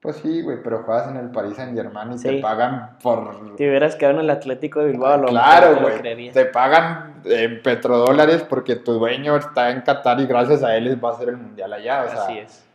Pues 0.00 0.16
sí, 0.16 0.42
güey, 0.42 0.62
pero 0.62 0.82
juegas 0.82 1.08
en 1.08 1.16
el 1.16 1.30
Paris 1.30 1.56
Saint 1.56 1.74
Germain 1.74 2.12
y 2.12 2.18
Sí. 2.18 2.28
te 2.28 2.40
pagan 2.42 2.98
por. 3.02 3.56
Si 3.56 3.66
hubieras 3.66 3.96
quedado 3.96 4.16
en 4.18 4.20
el 4.24 4.30
Atlético 4.30 4.80
de 4.80 4.88
Bilbao, 4.92 5.16
lo 5.16 5.28
Claro, 5.28 5.74
te 5.78 6.14
güey. 6.14 6.30
Te 6.32 6.44
pagan 6.44 7.22
en 7.24 7.62
petrodólares 7.62 8.42
porque 8.42 8.76
tu 8.76 8.92
dueño 8.92 9.36
está 9.36 9.70
en 9.70 9.80
Qatar 9.80 10.20
y 10.20 10.26
gracias 10.26 10.62
a 10.62 10.76
él 10.76 11.02
va 11.02 11.12
a 11.12 11.14
ser 11.14 11.30
el 11.30 11.38
mundial 11.38 11.72
allá. 11.72 12.04
O 12.04 12.10
sea, 12.10 12.22
Así 12.24 12.38
es. 12.38 12.66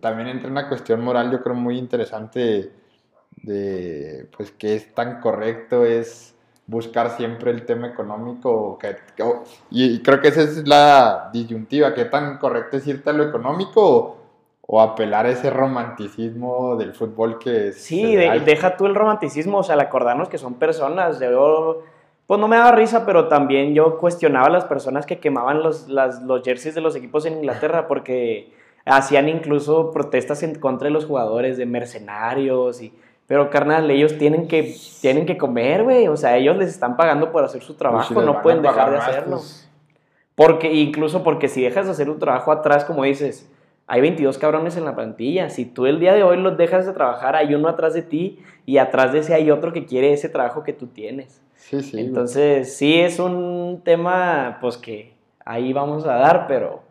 También 0.00 0.28
entra 0.28 0.50
una 0.50 0.68
cuestión 0.68 1.02
moral, 1.02 1.30
yo 1.30 1.42
creo, 1.42 1.54
muy 1.54 1.78
interesante 1.78 2.70
de, 3.42 4.28
pues, 4.36 4.50
que 4.52 4.74
es 4.76 4.94
tan 4.94 5.20
correcto 5.20 5.84
es 5.84 6.34
buscar 6.66 7.10
siempre 7.16 7.50
el 7.50 7.66
tema 7.66 7.88
económico, 7.88 8.78
que, 8.78 8.96
que- 9.16 9.24
y, 9.70 10.00
creo 10.02 10.20
que 10.20 10.28
esa 10.28 10.42
es 10.42 10.66
la 10.66 11.30
disyuntiva, 11.32 11.92
qué 11.94 12.04
tan 12.04 12.38
correcto 12.38 12.76
es 12.76 12.86
irte 12.86 13.10
a 13.10 13.12
lo 13.12 13.24
económico 13.24 13.82
o, 13.84 14.16
o 14.64 14.80
apelar 14.80 15.26
a 15.26 15.30
ese 15.30 15.50
romanticismo 15.50 16.76
del 16.76 16.94
fútbol 16.94 17.38
que 17.38 17.72
Sí, 17.72 18.14
de- 18.14 18.40
deja 18.40 18.76
tú 18.76 18.86
el 18.86 18.94
romanticismo, 18.94 19.58
o 19.58 19.62
sea, 19.62 19.74
al 19.74 19.80
acordarnos 19.80 20.28
que 20.28 20.38
son 20.38 20.54
personas. 20.54 21.18
Yo, 21.20 21.82
pues 22.26 22.38
no 22.40 22.46
me 22.48 22.56
daba 22.56 22.72
risa, 22.72 23.04
pero 23.04 23.26
también 23.28 23.74
yo 23.74 23.98
cuestionaba 23.98 24.46
a 24.46 24.50
las 24.50 24.64
personas 24.64 25.04
que 25.04 25.18
quemaban 25.18 25.62
los, 25.62 25.88
las- 25.88 26.22
los 26.22 26.42
jerseys 26.44 26.74
de 26.76 26.80
los 26.80 26.94
equipos 26.94 27.26
en 27.26 27.34
Inglaterra 27.38 27.88
porque 27.88 28.54
hacían 28.84 29.28
incluso 29.28 29.90
protestas 29.90 30.42
en 30.42 30.54
contra 30.56 30.86
de 30.86 30.92
los 30.92 31.04
jugadores, 31.06 31.56
de 31.56 31.66
mercenarios 31.66 32.82
y... 32.82 32.92
Pero 33.26 33.48
carnal, 33.48 33.90
ellos 33.90 34.18
tienen 34.18 34.46
que, 34.46 34.74
tienen 35.00 35.24
que 35.24 35.38
comer, 35.38 35.84
güey. 35.84 36.06
O 36.08 36.16
sea, 36.16 36.36
ellos 36.36 36.56
les 36.56 36.68
están 36.68 36.96
pagando 36.96 37.32
por 37.32 37.42
hacer 37.44 37.62
su 37.62 37.72
si 37.72 37.78
trabajo, 37.78 38.20
no 38.20 38.42
pueden 38.42 38.60
dejar 38.60 38.90
de 38.90 38.98
más, 38.98 39.08
hacerlo. 39.08 39.36
pues, 39.36 39.70
Porque, 40.34 40.72
incluso 40.74 41.22
porque 41.22 41.48
si 41.48 41.62
dejas 41.62 41.86
de 41.86 41.92
hacer 41.92 42.10
un 42.10 42.18
trabajo 42.18 42.52
atrás, 42.52 42.84
como 42.84 43.04
dices, 43.04 43.50
hay 43.86 44.00
22 44.00 44.36
cabrones 44.38 44.76
en 44.76 44.84
la 44.84 44.94
plantilla. 44.94 45.48
Si 45.48 45.64
tú 45.64 45.86
el 45.86 45.98
día 45.98 46.12
de 46.12 46.24
hoy 46.24 46.36
los 46.36 46.58
dejas 46.58 46.84
de 46.84 46.92
trabajar, 46.92 47.34
hay 47.36 47.54
uno 47.54 47.68
atrás 47.68 47.94
de 47.94 48.02
ti 48.02 48.38
y 48.66 48.78
atrás 48.78 49.12
de 49.12 49.20
ese 49.20 49.34
hay 49.34 49.50
otro 49.50 49.72
que 49.72 49.86
quiere 49.86 50.12
ese 50.12 50.28
trabajo 50.28 50.62
que 50.62 50.72
tú 50.72 50.88
tienes. 50.88 51.40
sí, 51.56 51.80
sí. 51.80 52.00
Entonces, 52.00 52.76
sí 52.76 53.00
es 53.00 53.18
un 53.18 53.80
tema, 53.84 54.58
pues 54.60 54.76
que 54.76 55.14
ahí 55.44 55.72
vamos 55.72 56.04
a 56.04 56.16
dar, 56.16 56.46
pero 56.48 56.81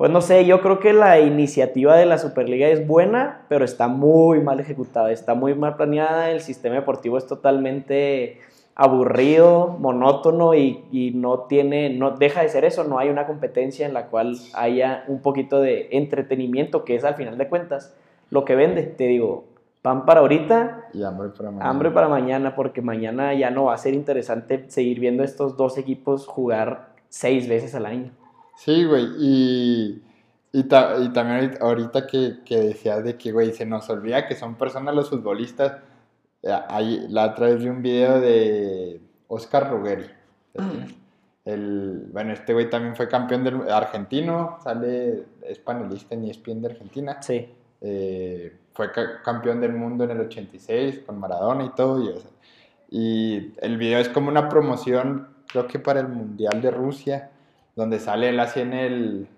pues 0.00 0.10
no 0.10 0.22
sé, 0.22 0.46
yo 0.46 0.62
creo 0.62 0.80
que 0.80 0.94
la 0.94 1.20
iniciativa 1.20 1.94
de 1.94 2.06
la 2.06 2.16
Superliga 2.16 2.66
es 2.68 2.86
buena, 2.86 3.42
pero 3.50 3.66
está 3.66 3.86
muy 3.86 4.40
mal 4.40 4.58
ejecutada, 4.58 5.12
está 5.12 5.34
muy 5.34 5.54
mal 5.54 5.76
planeada, 5.76 6.30
el 6.30 6.40
sistema 6.40 6.76
deportivo 6.76 7.18
es 7.18 7.26
totalmente 7.26 8.40
aburrido, 8.74 9.76
monótono 9.78 10.54
y, 10.54 10.86
y 10.90 11.10
no 11.10 11.40
tiene, 11.40 11.90
no 11.90 12.12
deja 12.12 12.40
de 12.40 12.48
ser 12.48 12.64
eso, 12.64 12.84
no 12.84 12.98
hay 12.98 13.10
una 13.10 13.26
competencia 13.26 13.84
en 13.84 13.92
la 13.92 14.06
cual 14.06 14.38
haya 14.54 15.04
un 15.06 15.20
poquito 15.20 15.60
de 15.60 15.88
entretenimiento, 15.90 16.86
que 16.86 16.94
es 16.94 17.04
al 17.04 17.16
final 17.16 17.36
de 17.36 17.48
cuentas 17.48 17.94
lo 18.30 18.46
que 18.46 18.54
vende, 18.54 18.84
te 18.84 19.04
digo, 19.04 19.44
pan 19.82 20.06
para 20.06 20.20
ahorita, 20.20 20.88
Y 20.94 21.02
hambre 21.02 21.28
para 21.28 21.50
mañana. 21.50 21.70
Hambre 21.70 21.90
para 21.90 22.08
mañana, 22.08 22.56
porque 22.56 22.80
mañana 22.80 23.34
ya 23.34 23.50
no 23.50 23.64
va 23.64 23.74
a 23.74 23.76
ser 23.76 23.92
interesante 23.92 24.64
seguir 24.68 24.98
viendo 24.98 25.22
estos 25.24 25.58
dos 25.58 25.76
equipos 25.76 26.26
jugar 26.26 26.94
seis 27.10 27.50
veces 27.50 27.74
al 27.74 27.84
año. 27.84 28.12
Sí, 28.62 28.84
güey, 28.84 29.06
y, 29.18 30.02
y, 30.52 30.62
ta- 30.64 30.96
y 31.00 31.08
también 31.14 31.56
ahorita- 31.60 32.06
que, 32.06 32.40
que 32.44 32.58
decías 32.60 33.02
de 33.04 33.16
que, 33.16 33.32
güey, 33.32 33.52
se 33.52 33.64
nos 33.64 33.88
olvida 33.88 34.26
que 34.26 34.34
son 34.36 34.56
personas 34.56 34.94
los 34.94 35.08
futbolistas. 35.10 35.78
eh, 36.42 36.52
Ahí, 36.68 37.06
la 37.08 37.26
otra 37.30 37.46
vez 37.46 37.58
vi 37.62 37.68
un 37.68 37.80
video 37.82 38.20
de 38.20 39.00
Oscar 39.28 39.70
Ruggeri. 39.70 40.06
El, 41.44 42.08
bueno, 42.12 42.32
este 42.32 42.52
güey 42.52 42.68
también 42.68 42.94
fue 42.96 43.08
campeón 43.08 43.44
del 43.44 43.70
argentino, 43.70 44.58
sale, 44.62 45.24
es 45.42 45.58
panelista 45.58 46.14
en 46.14 46.24
ESPN 46.24 46.60
de 46.62 46.68
Argentina. 46.68 47.20
Sí, 47.22 47.48
Eh, 47.82 48.54
fue 48.74 48.92
ca- 48.92 49.22
campeón 49.22 49.58
del 49.62 49.72
mundo 49.72 50.04
en 50.04 50.10
el 50.10 50.20
86 50.20 51.00
con 51.06 51.18
Maradona 51.18 51.64
y 51.64 51.70
todo. 51.70 52.02
Y, 52.04 52.08
o 52.10 52.20
sea, 52.20 52.30
y 52.90 53.54
el 53.62 53.78
video 53.78 53.98
es 54.00 54.10
como 54.10 54.28
una 54.28 54.50
promoción, 54.50 55.28
creo 55.50 55.66
que 55.66 55.78
para 55.78 56.00
el 56.00 56.08
Mundial 56.08 56.60
de 56.60 56.70
Rusia, 56.70 57.30
donde 57.76 57.98
sale 57.98 58.28
él 58.30 58.40
así 58.40 58.60
en 58.60 58.72
el, 58.72 59.28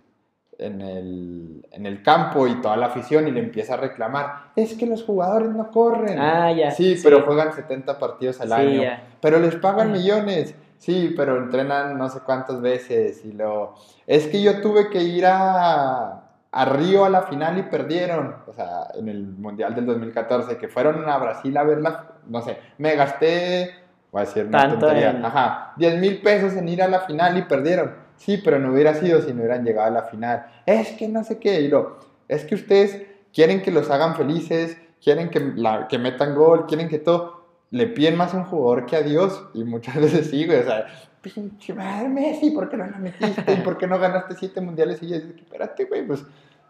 en 0.58 0.80
el, 0.80 1.66
en 1.72 1.86
el 1.86 2.02
campo 2.02 2.46
y 2.46 2.60
toda 2.60 2.76
la 2.76 2.86
afición 2.86 3.26
y 3.28 3.30
le 3.30 3.40
empieza 3.40 3.74
a 3.74 3.76
reclamar, 3.78 4.50
es 4.56 4.74
que 4.74 4.86
los 4.86 5.02
jugadores 5.04 5.50
no 5.50 5.70
corren. 5.70 6.18
Ah, 6.18 6.52
ya, 6.52 6.70
Sí, 6.70 6.96
sí. 6.96 7.02
pero 7.04 7.22
juegan 7.22 7.52
70 7.52 7.98
partidos 7.98 8.40
al 8.40 8.48
Sí, 8.48 8.54
año. 8.54 8.82
ya. 8.82 9.02
Pero 9.20 9.38
les 9.38 9.56
pagan 9.56 9.92
millones. 9.92 10.54
Sí, 10.78 11.14
pero 11.16 11.36
entrenan 11.38 11.96
no 11.96 12.08
sé 12.08 12.20
cuántas 12.26 12.60
veces 12.60 13.24
y 13.24 13.32
lo... 13.32 13.74
Es 14.06 14.26
que 14.26 14.42
yo 14.42 14.60
tuve 14.60 14.90
que 14.90 15.00
ir 15.00 15.24
a, 15.26 16.22
a 16.50 16.64
Río 16.64 17.04
a 17.04 17.08
la 17.08 17.22
final 17.22 17.56
y 17.58 17.62
perdieron. 17.62 18.34
O 18.48 18.52
sea, 18.52 18.88
en 18.98 19.08
el 19.08 19.22
Mundial 19.24 19.76
del 19.76 19.86
2014, 19.86 20.56
que 20.56 20.66
fueron 20.66 21.08
a 21.08 21.18
Brasil 21.18 21.56
a 21.56 21.62
verla, 21.62 22.06
no 22.26 22.42
sé, 22.42 22.58
me 22.78 22.96
gasté, 22.96 23.70
voy 24.10 24.22
a 24.22 24.24
decir 24.24 24.44
una 24.46 24.58
Tanto 24.58 24.78
tontería, 24.80 25.10
en- 25.10 25.24
ajá, 25.24 25.72
10 25.76 26.00
mil 26.00 26.20
pesos 26.20 26.54
en 26.54 26.68
ir 26.68 26.82
a 26.82 26.88
la 26.88 27.00
final 27.00 27.38
y 27.38 27.42
perdieron. 27.42 27.94
Sí, 28.24 28.40
pero 28.44 28.58
no 28.58 28.72
hubiera 28.72 28.94
sido 28.94 29.20
si 29.20 29.32
no 29.32 29.40
hubieran 29.40 29.64
llegado 29.64 29.88
a 29.88 29.90
la 29.90 30.02
final. 30.04 30.46
Es 30.66 30.90
que 30.92 31.08
no 31.08 31.24
sé 31.24 31.38
qué, 31.38 31.60
y 31.60 31.68
lo, 31.68 31.98
es 32.28 32.44
que 32.44 32.54
ustedes 32.54 33.02
quieren 33.34 33.62
que 33.62 33.70
los 33.72 33.90
hagan 33.90 34.14
felices, 34.16 34.76
quieren 35.02 35.28
que, 35.30 35.40
la- 35.56 35.88
que 35.88 35.98
metan 35.98 36.34
gol, 36.34 36.66
quieren 36.66 36.88
que 36.88 36.98
todo 36.98 37.42
le 37.70 37.86
piden 37.86 38.16
más 38.16 38.34
a 38.34 38.36
un 38.36 38.44
jugador 38.44 38.86
que 38.86 38.96
a 38.96 39.02
Dios. 39.02 39.42
Y 39.54 39.64
muchas 39.64 39.96
veces 40.00 40.30
sí, 40.30 40.46
güey. 40.46 40.58
O 40.60 40.64
sea, 40.64 40.86
pinche 41.20 41.74
madre 41.74 42.08
Messi, 42.08 42.50
¿por 42.50 42.68
qué 42.68 42.76
no 42.76 42.86
la 42.86 42.98
metiste? 42.98 43.52
¿Y 43.52 43.56
por 43.56 43.76
qué 43.78 43.86
no 43.86 43.98
ganaste 43.98 44.34
siete 44.36 44.60
mundiales? 44.60 45.02
Y 45.02 45.08
yo, 45.08 45.16
espérate, 45.16 45.84
güey, 45.86 46.06
pues. 46.06 46.24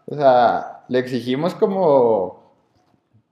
O 0.05 0.15
sea, 0.15 0.83
le 0.87 0.99
exigimos 0.99 1.53
como. 1.55 2.41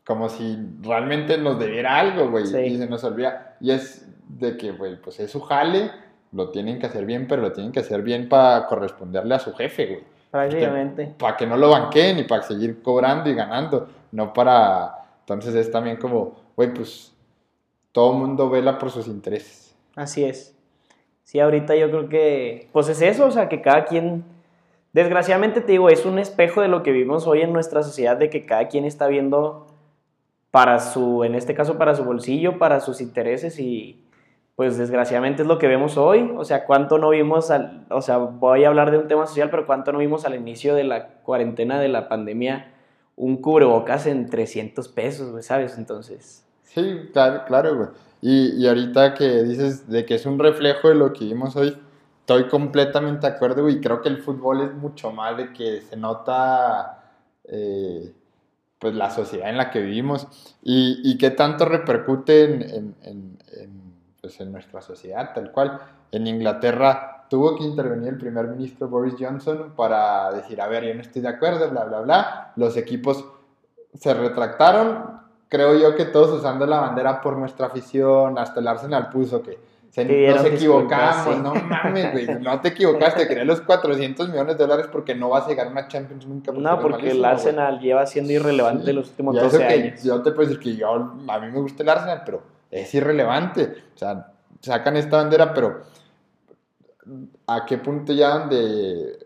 Como 0.05 0.29
si 0.29 0.57
realmente 0.81 1.37
nos 1.37 1.59
debiera 1.59 1.97
algo, 1.99 2.29
güey. 2.31 2.45
Sí. 2.47 2.57
Y 2.57 2.77
se 2.77 2.87
nos 2.87 3.03
olvida. 3.03 3.55
Y 3.61 3.71
es 3.71 4.05
de 4.27 4.57
que, 4.57 4.71
güey, 4.71 4.99
pues 5.01 5.19
es 5.19 5.31
su 5.31 5.39
jale, 5.41 5.91
lo 6.31 6.49
tienen 6.49 6.79
que 6.79 6.87
hacer 6.87 7.05
bien, 7.05 7.27
pero 7.27 7.41
lo 7.41 7.51
tienen 7.51 7.71
que 7.71 7.81
hacer 7.81 8.01
bien 8.01 8.29
para 8.29 8.65
corresponderle 8.67 9.35
a 9.35 9.39
su 9.39 9.53
jefe, 9.53 9.85
güey 9.85 10.21
prácticamente. 10.31 11.13
para 11.19 11.37
que 11.37 11.45
no 11.45 11.57
lo 11.57 11.69
banqueen 11.69 12.19
y 12.19 12.23
para 12.23 12.41
seguir 12.41 12.81
cobrando 12.81 13.29
y 13.29 13.35
ganando, 13.35 13.87
no 14.11 14.33
para... 14.33 14.97
Entonces 15.19 15.53
es 15.53 15.69
también 15.69 15.97
como, 15.97 16.35
güey, 16.55 16.73
pues 16.73 17.13
todo 17.91 18.13
el 18.13 18.19
mundo 18.19 18.49
vela 18.49 18.79
por 18.79 18.89
sus 18.89 19.07
intereses. 19.07 19.75
Así 19.95 20.23
es. 20.23 20.55
Sí, 21.23 21.39
ahorita 21.39 21.75
yo 21.75 21.89
creo 21.89 22.09
que, 22.09 22.69
pues 22.71 22.89
es 22.89 23.01
eso, 23.01 23.25
o 23.25 23.31
sea, 23.31 23.47
que 23.47 23.61
cada 23.61 23.85
quien 23.85 24.23
desgraciadamente 24.93 25.61
te 25.61 25.73
digo, 25.73 25.89
es 25.89 26.05
un 26.05 26.17
espejo 26.17 26.61
de 26.61 26.67
lo 26.67 26.81
que 26.83 26.91
vivimos 26.91 27.27
hoy 27.27 27.41
en 27.41 27.53
nuestra 27.53 27.83
sociedad, 27.83 28.17
de 28.17 28.29
que 28.29 28.45
cada 28.45 28.67
quien 28.67 28.83
está 28.83 29.07
viendo 29.07 29.67
para 30.49 30.79
su, 30.79 31.23
en 31.23 31.35
este 31.35 31.53
caso, 31.53 31.77
para 31.77 31.95
su 31.95 32.03
bolsillo, 32.03 32.57
para 32.57 32.81
sus 32.81 32.99
intereses 32.99 33.59
y 33.59 34.03
pues 34.61 34.77
desgraciadamente 34.77 35.41
es 35.41 35.47
lo 35.47 35.57
que 35.57 35.67
vemos 35.67 35.97
hoy. 35.97 36.31
O 36.37 36.45
sea, 36.45 36.65
cuánto 36.65 36.99
no 36.99 37.09
vimos, 37.09 37.49
al, 37.49 37.83
o 37.89 37.99
sea, 38.03 38.17
voy 38.17 38.63
a 38.63 38.67
hablar 38.67 38.91
de 38.91 38.99
un 38.99 39.07
tema 39.07 39.25
social, 39.25 39.49
pero 39.49 39.65
cuánto 39.65 39.91
no 39.91 39.97
vimos 39.97 40.23
al 40.23 40.35
inicio 40.35 40.75
de 40.75 40.83
la 40.83 41.07
cuarentena 41.23 41.79
de 41.79 41.87
la 41.87 42.07
pandemia 42.07 42.71
un 43.15 43.37
cubrebocas 43.37 44.05
en 44.05 44.29
300 44.29 44.87
pesos, 44.89 45.43
¿sabes? 45.43 45.79
Entonces... 45.79 46.45
Sí, 46.61 47.09
claro, 47.11 47.41
claro, 47.47 47.75
güey. 47.75 47.89
Y, 48.21 48.63
y 48.63 48.67
ahorita 48.67 49.15
que 49.15 49.41
dices 49.41 49.89
de 49.89 50.05
que 50.05 50.13
es 50.13 50.27
un 50.27 50.37
reflejo 50.37 50.89
de 50.89 50.93
lo 50.93 51.11
que 51.11 51.25
vimos 51.25 51.55
hoy, 51.55 51.75
estoy 52.19 52.47
completamente 52.47 53.25
de 53.25 53.33
acuerdo, 53.33 53.67
y 53.67 53.81
creo 53.81 54.03
que 54.03 54.09
el 54.09 54.21
fútbol 54.21 54.61
es 54.61 54.73
mucho 54.75 55.11
más 55.11 55.37
de 55.37 55.53
que 55.53 55.81
se 55.81 55.97
nota 55.97 57.15
eh, 57.45 58.13
pues 58.77 58.93
la 58.93 59.09
sociedad 59.09 59.49
en 59.49 59.57
la 59.57 59.71
que 59.71 59.81
vivimos 59.81 60.27
y, 60.61 61.01
y 61.03 61.17
qué 61.17 61.31
tanto 61.31 61.65
repercute 61.65 62.43
en, 62.43 62.95
pues 64.21 64.39
en, 64.39 64.51
nuestra 64.51 64.81
sociedad, 64.81 65.33
tal 65.33 65.51
cual. 65.51 65.79
En 66.11 66.27
Inglaterra 66.27 67.25
tuvo 67.27 67.57
que 67.57 67.63
intervenir 67.63 68.09
el 68.09 68.17
primer 68.17 68.47
ministro 68.47 68.87
Boris 68.87 69.15
Johnson 69.19 69.73
para 69.75 70.31
decir, 70.31 70.61
a 70.61 70.67
ver, 70.67 70.83
yo 70.83 70.93
no 70.93 71.01
estoy 71.01 71.23
de 71.23 71.29
acuerdo, 71.29 71.69
bla, 71.71 71.85
bla, 71.85 72.01
bla. 72.01 72.53
Los 72.55 72.77
equipos 72.77 73.25
se 73.95 74.13
retractaron, 74.13 75.21
creo 75.49 75.75
yo 75.75 75.95
que 75.95 76.05
todos 76.05 76.37
usando 76.37 76.67
la 76.67 76.81
bandera 76.81 77.19
por 77.19 77.35
nuestra 77.35 77.67
afición, 77.67 78.37
hasta 78.37 78.59
el 78.59 78.67
Arsenal 78.67 79.09
puso 79.09 79.41
que 79.41 79.57
se, 79.89 80.05
nos 80.05 80.45
equivocamos, 80.45 81.39
no 81.39 81.53
mames, 81.55 82.11
güey, 82.13 82.39
no 82.39 82.61
te 82.61 82.69
equivocaste, 82.69 83.27
quería 83.27 83.43
los 83.43 83.59
400 83.61 84.29
millones 84.29 84.57
de 84.57 84.63
dólares 84.63 84.87
porque 84.89 85.15
no 85.15 85.29
vas 85.29 85.45
a 85.45 85.49
llegar 85.49 85.67
a 85.67 85.71
una 85.71 85.87
Champions 85.87 86.27
nunca. 86.27 86.51
no, 86.51 86.79
porque 86.79 87.11
el 87.11 87.25
Arsenal 87.25 87.79
lleva 87.79 88.05
siendo 88.05 88.31
irrelevante 88.31 88.93
los 88.93 89.09
últimos 89.09 89.35
12 89.35 89.65
años. 89.65 90.03
Yo 90.03 90.21
te 90.21 90.31
puedo 90.31 90.47
decir 90.47 90.63
que 90.63 90.75
yo, 90.75 90.93
a 91.27 91.39
mí 91.39 91.47
me 91.47 91.59
gusta 91.59 91.83
el 91.83 91.89
Arsenal, 91.89 92.21
pero 92.23 92.60
es 92.71 92.93
irrelevante. 92.95 93.75
O 93.93 93.97
sea, 93.97 94.31
sacan 94.61 94.97
esta 94.97 95.17
bandera, 95.17 95.53
pero 95.53 95.81
¿a 97.45 97.65
qué 97.65 97.77
punto 97.77 98.13
ya 98.13 98.39
donde 98.39 99.25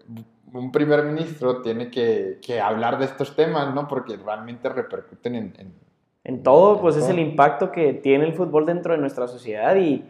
un 0.51 0.71
primer 0.71 1.03
ministro 1.03 1.61
tiene 1.61 1.89
que, 1.89 2.39
que 2.45 2.59
hablar 2.59 2.97
de 2.97 3.05
estos 3.05 3.35
temas, 3.35 3.73
¿no? 3.73 3.87
Porque 3.87 4.17
realmente 4.17 4.67
repercuten 4.67 5.35
en 5.35 5.85
en 6.25 6.41
todo, 6.41 6.81
pues 6.81 6.97
es 6.97 7.07
el 7.07 7.19
impacto 7.19 7.71
que 7.71 7.93
tiene 7.93 8.25
el 8.25 8.33
fútbol 8.33 8.65
dentro 8.65 8.93
de 8.93 8.99
nuestra 8.99 9.27
sociedad 9.27 9.75
y 9.75 10.03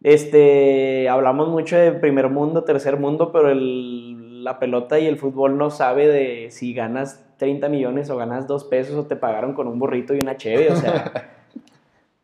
este, 0.00 1.08
hablamos 1.08 1.48
mucho 1.48 1.76
de 1.76 1.90
primer 1.90 2.28
mundo, 2.28 2.62
tercer 2.62 2.98
mundo, 2.98 3.32
pero 3.32 3.50
el, 3.50 4.44
la 4.44 4.60
pelota 4.60 5.00
y 5.00 5.06
el 5.06 5.16
fútbol 5.16 5.58
no 5.58 5.70
sabe 5.70 6.06
de 6.06 6.52
si 6.52 6.72
ganas 6.72 7.26
30 7.38 7.68
millones 7.68 8.10
o 8.10 8.16
ganas 8.16 8.46
2 8.46 8.64
pesos 8.64 8.94
o 8.94 9.06
te 9.06 9.16
pagaron 9.16 9.52
con 9.52 9.66
un 9.66 9.80
burrito 9.80 10.14
y 10.14 10.20
una 10.22 10.36
cheve, 10.36 10.70
o 10.70 10.76
sea, 10.76 11.10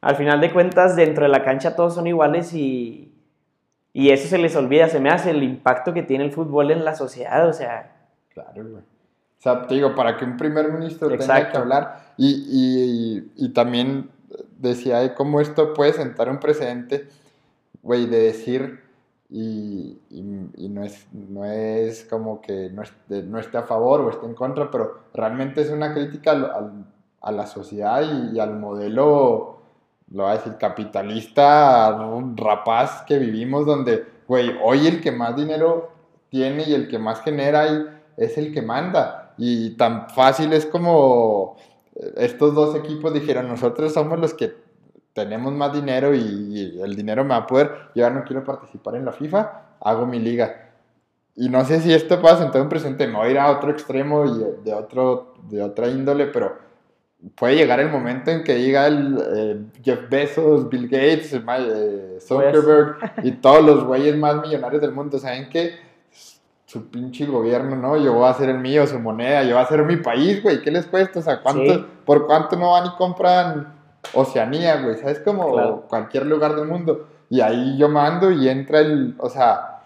al 0.06 0.14
final 0.14 0.40
de 0.40 0.52
cuentas 0.52 0.94
dentro 0.94 1.24
de 1.24 1.28
la 1.28 1.42
cancha 1.42 1.74
todos 1.74 1.96
son 1.96 2.06
iguales 2.06 2.54
y, 2.54 3.12
y 3.92 4.10
eso 4.10 4.28
se 4.28 4.38
les 4.38 4.54
olvida, 4.54 4.88
se 4.88 5.00
me 5.00 5.10
hace 5.10 5.30
el 5.30 5.42
impacto 5.42 5.92
que 5.92 6.04
tiene 6.04 6.22
el 6.22 6.30
fútbol 6.30 6.70
en 6.70 6.84
la 6.84 6.94
sociedad, 6.94 7.48
o 7.48 7.52
sea. 7.52 8.06
Claro, 8.32 8.52
güey. 8.54 8.82
O 8.82 9.42
sea, 9.42 9.66
te 9.66 9.74
digo, 9.74 9.96
para 9.96 10.16
que 10.16 10.24
un 10.24 10.36
primer 10.36 10.72
ministro 10.72 11.08
tenga 11.08 11.50
que 11.50 11.58
hablar, 11.58 12.12
y, 12.16 13.26
y, 13.36 13.48
también 13.48 14.10
decía 14.58 15.12
cómo 15.16 15.40
esto 15.40 15.74
puede 15.74 15.92
sentar 15.92 16.30
un 16.30 16.38
precedente, 16.38 17.08
güey, 17.82 18.06
de 18.06 18.18
decir, 18.20 18.80
y, 19.28 19.98
y, 20.08 20.68
no, 20.68 20.84
es, 20.84 21.08
no 21.12 21.44
es 21.44 22.04
como 22.04 22.40
que 22.40 22.70
no, 22.70 22.82
no, 23.08 23.38
esté 23.40 23.58
a 23.58 23.62
favor 23.62 24.02
o 24.02 24.10
esté 24.10 24.26
en 24.26 24.34
contra, 24.34 24.70
pero 24.70 25.00
realmente 25.14 25.62
es 25.62 25.70
una 25.70 25.92
crítica 25.92 26.32
a 27.20 27.32
la 27.32 27.46
sociedad 27.46 28.02
y, 28.32 28.38
al 28.38 28.56
modelo, 28.56 29.55
lo 30.10 30.24
voy 30.24 30.32
a 30.32 30.36
decir, 30.36 30.56
capitalista, 30.58 31.98
rapaz 32.36 33.02
que 33.02 33.18
vivimos, 33.18 33.66
donde, 33.66 34.04
güey, 34.28 34.50
hoy 34.62 34.86
el 34.86 35.00
que 35.00 35.12
más 35.12 35.36
dinero 35.36 35.90
tiene 36.28 36.64
y 36.64 36.74
el 36.74 36.88
que 36.88 36.98
más 36.98 37.20
genera 37.22 37.66
es 38.16 38.38
el 38.38 38.52
que 38.52 38.62
manda. 38.62 39.34
Y 39.38 39.76
tan 39.76 40.08
fácil 40.10 40.52
es 40.52 40.66
como 40.66 41.56
estos 42.16 42.54
dos 42.54 42.74
equipos 42.74 43.12
dijeron, 43.12 43.48
nosotros 43.48 43.92
somos 43.92 44.18
los 44.18 44.34
que 44.34 44.54
tenemos 45.12 45.52
más 45.54 45.72
dinero 45.72 46.14
y, 46.14 46.78
el 46.82 46.94
dinero 46.94 47.24
me 47.24 47.30
va 47.30 47.36
a 47.36 47.46
poder, 47.46 47.70
yo 47.94 48.02
ya 48.02 48.10
no 48.10 48.24
quiero 48.24 48.44
participar 48.44 48.96
en 48.96 49.06
la 49.06 49.12
FIFA, 49.12 49.76
hago 49.80 50.06
mi 50.06 50.18
liga. 50.18 50.72
Y 51.34 51.48
no 51.48 51.64
sé 51.64 51.80
si 51.80 51.92
esto 51.92 52.20
pasa 52.20 52.44
en 52.44 52.50
todo 52.50 52.62
un 52.62 52.68
presente, 52.68 53.06
no 53.06 53.28
ir 53.28 53.38
a 53.38 53.50
otro 53.50 53.70
extremo 53.70 54.24
y 54.26 54.62
de, 54.62 54.72
otro, 54.74 55.34
de 55.48 55.62
otra 55.62 55.88
índole, 55.88 56.26
pero 56.26 56.65
puede 57.34 57.56
llegar 57.56 57.80
el 57.80 57.90
momento 57.90 58.30
en 58.30 58.44
que 58.44 58.54
diga 58.54 58.86
el 58.86 59.18
eh, 59.34 59.60
Jeff 59.82 60.08
Bezos, 60.08 60.68
Bill 60.68 60.88
Gates, 60.88 61.32
eh, 61.32 62.18
Zuckerberg 62.20 62.96
y 63.24 63.32
todos 63.32 63.64
los 63.64 63.84
güeyes 63.84 64.16
más 64.16 64.40
millonarios 64.40 64.82
del 64.82 64.92
mundo, 64.92 65.18
¿saben 65.18 65.48
qué? 65.48 65.86
su 66.66 66.90
pinche 66.90 67.24
gobierno, 67.26 67.76
¿no? 67.76 67.96
Yo 67.96 68.12
voy 68.12 68.24
a 68.24 68.30
hacer 68.30 68.50
el 68.50 68.58
mío, 68.58 68.86
su 68.86 68.98
moneda, 68.98 69.44
yo 69.44 69.50
voy 69.50 69.58
a 69.58 69.62
hacer 69.62 69.84
mi 69.84 69.96
país, 69.96 70.42
güey, 70.42 70.60
¿qué 70.60 70.70
les 70.70 70.86
cuesta? 70.86 71.20
O 71.20 71.22
sea, 71.22 71.40
¿cuánto, 71.40 71.86
¿por 72.04 72.26
cuánto 72.26 72.56
no 72.56 72.72
van 72.72 72.86
y 72.86 72.96
compran 72.96 73.72
Oceanía, 74.12 74.82
güey? 74.82 74.96
¿Sabes? 74.96 75.20
Como 75.20 75.82
cualquier 75.82 76.26
lugar 76.26 76.56
del 76.56 76.66
mundo. 76.66 77.08
Y 77.30 77.40
ahí 77.40 77.78
yo 77.78 77.88
mando 77.88 78.32
y 78.32 78.48
entra 78.48 78.80
el, 78.80 79.14
o 79.18 79.30
sea, 79.30 79.80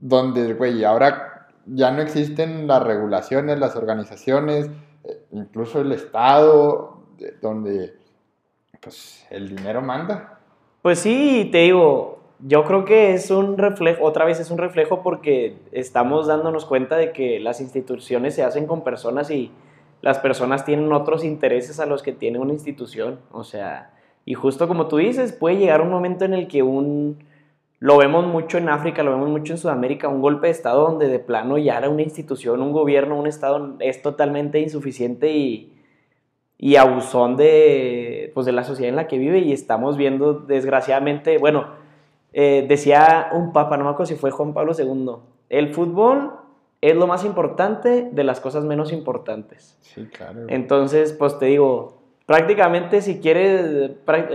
donde, 0.00 0.54
güey, 0.54 0.82
ahora 0.84 1.48
ya 1.66 1.90
no 1.90 2.00
existen 2.00 2.66
las 2.66 2.82
regulaciones, 2.82 3.58
las 3.58 3.76
organizaciones, 3.76 4.70
incluso 5.30 5.80
el 5.80 5.92
Estado, 5.92 7.02
donde, 7.40 7.94
pues, 8.80 9.26
el 9.30 9.54
dinero 9.54 9.82
manda. 9.82 10.40
Pues 10.82 10.98
sí, 10.98 11.48
te 11.52 11.58
digo, 11.58 12.18
yo 12.40 12.64
creo 12.64 12.84
que 12.84 13.14
es 13.14 13.30
un 13.30 13.56
reflejo, 13.56 14.04
otra 14.04 14.24
vez 14.24 14.40
es 14.40 14.50
un 14.50 14.58
reflejo 14.58 15.02
porque 15.02 15.56
estamos 15.70 16.26
dándonos 16.26 16.64
cuenta 16.64 16.96
de 16.96 17.12
que 17.12 17.38
las 17.38 17.60
instituciones 17.60 18.34
se 18.34 18.42
hacen 18.42 18.66
con 18.66 18.82
personas 18.82 19.30
y 19.30 19.52
las 20.00 20.18
personas 20.18 20.64
tienen 20.64 20.92
otros 20.92 21.22
intereses 21.24 21.78
a 21.78 21.86
los 21.86 22.02
que 22.02 22.12
tiene 22.12 22.40
una 22.40 22.52
institución. 22.52 23.20
O 23.30 23.44
sea, 23.44 23.92
y 24.24 24.34
justo 24.34 24.66
como 24.66 24.88
tú 24.88 24.96
dices, 24.96 25.32
puede 25.32 25.56
llegar 25.56 25.80
un 25.80 25.90
momento 25.90 26.24
en 26.24 26.34
el 26.34 26.48
que 26.48 26.62
un, 26.62 27.24
lo 27.82 27.96
vemos 27.96 28.24
mucho 28.28 28.58
en 28.58 28.68
África, 28.68 29.02
lo 29.02 29.10
vemos 29.10 29.28
mucho 29.28 29.54
en 29.54 29.58
Sudamérica, 29.58 30.06
un 30.06 30.20
golpe 30.20 30.46
de 30.46 30.52
Estado 30.52 30.82
donde 30.82 31.08
de 31.08 31.18
plano 31.18 31.58
ya 31.58 31.78
era 31.78 31.90
una 31.90 32.02
institución, 32.02 32.62
un 32.62 32.70
gobierno, 32.70 33.18
un 33.18 33.26
Estado 33.26 33.74
es 33.80 34.02
totalmente 34.02 34.60
insuficiente 34.60 35.32
y, 35.32 35.76
y 36.58 36.76
abusón 36.76 37.36
de, 37.36 38.30
pues, 38.34 38.46
de 38.46 38.52
la 38.52 38.62
sociedad 38.62 38.90
en 38.90 38.94
la 38.94 39.08
que 39.08 39.18
vive 39.18 39.40
y 39.40 39.52
estamos 39.52 39.96
viendo 39.96 40.34
desgraciadamente, 40.34 41.38
bueno, 41.38 41.70
eh, 42.32 42.64
decía 42.68 43.30
un 43.32 43.52
papa, 43.52 43.76
no 43.76 43.82
me 43.82 43.90
acuerdo 43.90 44.06
si 44.06 44.14
fue 44.14 44.30
Juan 44.30 44.54
Pablo 44.54 44.74
II, 44.78 45.16
el 45.48 45.74
fútbol 45.74 46.34
es 46.82 46.94
lo 46.94 47.08
más 47.08 47.24
importante 47.24 48.10
de 48.12 48.22
las 48.22 48.38
cosas 48.38 48.64
menos 48.64 48.92
importantes. 48.92 49.76
Sí, 49.80 50.06
claro. 50.06 50.44
Entonces, 50.46 51.12
pues 51.14 51.36
te 51.40 51.46
digo, 51.46 52.01
prácticamente 52.26 53.00
si 53.02 53.20
quieres, 53.20 53.90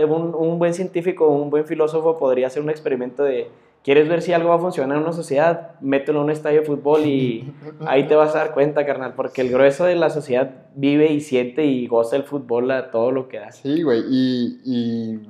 un, 0.08 0.34
un 0.34 0.58
buen 0.58 0.74
científico, 0.74 1.28
un 1.28 1.50
buen 1.50 1.64
filósofo 1.66 2.18
podría 2.18 2.48
hacer 2.48 2.62
un 2.62 2.70
experimento 2.70 3.22
de, 3.22 3.50
¿quieres 3.82 4.08
ver 4.08 4.22
si 4.22 4.32
algo 4.32 4.50
va 4.50 4.56
a 4.56 4.58
funcionar 4.58 4.96
en 4.96 5.02
una 5.02 5.12
sociedad? 5.12 5.72
Mételo 5.80 6.20
en 6.20 6.24
un 6.26 6.30
estadio 6.30 6.60
de 6.60 6.66
fútbol 6.66 7.06
y 7.06 7.52
ahí 7.86 8.06
te 8.06 8.14
vas 8.14 8.34
a 8.34 8.38
dar 8.38 8.52
cuenta, 8.52 8.84
carnal, 8.84 9.14
porque 9.14 9.40
el 9.40 9.50
grueso 9.50 9.84
de 9.84 9.96
la 9.96 10.10
sociedad 10.10 10.50
vive 10.74 11.12
y 11.12 11.20
siente 11.20 11.64
y 11.64 11.86
goza 11.86 12.16
el 12.16 12.24
fútbol 12.24 12.70
a 12.70 12.90
todo 12.90 13.10
lo 13.12 13.28
que 13.28 13.38
da. 13.38 13.52
Sí, 13.52 13.82
güey, 13.82 14.02
y, 14.08 14.60
y 14.64 15.20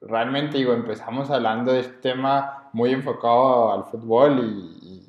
realmente 0.00 0.58
digo, 0.58 0.72
empezamos 0.72 1.30
hablando 1.30 1.72
de 1.72 1.80
este 1.80 1.94
tema 1.94 2.70
muy 2.72 2.92
enfocado 2.92 3.72
al 3.72 3.84
fútbol, 3.84 4.40
y, 4.44 5.02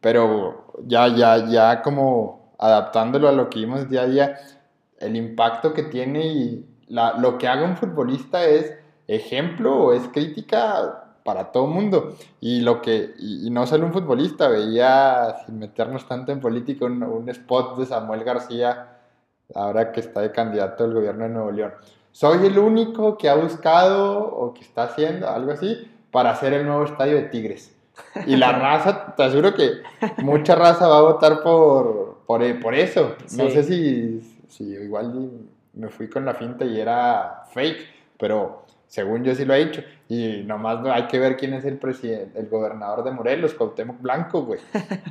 pero 0.00 0.72
ya, 0.86 1.08
ya, 1.08 1.46
ya 1.46 1.82
como 1.82 2.52
adaptándolo 2.58 3.28
a 3.28 3.32
lo 3.32 3.48
que 3.48 3.60
vimos 3.60 3.88
día 3.88 4.02
a 4.02 4.06
día, 4.06 4.36
el 5.00 5.16
impacto 5.16 5.72
que 5.74 5.84
tiene 5.84 6.26
y 6.26 6.66
la, 6.88 7.14
lo 7.18 7.38
que 7.38 7.48
haga 7.48 7.64
un 7.64 7.76
futbolista 7.76 8.44
es 8.44 8.72
ejemplo 9.08 9.76
o 9.76 9.92
es 9.92 10.06
crítica 10.08 11.04
para 11.24 11.52
todo 11.52 11.66
el 11.66 11.74
mundo. 11.74 12.14
Y 12.40 12.60
lo 12.60 12.80
que, 12.80 13.14
y, 13.18 13.50
no 13.50 13.66
solo 13.66 13.86
un 13.86 13.92
futbolista, 13.92 14.48
veía, 14.48 15.36
sin 15.44 15.58
meternos 15.58 16.06
tanto 16.06 16.32
en 16.32 16.40
política, 16.40 16.84
un, 16.84 17.02
un 17.02 17.28
spot 17.28 17.78
de 17.78 17.86
Samuel 17.86 18.24
García, 18.24 18.98
ahora 19.54 19.92
que 19.92 20.00
está 20.00 20.20
de 20.20 20.32
candidato 20.32 20.84
al 20.84 20.94
gobierno 20.94 21.24
de 21.24 21.30
Nuevo 21.30 21.50
León 21.50 21.72
soy 22.12 22.46
el 22.46 22.58
único 22.58 23.16
que 23.16 23.28
ha 23.28 23.34
buscado 23.34 24.18
o 24.18 24.52
que 24.52 24.62
está 24.62 24.84
haciendo 24.84 25.28
algo 25.28 25.52
así 25.52 25.88
para 26.10 26.30
hacer 26.30 26.52
el 26.52 26.66
nuevo 26.66 26.84
estadio 26.84 27.16
de 27.16 27.22
Tigres. 27.24 27.74
Y 28.26 28.36
la 28.36 28.52
raza, 28.58 29.14
te 29.16 29.22
aseguro 29.22 29.54
que 29.54 29.82
mucha 30.18 30.54
raza 30.54 30.88
va 30.88 30.98
a 30.98 31.02
votar 31.02 31.42
por, 31.42 32.18
por, 32.26 32.60
por 32.60 32.74
eso. 32.74 33.14
No 33.36 33.48
sé 33.50 33.62
si, 33.62 34.39
si 34.50 34.64
igual 34.64 35.30
me 35.74 35.88
fui 35.88 36.08
con 36.08 36.24
la 36.24 36.34
finta 36.34 36.64
y 36.64 36.78
era 36.78 37.44
fake, 37.52 37.86
pero 38.18 38.66
según 38.86 39.22
yo 39.22 39.34
sí 39.34 39.44
lo 39.44 39.54
ha 39.54 39.56
dicho. 39.56 39.82
Y 40.08 40.42
nomás 40.44 40.84
hay 40.86 41.06
que 41.06 41.20
ver 41.20 41.36
quién 41.36 41.54
es 41.54 41.64
el 41.64 41.78
presidente, 41.78 42.38
el 42.38 42.48
gobernador 42.48 43.04
de 43.04 43.12
Morelos, 43.12 43.54
Cuauhtémoc 43.54 44.00
Blanco, 44.02 44.42
güey. 44.42 44.60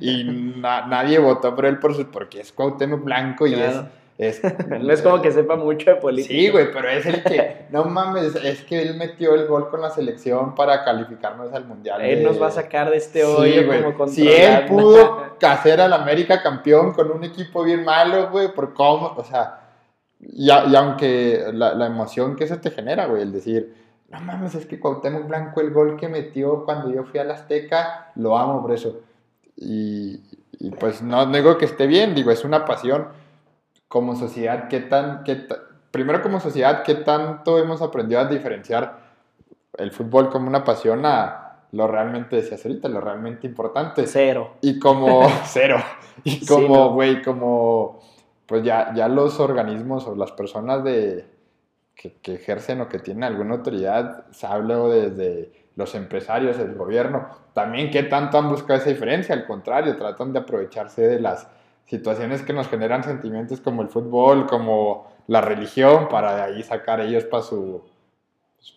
Y 0.01 0.23
nadie 0.57 1.17
votó 1.19 1.55
por 1.55 1.65
él 1.65 1.79
por 1.79 1.95
su, 1.95 2.11
porque 2.11 2.41
es 2.41 2.51
Cuauhtémoc 2.51 3.03
Blanco 3.03 3.47
y 3.47 3.53
es 3.53 3.79
es, 4.19 4.41
no 4.67 4.91
es 4.91 5.01
como 5.01 5.21
que 5.21 5.31
sepa 5.31 5.55
mucho 5.55 5.91
de 5.91 5.95
política. 5.95 6.33
Sí, 6.33 6.49
güey, 6.49 6.73
pero 6.73 6.89
es 6.89 7.05
el 7.05 7.23
que, 7.23 7.67
no 7.71 7.85
mames, 7.85 8.35
es 8.35 8.61
que 8.63 8.81
él 8.81 8.97
metió 8.97 9.33
el 9.33 9.47
gol 9.47 9.69
con 9.69 9.81
la 9.81 9.89
selección 9.89 10.55
para 10.55 10.83
calificarnos 10.83 11.53
al 11.53 11.65
mundial. 11.65 12.01
Él 12.01 12.23
nos 12.23 12.39
va 12.39 12.47
a 12.47 12.51
sacar 12.51 12.91
de 12.91 12.97
este 12.97 13.23
hoyo 13.23 13.65
como 13.95 14.09
Si 14.09 14.27
él 14.27 14.65
pudo 14.65 15.37
hacer 15.41 15.79
al 15.79 15.93
América 15.93 16.43
campeón 16.43 16.91
con 16.91 17.09
un 17.11 17.23
equipo 17.23 17.63
bien 17.63 17.85
malo, 17.85 18.29
güey, 18.29 18.53
por 18.53 18.73
cómo, 18.73 19.13
o 19.15 19.23
sea, 19.23 19.61
y, 20.19 20.49
aunque 20.51 21.45
la, 21.53 21.73
la, 21.73 21.87
emoción 21.87 22.35
que 22.35 22.43
eso 22.43 22.57
te 22.57 22.71
genera, 22.71 23.05
güey, 23.05 23.21
el 23.21 23.31
decir, 23.31 23.73
no 24.09 24.19
mames, 24.19 24.53
es 24.53 24.65
que 24.65 24.81
Cuauhtémoc 24.81 25.29
Blanco, 25.29 25.61
el 25.61 25.71
gol 25.71 25.95
que 25.95 26.09
metió 26.09 26.65
cuando 26.65 26.93
yo 26.93 27.05
fui 27.05 27.21
a 27.21 27.23
la 27.23 27.35
Azteca, 27.35 28.11
lo 28.15 28.37
amo 28.37 28.61
por 28.61 28.73
eso. 28.73 28.99
Y, 29.55 30.19
y 30.59 30.71
pues 30.71 31.01
no 31.01 31.25
digo 31.27 31.57
que 31.57 31.63
esté 31.63 31.87
bien, 31.87 32.13
digo, 32.13 32.31
es 32.31 32.43
una 32.43 32.65
pasión 32.65 33.07
como 33.89 34.15
sociedad, 34.15 34.69
¿qué 34.69 34.79
tan, 34.79 35.23
qué 35.23 35.47
primero 35.91 36.21
como 36.21 36.39
sociedad, 36.39 36.83
qué 36.83 36.95
tanto 36.95 37.57
hemos 37.57 37.81
aprendido 37.81 38.21
a 38.21 38.25
diferenciar 38.25 38.99
el 39.77 39.91
fútbol 39.91 40.29
como 40.29 40.47
una 40.47 40.63
pasión 40.63 41.05
a 41.05 41.65
lo 41.71 41.87
realmente, 41.87 42.37
decías 42.37 42.63
ahorita, 42.65 42.87
lo 42.87 43.01
realmente 43.01 43.47
importante? 43.47 44.05
Cero. 44.07 44.57
Y 44.61 44.79
como, 44.79 45.27
cero. 45.45 45.77
Y 46.23 46.45
como, 46.45 46.93
güey, 46.93 47.23
como, 47.23 47.99
pues 48.45 48.63
ya, 48.63 48.93
ya 48.93 49.07
los 49.07 49.39
organismos 49.39 50.05
o 50.07 50.15
las 50.15 50.31
personas 50.33 50.83
de, 50.83 51.25
que, 51.95 52.13
que, 52.21 52.35
ejercen 52.35 52.81
o 52.81 52.89
que 52.89 52.99
tienen 52.99 53.23
alguna 53.23 53.55
autoridad, 53.55 54.27
se 54.31 54.45
hablo 54.45 54.89
desde 54.89 55.51
los 55.75 55.95
empresarios, 55.95 56.59
el 56.59 56.75
gobierno, 56.75 57.27
también 57.53 57.89
qué 57.89 58.03
tanto 58.03 58.37
han 58.37 58.49
buscado 58.49 58.79
esa 58.79 58.89
diferencia, 58.89 59.33
al 59.33 59.47
contrario, 59.47 59.95
tratan 59.95 60.31
de 60.31 60.39
aprovecharse 60.39 61.07
de 61.07 61.19
las 61.19 61.47
situaciones 61.89 62.43
que 62.43 62.53
nos 62.53 62.67
generan 62.67 63.03
sentimientos 63.03 63.61
como 63.61 63.81
el 63.81 63.89
fútbol, 63.89 64.45
como 64.45 65.11
la 65.27 65.41
religión, 65.41 66.07
para 66.07 66.35
de 66.35 66.41
ahí 66.43 66.63
sacar 66.63 67.01
ellos 67.01 67.25
para 67.25 67.41
su, 67.41 67.81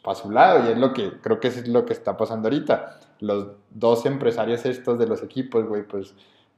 para 0.03 0.15
su 0.15 0.31
lado. 0.31 0.67
Y 0.67 0.73
es 0.73 0.79
lo 0.79 0.95
que 0.95 1.21
creo 1.21 1.39
que 1.39 1.49
es 1.49 1.69
lo 1.69 1.85
que 1.85 1.93
está 1.93 2.17
pasando 2.17 2.49
ahorita. 2.49 2.99
Los 3.21 3.49
dos 3.71 4.07
empresarios 4.07 4.65
estos 4.65 4.99
de 4.99 5.07
los 5.07 5.23
equipos, 5.23 5.67
güey, 5.67 5.83
pues 5.83 6.15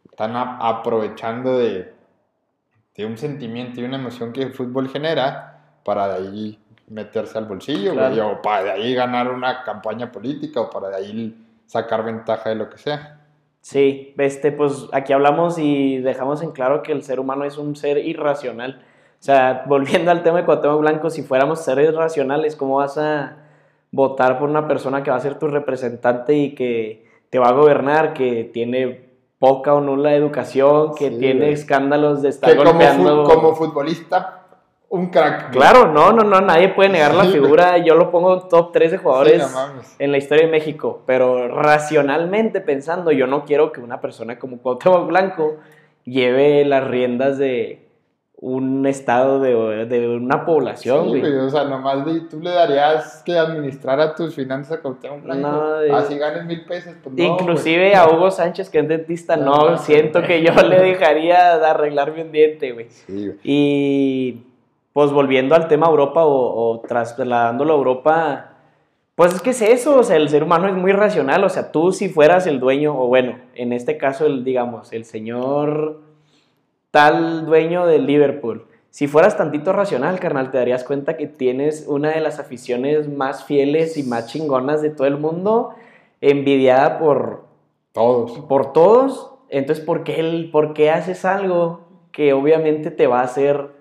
están 0.09 0.37
aprovechando 0.37 1.59
de, 1.59 1.93
de, 2.97 3.05
un 3.05 3.19
sentimiento 3.19 3.81
y 3.81 3.85
una 3.85 3.97
emoción 3.97 4.33
que 4.33 4.43
el 4.43 4.55
fútbol 4.55 4.89
genera 4.89 5.81
para 5.85 6.07
de 6.07 6.15
ahí 6.15 6.59
meterse 6.87 7.37
al 7.37 7.47
bolsillo, 7.47 7.95
güey, 7.95 8.21
o 8.21 8.41
para 8.41 8.65
de 8.65 8.71
ahí 8.71 8.95
ganar 8.95 9.31
una 9.31 9.65
campaña 9.65 10.13
política, 10.13 10.61
o 10.61 10.71
para 10.71 10.91
de 10.91 10.97
ahí 10.97 11.47
sacar 11.67 12.05
ventaja 12.05 12.51
de 12.51 12.55
lo 12.55 12.71
que 12.71 12.79
sea. 12.79 13.24
Sí, 13.65 14.15
este, 14.19 14.53
pues 14.53 14.89
aquí 14.93 15.15
hablamos 15.15 15.59
y 15.59 15.97
dejamos 15.97 16.43
en 16.43 16.51
claro 16.51 16.83
que 16.83 16.93
el 16.93 17.03
ser 17.03 17.19
humano 17.19 17.45
es 17.45 17.57
un 17.57 17.77
ser 17.77 17.97
irracional. 17.97 18.83
O 19.19 19.23
sea, 19.23 19.65
volviendo 19.69 20.11
al 20.11 20.23
tema 20.23 20.37
de 20.37 20.45
Cuauhtémoc 20.45 20.81
Blanco, 20.81 21.09
si 21.09 21.23
fuéramos 21.23 21.65
seres 21.65 21.95
racionales, 21.95 22.57
¿cómo 22.57 22.77
vas 22.77 22.99
a 22.99 23.39
votar 23.91 24.39
por 24.39 24.51
una 24.51 24.69
persona 24.69 25.03
que 25.03 25.11
va 25.11 25.17
a 25.17 25.21
ser 25.21 25.39
tu 25.39 25.49
representante 25.49 26.35
y 26.35 26.55
que 26.55 27.07
te 27.31 27.39
va 27.39 27.49
a 27.49 27.53
gobernar, 27.53 28.13
que 28.13 28.45
tiene 28.45 29.09
poca 29.39 29.73
o 29.73 29.81
nula 29.81 30.15
educación, 30.15 30.95
que 30.95 31.11
tiene 31.11 31.51
escándalos 31.51 32.21
de 32.21 32.29
estar 32.29 32.55
golpeando... 32.55 33.25
como 33.25 33.55
futbolista 33.55 34.44
un 34.95 35.07
crack. 35.09 35.51
Claro, 35.51 35.93
no, 35.93 36.13
no, 36.13 36.23
no, 36.23 36.41
nadie 36.41 36.69
puede 36.69 36.89
negar 36.89 37.15
la 37.15 37.25
figura. 37.25 37.79
Yo 37.79 37.97
lo 37.97 38.11
pongo 38.11 38.47
top 38.49 38.73
3 38.73 38.93
de 38.93 38.99
jugadores 38.99 39.55
en 39.99 40.13
la 40.13 40.19
historia 40.19 40.47
de 40.47 40.53
México, 40.53 41.03
pero 41.07 41.49
racionalmente 41.49 42.61
pensando, 42.61 43.11
yo 43.11 43.27
no 43.27 43.45
quiero 43.45 43.73
que 43.73 43.81
una 43.81 44.01
persona 44.01 44.39
como 44.39 44.59
Cuauhtémoc 44.59 45.09
Blanco 45.09 45.57
lleve 46.05 46.65
las 46.65 46.87
riendas 46.87 47.39
de 47.39 47.81
un 48.37 48.87
estado 48.87 49.41
de, 49.41 49.87
de 49.87 50.09
una 50.09 50.45
población, 50.45 51.11
sí, 51.13 51.23
o 51.23 51.49
sea, 51.49 51.65
nomás 51.65 52.05
tú 52.29 52.41
le 52.43 52.51
darías 52.51 53.23
que 53.25 53.39
administrar 53.39 54.01
a 54.01 54.15
tus 54.15 54.35
finanzas 54.35 54.79
a 54.79 54.83
Cuauhtémoc 54.83 55.23
Blanco, 55.23 55.49
así 55.93 56.19
ganes 56.19 56.45
mil 56.45 56.65
pesos. 56.67 56.93
Pues 57.03 57.17
inclusive 57.17 57.97
a 57.97 58.07
Hugo 58.07 58.31
Sánchez, 58.31 58.69
que 58.69 58.81
es 58.81 58.89
dentista, 58.89 59.37
no, 59.37 59.79
siento 59.79 60.23
que 60.23 60.43
yo 60.43 60.53
le 60.63 60.79
dejaría 60.79 61.59
de 61.59 61.67
arreglarme 61.67 62.23
un 62.23 62.33
diente, 62.33 62.73
güey. 62.73 62.87
Sí, 62.91 63.27
güey. 63.29 63.39
Y 63.43 64.54
pues 64.95 65.11
volviendo 65.11 65.57
al 65.57 65.69
tema 65.69 65.89
Europa 65.89 66.23
o, 66.25 66.81
trasladándolo 66.87 67.75
a 67.75 67.77
Europa, 67.77 68.51
pues 69.17 69.35
es 69.35 69.43
que 69.43 69.51
es 69.51 69.61
eso, 69.61 69.99
o 69.99 70.03
sea, 70.05 70.17
el 70.17 70.29
ser 70.29 70.45
humano 70.45 70.69
es 70.69 70.75
muy 70.75 70.93
racional, 70.93 71.45
o 71.45 71.49
sea, 71.49 71.73
tú 71.73 71.93
si 71.93 72.09
fueras 72.09 72.47
el 72.47 72.61
dueño, 72.61 72.99
o 72.99 73.09
bueno, 73.09 73.39
en 73.55 73.73
este 73.73 73.99
caso, 73.99 74.25
el, 74.25 74.45
digamos, 74.45 74.93
el 74.93 75.05
señor 75.05 76.01
tal 76.93 77.45
dueño 77.45 77.87
del 77.87 78.07
Liverpool, 78.07 78.67
si 78.91 79.09
fueras 79.09 79.37
tantito 79.37 79.73
racional, 79.73 80.21
carnal, 80.21 80.53
te 80.53 80.59
darías 80.59 80.85
cuenta 80.85 81.17
que 81.17 81.27
tienes 81.27 81.87
una 81.89 82.11
de 82.11 82.21
las 82.21 82.39
aficiones 82.39 83.09
más 83.09 83.43
fieles 83.43 83.97
y 83.97 84.05
más 84.05 84.29
chingonas 84.29 84.81
de 84.81 84.91
todo 84.91 85.09
el 85.09 85.19
mundo, 85.19 85.71
envidiada 86.21 87.01
por 87.01 87.43
todos. 87.91 88.39
Por 88.47 88.73
todos. 88.73 89.33
Entonces, 89.49 89.85
¿por 89.85 90.05
qué, 90.05 90.49
¿por 90.53 90.75
qué 90.75 90.93
haces 90.93 91.25
algo 91.25 91.81
que 92.13 92.33
obviamente 92.33 92.93
te 92.93 93.09
va 93.09 93.23
a 93.23 93.25
hacer 93.25 93.75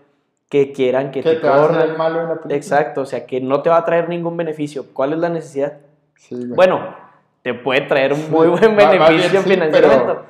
que 0.54 0.72
quieran 0.72 1.10
que, 1.10 1.24
te, 1.24 1.42
corran. 1.42 1.98
Exacto, 2.50 3.02
o 3.02 3.06
sea, 3.08 3.26
que 3.26 3.42
no 3.42 3.64
te 3.64 3.72
va 3.72 3.78
a 3.78 3.86
traer 3.86 4.08
ningún 4.08 4.38
beneficio. 4.38 4.86
¿Cuál 4.94 5.14
es 5.14 5.18
la 5.18 5.30
necesidad? 5.30 5.80
bueno, 6.30 6.96
te 7.42 7.56
puede 7.56 7.82
traer 7.82 8.14
un 8.14 8.30
muy 8.30 8.50
buen 8.50 8.76
beneficio 8.76 9.42
financiero, 9.42 10.22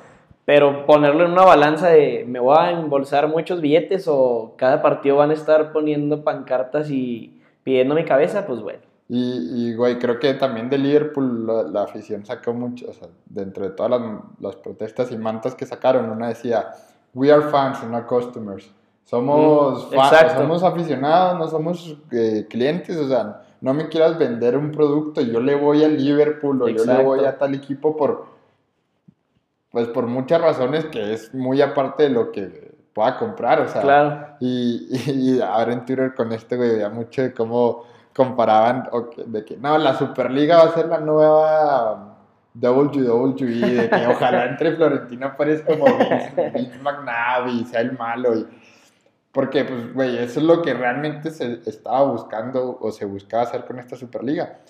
pero... 0.46 0.86
ponerlo 0.86 1.26
en 1.26 1.32
una 1.32 1.44
balanza 1.44 1.88
de 1.88 2.24
me 2.26 2.38
voy 2.38 2.56
a 2.58 2.70
embolsar 2.70 3.28
muchos 3.28 3.60
billetes 3.60 4.08
o 4.08 4.54
cada 4.56 4.80
partido 4.80 5.16
van 5.16 5.28
a 5.28 5.34
estar 5.34 5.74
poniendo 5.74 6.24
pancartas 6.24 6.88
y 6.88 7.42
pidiendo 7.62 7.94
mi 7.94 8.06
cabeza, 8.06 8.46
pues 8.46 8.62
bueno. 8.62 8.78
Y, 9.10 9.74
güey, 9.74 9.98
creo 9.98 10.18
que 10.18 10.32
también 10.32 10.70
de 10.70 10.78
Liverpool 10.78 11.46
la, 11.70 11.82
afición 11.82 12.24
sacó 12.24 12.54
mucho, 12.54 12.86
o 12.88 12.94
sea, 12.94 13.08
dentro 13.26 13.68
de 13.68 13.72
todas 13.72 13.90
las, 13.90 14.00
las 14.40 14.56
protestas 14.56 15.12
y 15.12 15.18
mantas 15.18 15.54
que 15.54 15.66
sacaron, 15.66 16.08
una 16.08 16.28
decía, 16.28 16.70
we 17.12 17.30
are 17.30 17.42
fans, 17.50 17.84
not 17.84 18.06
customers. 18.06 18.72
Somos, 19.04 19.90
somos 19.90 20.62
aficionados, 20.62 21.38
no 21.38 21.48
somos 21.48 21.96
eh, 22.10 22.46
clientes, 22.48 22.96
o 22.96 23.06
sea, 23.06 23.42
no 23.60 23.74
me 23.74 23.88
quieras 23.88 24.18
vender 24.18 24.56
un 24.56 24.72
producto, 24.72 25.20
yo 25.20 25.40
le 25.40 25.54
voy 25.54 25.84
al 25.84 26.02
Liverpool 26.02 26.62
o 26.62 26.68
yo 26.68 26.84
le 26.84 27.02
voy 27.02 27.24
a 27.24 27.36
tal 27.36 27.54
equipo 27.54 27.96
por, 27.96 28.26
pues 29.70 29.88
por 29.88 30.06
muchas 30.06 30.40
razones 30.40 30.86
que 30.86 31.12
es 31.12 31.34
muy 31.34 31.60
aparte 31.60 32.04
de 32.04 32.10
lo 32.10 32.32
que 32.32 32.72
pueda 32.94 33.18
comprar, 33.18 33.60
o 33.60 33.68
sea, 33.68 33.82
claro. 33.82 34.26
y, 34.40 34.88
y, 35.10 35.40
ahora 35.40 35.74
en 35.74 35.84
Twitter 35.84 36.14
con 36.14 36.32
este, 36.32 36.56
güey, 36.56 36.70
veía 36.70 36.88
mucho 36.88 37.22
de 37.22 37.34
cómo 37.34 37.84
comparaban, 38.14 38.88
de 39.26 39.44
que 39.44 39.56
no, 39.56 39.76
la 39.76 39.98
Superliga 39.98 40.58
va 40.58 40.64
a 40.70 40.74
ser 40.74 40.86
la 40.86 41.00
nueva 41.00 42.16
WWE, 42.54 43.34
de 43.34 43.90
que 43.90 44.06
ojalá 44.06 44.46
entre 44.46 44.76
Florentino 44.76 45.36
parezca 45.36 45.76
como 45.76 45.86
Vince 46.54 46.78
McNabb 46.78 47.48
y 47.48 47.64
sea 47.64 47.80
el 47.80 47.98
malo, 47.98 48.36
y 48.36 48.46
porque, 49.34 49.64
pues, 49.64 49.92
güey, 49.92 50.16
eso 50.16 50.38
es 50.38 50.46
lo 50.46 50.62
que 50.62 50.72
realmente 50.72 51.30
se 51.30 51.60
estaba 51.66 52.04
buscando 52.04 52.78
o 52.80 52.92
se 52.92 53.04
buscaba 53.04 53.42
hacer 53.42 53.64
con 53.64 53.80
esta 53.80 53.96
Superliga. 53.96 54.60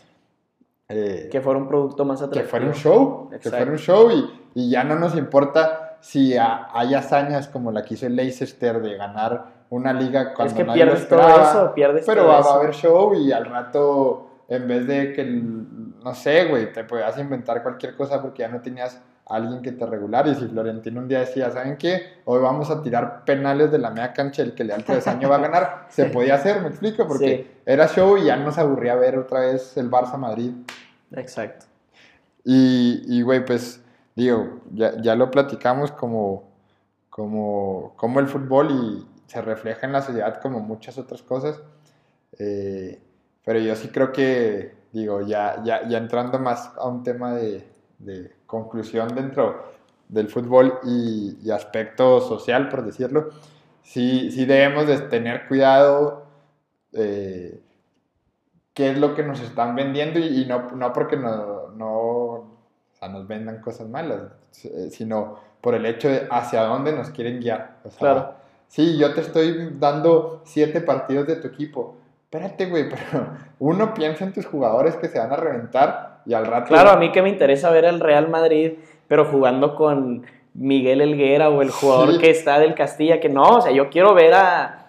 Eh, 0.89 1.29
que 1.31 1.41
fuera 1.43 1.59
un 1.59 1.69
producto 1.69 2.05
más 2.07 2.23
atractivo. 2.23 2.45
Que 2.45 2.49
fuera 2.49 2.67
un 2.67 2.75
show, 2.75 3.31
que 3.31 3.51
fuera 3.51 3.71
un 3.71 3.79
show 3.79 4.11
y, 4.11 4.51
y 4.55 4.71
ya 4.71 4.83
no 4.83 4.99
nos 4.99 5.17
importa 5.17 5.99
si 6.01 6.35
hay 6.37 6.95
hazañas 6.95 7.49
como 7.49 7.73
la 7.73 7.83
que 7.83 7.95
hizo 7.95 8.07
el 8.07 8.17
Leicester 8.17 8.81
de 8.81 8.97
ganar 8.97 9.65
una 9.71 9.93
liga 9.93 10.35
cuando 10.35 10.53
es 10.53 10.57
que 10.57 10.65
nadie 10.65 10.83
pierdes 10.83 11.09
todo 11.09 11.21
eso, 11.21 11.73
pierdes 11.75 12.07
Pero 12.07 12.27
va, 12.27 12.39
a 12.39 12.55
haber 12.55 12.75
show 12.75 13.15
y 13.15 13.33
al 13.33 13.47
rato, 13.47 14.31
en 14.49 14.69
vez 14.69 14.87
de 14.87 15.13
que, 15.13 15.25
no 15.25 16.15
sé, 16.15 16.47
güey, 16.47 16.73
te 16.73 16.85
podías 16.85 17.19
inventar 17.19 17.63
cualquier 17.63 17.97
cosa 17.97 18.23
porque 18.23 18.43
ya 18.43 18.49
no 18.49 18.61
tenías 18.61 19.01
alguien 19.27 19.63
que 19.63 19.73
te 19.73 19.87
regular. 19.87 20.27
Y 20.27 20.35
si 20.35 20.47
Florentino 20.47 21.01
un 21.01 21.09
día 21.09 21.21
decía, 21.21 21.51
¿saben 21.51 21.77
qué? 21.77 22.21
Hoy 22.25 22.41
vamos 22.41 22.71
a 22.71 22.83
tirar 22.83 23.25
penales 23.25 23.71
de 23.71 23.79
la 23.79 23.91
media 23.91 24.13
cancha, 24.13 24.43
el 24.43 24.55
que 24.55 24.65
le 24.65 24.75
al 24.75 24.85
año 25.07 25.29
va 25.29 25.37
a 25.37 25.41
ganar, 25.41 25.87
se 25.91 26.07
podía 26.07 26.35
hacer, 26.35 26.61
me 26.61 26.69
explico, 26.69 27.07
porque 27.07 27.59
era 27.65 27.89
show 27.89 28.17
y 28.17 28.25
ya 28.25 28.37
nos 28.37 28.59
aburría 28.59 28.95
ver 28.97 29.19
otra 29.19 29.41
vez 29.41 29.77
el 29.77 29.91
Barça 29.91 30.17
Madrid. 30.17 30.53
Exacto. 31.13 31.67
Y, 32.47 33.23
güey, 33.23 33.45
pues, 33.45 33.83
digo, 34.15 34.61
ya, 34.73 35.01
ya, 35.01 35.15
lo 35.15 35.31
platicamos 35.31 35.91
como, 35.93 36.51
como, 37.09 37.95
como 37.97 38.21
el 38.21 38.29
fútbol 38.29 38.71
y 38.71 39.09
se 39.27 39.41
refleja 39.41 39.87
en 39.87 39.95
la 39.95 40.03
sociedad 40.03 40.43
como 40.43 40.61
muchas 40.61 40.99
otras 40.99 41.23
cosas. 41.23 41.59
Eh, 42.39 43.01
pero 43.43 43.61
yo 43.61 43.75
sí 43.77 43.89
creo 43.89 44.13
que, 44.13 44.75
digo, 44.93 45.23
ya, 45.23 45.63
ya, 45.65 45.89
ya 45.89 45.97
entrando 45.97 46.39
más 46.39 46.71
a 46.77 46.87
un 46.87 47.03
tema 47.03 47.33
de, 47.33 47.67
de 48.05 48.33
conclusión 48.47 49.15
dentro 49.15 49.73
del 50.09 50.29
fútbol 50.29 50.79
y, 50.85 51.51
aspecto 51.51 52.21
social, 52.21 52.69
por 52.69 52.85
decirlo, 52.85 53.31
sí, 53.83 54.31
sí 54.31 54.45
debemos 54.45 54.87
de 54.87 54.99
tener 54.99 55.47
cuidado, 55.49 56.27
eh, 56.93 57.61
qué 58.75 58.91
es 58.91 58.99
lo 58.99 59.15
que 59.15 59.23
nos 59.23 59.41
están 59.41 59.75
vendiendo 59.75 60.19
y, 60.19 60.45
no, 60.47 60.71
no 60.73 60.93
porque 60.93 61.17
no, 61.17 61.71
no 61.71 62.55
nos 63.09 63.27
vendan 63.27 63.61
cosas 63.61 63.89
malas, 63.89 64.33
eh, 64.65 64.89
sino 64.91 65.39
por 65.61 65.75
el 65.75 65.87
hecho 65.87 66.09
de 66.09 66.27
hacia 66.31 66.63
dónde 66.63 66.93
nos 66.93 67.11
quieren 67.11 67.41
guiar. 67.41 67.79
claro. 67.99 68.35
Sí, 68.69 68.99
yo 68.99 69.15
te 69.15 69.21
estoy 69.21 69.77
dando 69.79 70.43
siete 70.45 70.81
partidos 70.81 71.29
de 71.29 71.37
tu 71.37 71.47
equipo. 71.47 71.97
Espérate, 72.35 72.67
güey, 72.67 72.89
pero 72.91 73.29
uno 73.61 73.95
piensa 73.95 74.25
en 74.25 74.33
tus 74.33 74.45
jugadores 74.45 74.97
que 74.97 75.07
se 75.07 75.21
van 75.21 75.33
a 75.33 75.37
reventar 75.37 76.23
y 76.27 76.35
al 76.35 76.45
rato... 76.47 76.67
Claro, 76.69 76.91
a 76.91 76.97
mí 76.97 77.13
que 77.13 77.23
me 77.23 77.29
interesa 77.29 77.71
ver 77.71 77.87
al 77.87 78.01
Real 78.01 78.29
Madrid, 78.29 78.73
pero 79.07 79.25
jugando 79.27 79.77
con 79.77 80.27
Miguel 80.53 81.01
Elguera 81.01 81.49
o 81.49 81.63
el 81.63 81.71
jugador 81.71 82.19
que 82.19 82.31
está 82.31 82.59
del 82.59 82.75
Castilla, 82.75 83.21
que 83.21 83.29
no, 83.29 83.59
o 83.59 83.61
sea, 83.61 83.71
yo 83.71 83.89
quiero 83.89 84.15
ver 84.15 84.35
a 84.35 84.81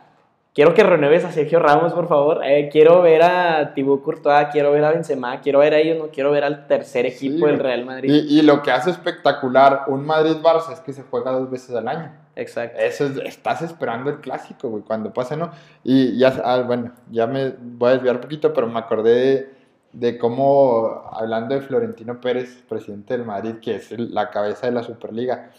quiero 0.55 0.73
que 0.73 0.81
renueves 0.81 1.23
a 1.23 1.31
Sergio 1.31 1.59
Ramos, 1.59 1.93
por 1.93 2.07
favor. 2.07 2.41
Eh, 2.43 2.67
quiero 2.71 3.03
ver 3.03 3.21
a 3.21 3.73
Thibaut 3.75 4.01
Courtois, 4.01 4.47
quiero 4.51 4.71
ver 4.71 4.83
a 4.83 4.89
Benzema, 4.89 5.39
quiero 5.41 5.59
ver 5.59 5.75
a 5.75 5.77
ellos, 5.77 5.99
no 5.99 6.07
quiero 6.07 6.31
ver 6.31 6.45
al 6.45 6.65
tercer 6.65 7.05
equipo 7.05 7.45
del 7.45 7.59
Real 7.59 7.85
Madrid. 7.85 8.09
Y, 8.11 8.41
lo 8.41 8.63
que 8.63 8.71
hace 8.71 8.89
espectacular 8.89 9.83
un 9.87 10.03
Madrid-Barça 10.03 10.73
es 10.73 10.79
que 10.79 10.93
se 10.93 11.03
juega 11.03 11.31
dos 11.31 11.51
veces 11.51 11.75
al 11.75 11.87
año. 11.87 12.24
Exacto. 12.35 12.79
Eso 12.79 13.05
es, 13.05 13.17
estás 13.17 13.61
esperando 13.61 14.09
el 14.09 14.19
clásico, 14.19 14.69
güey, 14.69 14.83
cuando 14.83 15.13
pase, 15.13 15.37
¿no? 15.37 15.51
Y 15.83 16.17
ya, 16.17 16.33
ah, 16.43 16.61
bueno, 16.61 16.91
ya 17.09 17.27
me 17.27 17.51
voy 17.51 17.89
a 17.89 17.93
desviar 17.93 18.15
un 18.15 18.21
poquito, 18.21 18.53
pero 18.53 18.67
me 18.67 18.79
acordé 18.79 19.13
de, 19.13 19.53
de 19.93 20.17
cómo, 20.17 21.09
hablando 21.11 21.55
de 21.55 21.61
Florentino 21.61 22.19
Pérez, 22.19 22.61
presidente 22.67 23.17
del 23.17 23.25
Madrid, 23.25 23.55
que 23.61 23.75
es 23.75 23.91
la 23.97 24.29
cabeza 24.29 24.67
de 24.67 24.73
la 24.73 24.83
Superliga, 24.83 25.51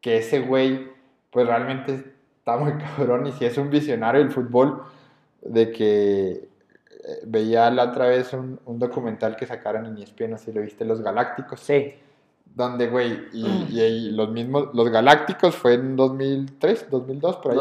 que 0.00 0.18
ese 0.18 0.40
güey, 0.40 0.88
pues 1.30 1.46
realmente 1.46 2.04
está 2.38 2.56
muy 2.56 2.72
cabrón 2.96 3.26
y 3.26 3.32
si 3.32 3.44
es 3.44 3.58
un 3.58 3.70
visionario 3.70 4.20
del 4.20 4.30
fútbol, 4.30 4.84
de 5.42 5.72
que 5.72 6.30
eh, 6.30 7.20
veía 7.26 7.70
la 7.70 7.84
otra 7.84 8.06
vez 8.06 8.32
un, 8.32 8.60
documental 8.78 9.34
que 9.36 9.46
sacaron 9.46 9.86
en 9.86 9.98
ESPN, 9.98 10.30
no 10.30 10.38
sé 10.38 10.46
si 10.46 10.52
lo 10.52 10.60
viste, 10.60 10.84
Los 10.84 11.02
Galácticos. 11.02 11.60
Sí. 11.60 11.94
Donde, 12.54 12.88
güey, 12.88 13.18
y, 13.32 14.10
los 14.10 14.30
mismos, 14.30 14.68
los 14.74 14.90
Galácticos 14.90 15.54
fue 15.54 15.74
en 15.74 15.96
2003, 15.96 16.88
2002, 16.90 17.36
por 17.36 17.52
ahí 17.52 17.58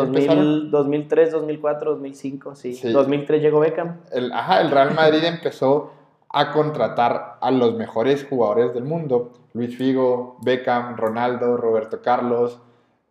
2003, 0.70 1.32
2004, 1.32 1.92
2005, 1.92 2.56
sí. 2.56 2.92
2003 2.92 3.42
llegó 3.42 3.62
Beckham. 3.62 4.02
El, 4.12 4.34
ajá, 4.34 4.60
el 4.62 4.70
Real 4.70 4.94
Madrid 4.94 5.24
empezó 5.24 5.94
a 6.30 6.52
contratar 6.52 7.38
a 7.40 7.52
los 7.52 7.76
mejores 7.76 8.26
jugadores 8.30 8.74
del 8.74 8.84
mundo. 8.84 9.32
Luis 9.54 9.78
Figo, 9.78 10.38
Beckham, 10.42 10.98
Ronaldo, 10.98 11.56
Roberto 11.56 12.02
Carlos, 12.02 12.60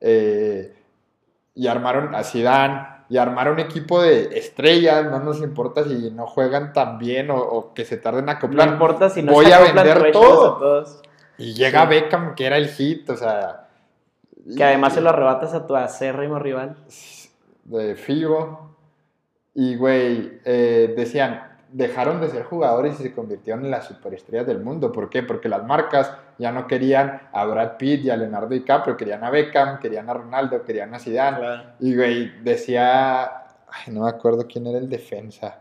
eh, 0.01 0.74
y 1.55 1.66
armaron 1.66 2.14
a 2.14 2.24
Zidane 2.24 2.87
y 3.11 3.16
armaron 3.16 3.55
un 3.55 3.61
equipo 3.61 4.01
de 4.01 4.39
estrellas, 4.39 5.05
no 5.11 5.18
nos 5.18 5.43
importa 5.43 5.83
si 5.85 6.11
no 6.12 6.26
juegan 6.26 6.72
tan 6.72 6.99
bien 6.99 7.28
o, 7.31 7.72
que 7.74 7.85
se 7.85 7.97
tarden 7.97 8.28
a 8.28 8.33
acoplar. 8.33 8.68
No 8.68 8.72
importa 8.74 9.11
si 9.11 9.22
no 9.22 9.33
Voy 9.33 9.51
a 9.51 9.61
vender 9.61 10.12
todo. 10.12 10.85
Y 11.41 11.55
llega 11.55 11.86
Beckham, 11.86 12.34
que 12.34 12.47
era 12.47 12.59
el 12.59 12.68
hit, 12.68 13.09
o 13.09 13.16
sea... 13.16 13.66
Que 14.57 14.62
además 14.62 14.95
se 14.95 15.01
lo 15.01 15.11
arrebatas 15.11 15.55
a 15.55 15.66
tu 15.66 15.74
acérrimo 15.74 16.38
rival. 16.38 16.76
De 17.64 17.95
Figo. 17.95 18.76
Y, 19.55 19.76
güey, 19.76 20.41
eh, 20.45 20.93
decían, 20.97 21.43
dejaron 21.72 22.20
de 22.20 22.28
ser 22.28 22.45
jugadores 22.45 23.01
y 23.01 23.05
se 23.05 23.14
convirtieron 23.14 23.64
en 23.64 23.70
las 23.70 23.86
superestrellas 23.86 24.47
del 24.47 24.61
mundo. 24.61 24.93
¿Por 24.93 25.09
qué? 25.09 25.22
Porque 25.22 25.49
las 25.49 25.64
marcas 25.64 26.12
ya 26.38 26.53
no 26.53 26.66
querían 26.66 27.22
a 27.32 27.45
Brad 27.47 27.76
Pitt 27.76 28.05
y 28.05 28.11
a 28.11 28.16
Leonardo 28.16 28.49
DiCaprio, 28.49 28.97
querían 28.97 29.24
a 29.24 29.30
Beckham, 29.30 29.78
querían 29.78 30.09
a 30.11 30.14
Ronaldo, 30.14 30.62
querían 30.64 30.95
a 30.95 30.99
Zidane. 30.99 31.62
Y, 31.80 31.97
güey, 31.97 32.43
decía, 32.43 33.24
ay, 33.68 33.93
no 33.93 34.03
me 34.03 34.11
acuerdo 34.11 34.47
quién 34.47 34.66
era 34.66 34.78
el 34.78 34.88
defensa. 34.88 35.59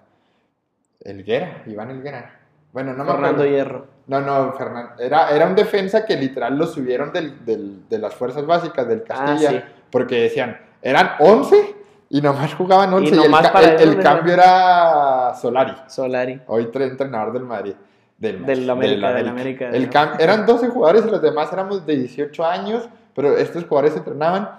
Elguera, 1.00 1.64
Iván 1.68 1.92
Elguera. 1.92 2.39
Bueno, 2.72 2.94
no 2.94 3.04
me 3.04 3.12
Fernando 3.12 3.46
Hierro. 3.46 3.88
No, 4.08 4.22
no, 4.22 4.54
Fernando. 4.54 5.02
Era, 5.02 5.30
era 5.30 5.48
un 5.48 5.56
defensa 5.56 6.06
que 6.06 6.16
literal 6.16 6.58
lo 6.58 6.68
subieron 6.68 7.12
del, 7.12 7.46
del, 7.46 7.88
de 7.88 8.00
las 8.00 8.14
fuerzas 8.14 8.46
básicas 8.46 8.88
del 8.88 9.04
Castilla. 9.04 9.66
Ah, 9.66 9.72
porque 9.92 10.22
decían, 10.22 10.60
eran 10.82 11.12
11 11.20 11.76
y 12.10 12.22
nomás 12.22 12.54
jugaban 12.56 12.94
11 12.94 13.16
y, 13.16 13.84
el, 13.84 14.00
cambio 14.00 14.34
era 14.34 15.34
Solari. 15.36 15.74
Solari. 15.88 16.42
Hoy 16.48 16.70
entrenador 16.74 17.34
del 17.34 17.44
Madrid. 17.44 17.74
Del, 18.18 18.46
del 18.46 18.70
América. 18.70 19.14
Del 19.14 19.28
América. 19.28 19.70
El 19.70 19.90
eran 20.20 20.46
12 20.46 20.70
jugadores 20.70 21.06
y 21.06 21.10
los 21.10 21.22
demás 21.22 21.54
éramos 21.54 21.86
de 21.86 21.98
18 21.98 22.46
años, 22.46 22.90
pero 23.16 23.38
estos 23.38 23.64
jugadores 23.66 23.96
entrenaban. 23.96 24.50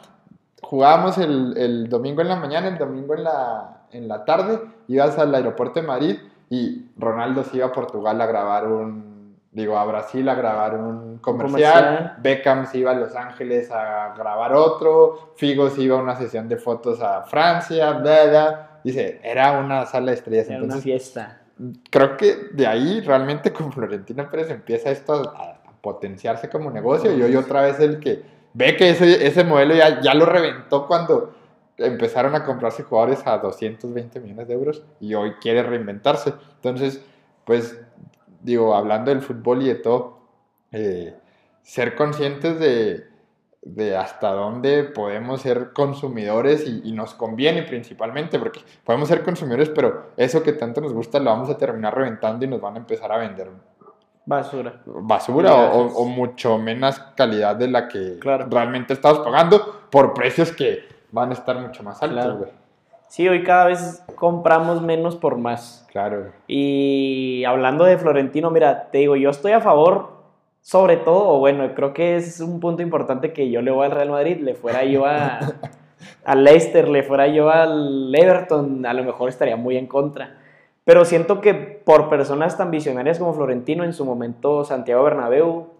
Jugábamos 0.62 1.18
el, 1.18 1.56
el, 1.56 1.88
domingo 1.88 2.22
en 2.22 2.28
la 2.28 2.36
mañana, 2.36 2.68
el 2.68 2.78
domingo 2.78 3.14
en 3.14 3.24
la, 3.24 3.82
en 3.90 4.06
la 4.06 4.24
tarde, 4.24 4.61
ibas 4.86 5.18
al 5.18 5.34
aeropuerto 5.34 5.80
de 5.80 5.86
Madrid 5.86 6.16
y 6.51 6.90
Ronaldo 6.98 7.44
se 7.44 7.59
iba 7.59 7.66
a 7.66 7.72
Portugal 7.72 8.20
a 8.20 8.26
grabar 8.26 8.66
un 8.66 9.11
digo, 9.53 9.76
a 9.78 9.84
Brasil 9.84 10.28
a 10.28 10.34
grabar 10.34 10.76
un 10.76 11.18
comercial, 11.18 12.16
Beckham 12.22 12.66
se 12.66 12.78
iba 12.78 12.92
a 12.92 12.94
Los 12.94 13.14
Ángeles 13.16 13.70
a 13.70 14.14
grabar 14.16 14.55
otro, 14.55 15.32
Figo 15.36 15.70
se 15.70 15.82
iba 15.82 15.98
a 15.98 16.03
una 16.03 16.16
sesión 16.16 16.48
de 16.48 16.57
fotos 16.57 17.01
a 17.01 17.22
Francia, 17.22 17.92
bla, 17.92 18.80
dice, 18.84 19.20
era 19.22 19.59
una 19.59 19.86
sala 19.86 20.12
de 20.12 20.18
estrellas. 20.18 20.48
Era 20.48 20.62
una 20.62 20.76
fiesta. 20.76 21.40
Creo 21.90 22.16
que 22.16 22.48
de 22.53 22.66
ahí 22.66 23.01
realmente 23.01 23.53
con 23.53 23.72
Florentino 23.72 24.30
Pérez 24.30 24.51
empieza 24.51 24.90
esto 24.90 25.14
a, 25.36 25.57
potenciarse 25.80 26.51
como 26.51 26.70
negocio 26.70 27.11
y 27.16 27.22
hoy 27.22 27.34
otra 27.36 27.62
vez 27.62 27.80
el 27.80 28.01
que 28.01 28.22
ve 28.53 28.76
que 28.76 28.90
ese, 28.90 29.26
ese 29.26 29.44
modelo 29.44 29.74
ya, 29.74 30.03
ya 30.03 30.12
lo 30.12 30.26
reventó 30.26 30.86
cuando 30.86 31.32
empezaron 31.81 32.35
a 32.35 32.45
comprarse 32.45 32.83
jugadores 32.83 33.26
a 33.26 33.39
220 33.39 34.20
millones 34.20 34.49
de 34.49 34.55
euros 34.55 34.83
y 35.01 35.14
hoy 35.14 35.33
quiere 35.41 35.62
reinventarse. 35.62 36.35
Entonces, 36.57 37.03
pues 37.45 37.81
digo, 38.43 38.74
hablando 38.74 39.11
del 39.11 39.22
fútbol 39.22 39.62
y 39.62 39.68
de 39.68 39.74
todo, 39.76 40.20
eh, 40.72 41.14
ser 41.62 41.95
conscientes 41.97 42.59
de, 42.59 43.05
de, 43.62 43.97
hasta 43.97 44.33
dónde 44.33 44.85
podemos 44.85 45.43
ser 45.43 45.72
consumidores 45.72 46.66
y, 46.66 46.93
nos 46.93 47.14
conviene 47.14 47.62
principalmente, 47.62 48.39
porque 48.39 48.61
podemos 48.85 49.09
ser 49.09 49.22
consumidores, 49.22 49.68
pero 49.70 50.11
eso 50.16 50.43
que 50.43 50.53
tanto 50.53 50.81
nos 50.81 50.93
gusta 50.93 51.18
lo 51.18 51.31
vamos 51.31 51.51
a 51.51 51.57
terminar 51.57 51.95
reventando 51.95 52.45
y 52.45 52.49
nos 52.49 52.61
van 52.61 52.74
a 52.74 52.78
empezar 52.78 53.12
a 53.12 53.18
vender 53.18 53.51
basura. 54.26 54.81
Basura 54.87 55.55
o, 55.72 56.05
mucho 56.05 56.59
menos 56.59 56.99
calidad 57.16 57.57
de 57.57 57.68
la 57.68 57.89
que 57.89 58.18
realmente 58.22 58.93
estamos 58.93 59.20
pagando 59.20 59.87
por 59.91 60.14
precios 60.14 60.53
que 60.53 60.99
van 61.12 61.30
a 61.30 61.34
estar 61.34 61.58
mucho 61.58 61.82
más 61.82 62.02
altos, 62.02 62.38
güey. 62.38 62.50
Sí, 63.11 63.28
hoy 63.28 63.42
cada 63.42 63.66
vez 63.66 64.04
compramos 64.14 64.82
menos 64.82 65.16
por 65.16 65.36
más. 65.36 65.84
Claro. 65.90 66.30
Y 66.46 67.42
hablando 67.44 67.84
de 67.84 67.98
Florentino, 67.98 68.52
mira, 68.52 68.88
te 68.92 68.98
digo, 68.98 69.16
yo 69.16 69.30
estoy 69.30 69.50
a 69.50 69.61
favor, 69.61 70.11
sobre 70.61 70.96
todo, 70.96 71.28
o 71.30 71.38
bueno, 71.40 71.74
creo 71.74 71.92
que 71.92 72.14
es 72.14 72.38
un 72.38 72.61
punto 72.61 72.82
importante 72.82 73.32
que 73.32 73.50
yo 73.50 73.62
le 73.62 73.72
voy 73.72 73.86
al 73.86 73.90
Real 73.90 74.11
Madrid, 74.11 74.36
le 74.40 74.54
fuera 74.54 74.84
yo 74.84 75.06
a, 75.06 75.40
Leicester, 76.36 76.88
le 76.88 77.02
fuera 77.02 77.26
yo 77.26 77.50
al 77.50 78.14
Everton, 78.14 78.86
a 78.86 78.94
lo 78.94 79.02
mejor 79.02 79.28
estaría 79.28 79.56
muy 79.56 79.76
en 79.76 79.88
contra. 79.88 80.36
Pero 80.84 81.04
siento 81.04 81.40
que 81.40 81.52
por 81.52 82.08
personas 82.08 82.56
tan 82.56 82.70
visionarias 82.70 83.18
como 83.18 83.34
Florentino, 83.34 83.82
en 83.82 83.92
su 83.92 84.04
momento 84.04 84.64
Santiago 84.64 85.02
Bernabéu 85.02 85.80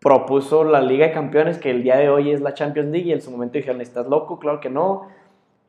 propuso 0.00 0.64
la 0.64 0.80
Liga 0.80 1.06
de 1.06 1.12
Campeones, 1.12 1.58
que 1.58 1.70
el 1.70 1.82
día 1.82 1.96
de 1.96 2.08
hoy 2.08 2.30
es 2.30 2.40
la 2.40 2.54
Champions 2.54 2.90
League, 2.90 3.08
y 3.08 3.12
en 3.12 3.22
su 3.22 3.30
momento 3.30 3.58
dijeron, 3.58 3.80
¿estás 3.80 4.06
loco? 4.06 4.38
Claro 4.38 4.60
que 4.60 4.70
no 4.70 5.08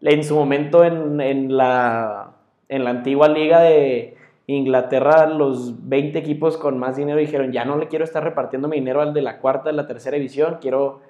en 0.02 0.24
su 0.24 0.36
momento 0.36 0.84
en, 0.84 1.58
la, 1.58 2.32
en 2.70 2.84
la 2.84 2.90
antigua 2.90 3.28
liga 3.28 3.62
de 3.62 4.16
Inglaterra, 4.46 5.28
los 5.28 5.88
20 5.90 6.18
equipos 6.20 6.58
con 6.58 6.78
más 6.78 6.96
dinero 6.96 7.20
dijeron, 7.20 7.52
ya 7.52 7.66
no 7.66 7.78
le 7.78 7.88
quiero 7.88 8.06
estar 8.06 8.24
repartiendo 8.24 8.68
mi 8.68 8.78
dinero 8.78 9.02
al 9.02 9.14
de 9.14 9.22
la 9.22 9.40
cuarta, 9.40 9.70
de 9.70 9.76
la 9.76 9.88
tercera 9.88 10.16
división, 10.16 10.60
quiero 10.62 11.02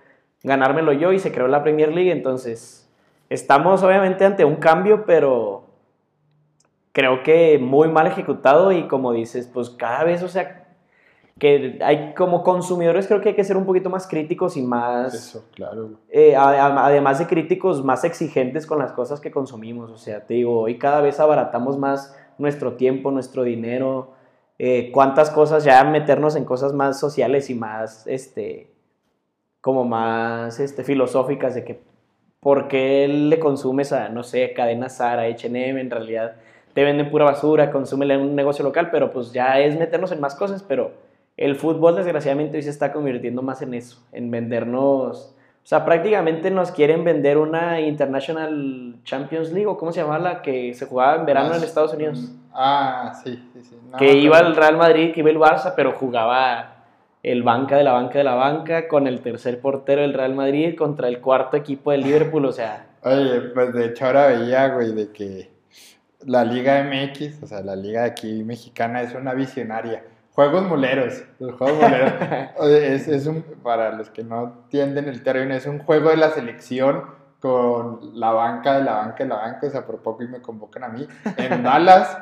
ganármelo 0.44 0.94
yo 0.94 1.12
y 1.12 1.20
se 1.20 1.32
creó 1.32 1.48
la 1.48 1.64
Premier 1.64 1.94
League. 1.94 2.12
Entonces, 2.12 2.90
estamos 3.30 3.84
obviamente 3.84 4.26
ante 4.26 4.46
un 4.46 4.56
cambio, 4.56 5.06
pero 5.06 5.66
creo 6.94 7.22
que 7.24 7.60
muy 7.60 7.90
mal 7.90 8.08
ejecutado 8.08 8.72
y 8.72 8.88
como 8.88 9.12
dices, 9.12 9.50
pues 9.54 9.70
cada 9.70 10.04
vez, 10.04 10.24
o 10.24 10.30
sea, 10.30 10.67
que 11.40 11.78
hay 11.82 12.14
como 12.16 12.44
consumidores 12.44 13.08
creo 13.08 13.22
que 13.22 13.30
hay 13.30 13.36
que 13.36 13.44
ser 13.44 13.58
un 13.58 13.66
poquito 13.66 13.90
más 13.90 14.08
críticos 14.08 14.58
y 14.58 14.62
más... 14.62 15.14
Eso, 15.14 15.46
claro. 15.54 15.92
Eh, 16.10 16.36
además 16.36 17.20
de 17.20 17.28
críticos, 17.28 17.84
más 17.84 18.04
exigentes 18.04 18.66
con 18.66 18.80
las 18.80 18.92
cosas 18.92 19.20
que 19.20 19.30
consumimos. 19.30 19.92
O 19.92 19.98
sea, 19.98 20.26
te 20.26 20.34
digo, 20.34 20.62
hoy 20.62 20.80
cada 20.80 21.02
vez 21.02 21.20
abaratamos 21.20 21.78
más 21.78 22.18
nuestro 22.40 22.74
tiempo, 22.74 23.12
nuestro 23.12 23.44
dinero, 23.44 24.14
eh, 24.58 24.92
cuántas 24.92 25.30
cosas, 25.30 25.64
ya 25.64 25.84
meternos 25.84 26.36
en 26.36 26.46
cosas 26.46 26.74
más 26.74 27.00
sociales 27.00 27.50
y 27.52 27.56
más, 27.56 28.08
este, 28.08 28.72
como 29.62 29.86
más 29.86 30.60
este, 30.60 30.84
filosóficas 30.84 31.54
de 31.54 31.64
que, 31.64 31.82
¿por 32.40 32.68
qué 32.68 33.08
le 33.08 33.40
consumes 33.40 33.94
a, 33.94 34.10
no 34.10 34.24
sé, 34.24 34.54
cadena 34.54 34.90
Sara, 34.90 35.24
H&M, 35.24 35.80
en 35.80 35.92
realidad 35.92 36.36
te 36.74 36.84
venden 36.84 37.10
pura 37.10 37.26
basura, 37.26 37.72
consúmele 37.72 38.16
en 38.16 38.22
un 38.22 38.36
negocio 38.36 38.64
local, 38.64 38.90
pero 38.92 39.12
pues 39.12 39.32
ya 39.32 39.60
es 39.60 39.78
meternos 39.78 40.12
en 40.12 40.20
más 40.20 40.36
cosas, 40.36 40.64
pero 40.64 41.07
el 41.38 41.56
fútbol 41.56 41.96
desgraciadamente 41.96 42.58
hoy 42.58 42.64
se 42.64 42.70
está 42.70 42.92
convirtiendo 42.92 43.42
más 43.42 43.62
en 43.62 43.74
eso, 43.74 44.04
en 44.12 44.30
vendernos, 44.32 45.36
o 45.64 45.70
sea, 45.70 45.86
prácticamente 45.86 46.50
nos 46.50 46.72
quieren 46.72 47.04
vender 47.04 47.38
una 47.38 47.82
International 47.82 48.96
Champions 49.04 49.52
League, 49.52 49.68
o 49.68 49.78
cómo 49.78 49.92
se 49.92 50.02
llamaba 50.02 50.20
la 50.20 50.42
que 50.42 50.74
se 50.74 50.86
jugaba 50.86 51.16
en 51.16 51.26
verano 51.26 51.54
en 51.56 51.64
Estados 51.64 51.94
Unidos. 51.94 52.20
Mm, 52.20 52.48
Ah, 52.60 53.14
sí, 53.24 53.36
sí, 53.54 53.62
sí. 53.62 53.78
No, 53.92 54.00
que 54.00 54.14
iba 54.14 54.40
el 54.40 54.56
Real 54.56 54.78
Madrid, 54.78 55.14
que 55.14 55.20
iba 55.20 55.30
el 55.30 55.38
Barça, 55.38 55.74
pero 55.76 55.92
jugaba 55.92 56.86
el 57.22 57.44
banca 57.44 57.78
de 57.78 57.84
la 57.84 57.92
banca 57.92 58.18
de 58.18 58.24
la 58.24 58.34
banca 58.34 58.88
con 58.88 59.06
el 59.06 59.22
tercer 59.22 59.62
portero 59.62 60.02
del 60.02 60.16
Real 60.16 60.34
Madrid 60.34 60.76
contra 60.76 61.08
el 61.08 61.22
cuarto 61.22 61.56
equipo 61.56 61.92
del 61.92 62.02
Liverpool, 62.02 62.46
o 62.46 62.52
sea. 62.52 62.88
Oye, 63.04 63.42
pues 63.54 63.74
de 63.74 63.86
hecho 63.86 64.08
ahora 64.08 64.28
veía, 64.28 64.70
güey, 64.70 64.92
de 64.92 65.12
que 65.12 65.52
la 66.26 66.44
Liga 66.44 66.84
MX, 66.84 67.44
o 67.44 67.48
sea, 67.48 67.62
la 67.62 67.76
Liga 67.76 68.06
aquí 68.06 68.44
mexicana 68.44 69.04
es 69.04 69.14
una 69.14 69.36
visionaria. 69.36 70.04
Juegos 70.38 70.68
moleros, 70.68 71.24
los 71.40 71.56
juegos 71.56 71.82
moleros. 71.82 72.14
Es, 72.62 73.08
es 73.08 73.26
un, 73.26 73.42
para 73.64 73.92
los 73.94 74.12
que 74.12 74.24
no 74.24 74.44
entienden 74.66 75.08
el 75.08 75.24
término, 75.24 75.56
es 75.56 75.66
un 75.66 75.80
juego 75.80 76.12
de 76.12 76.18
la 76.18 76.30
selección 76.30 77.06
con 77.40 78.12
la 78.14 78.30
banca 78.34 78.78
de 78.78 78.84
la 78.84 78.94
banca 78.98 79.24
de 79.24 79.30
la 79.30 79.36
banca, 79.38 79.66
o 79.66 79.70
sea, 79.72 79.84
por 79.88 79.98
poco 80.04 80.22
y 80.24 80.28
me 80.28 80.40
convocan 80.40 80.84
a 80.84 80.90
mí, 80.90 81.08
en 81.38 81.64
Dallas 81.64 82.20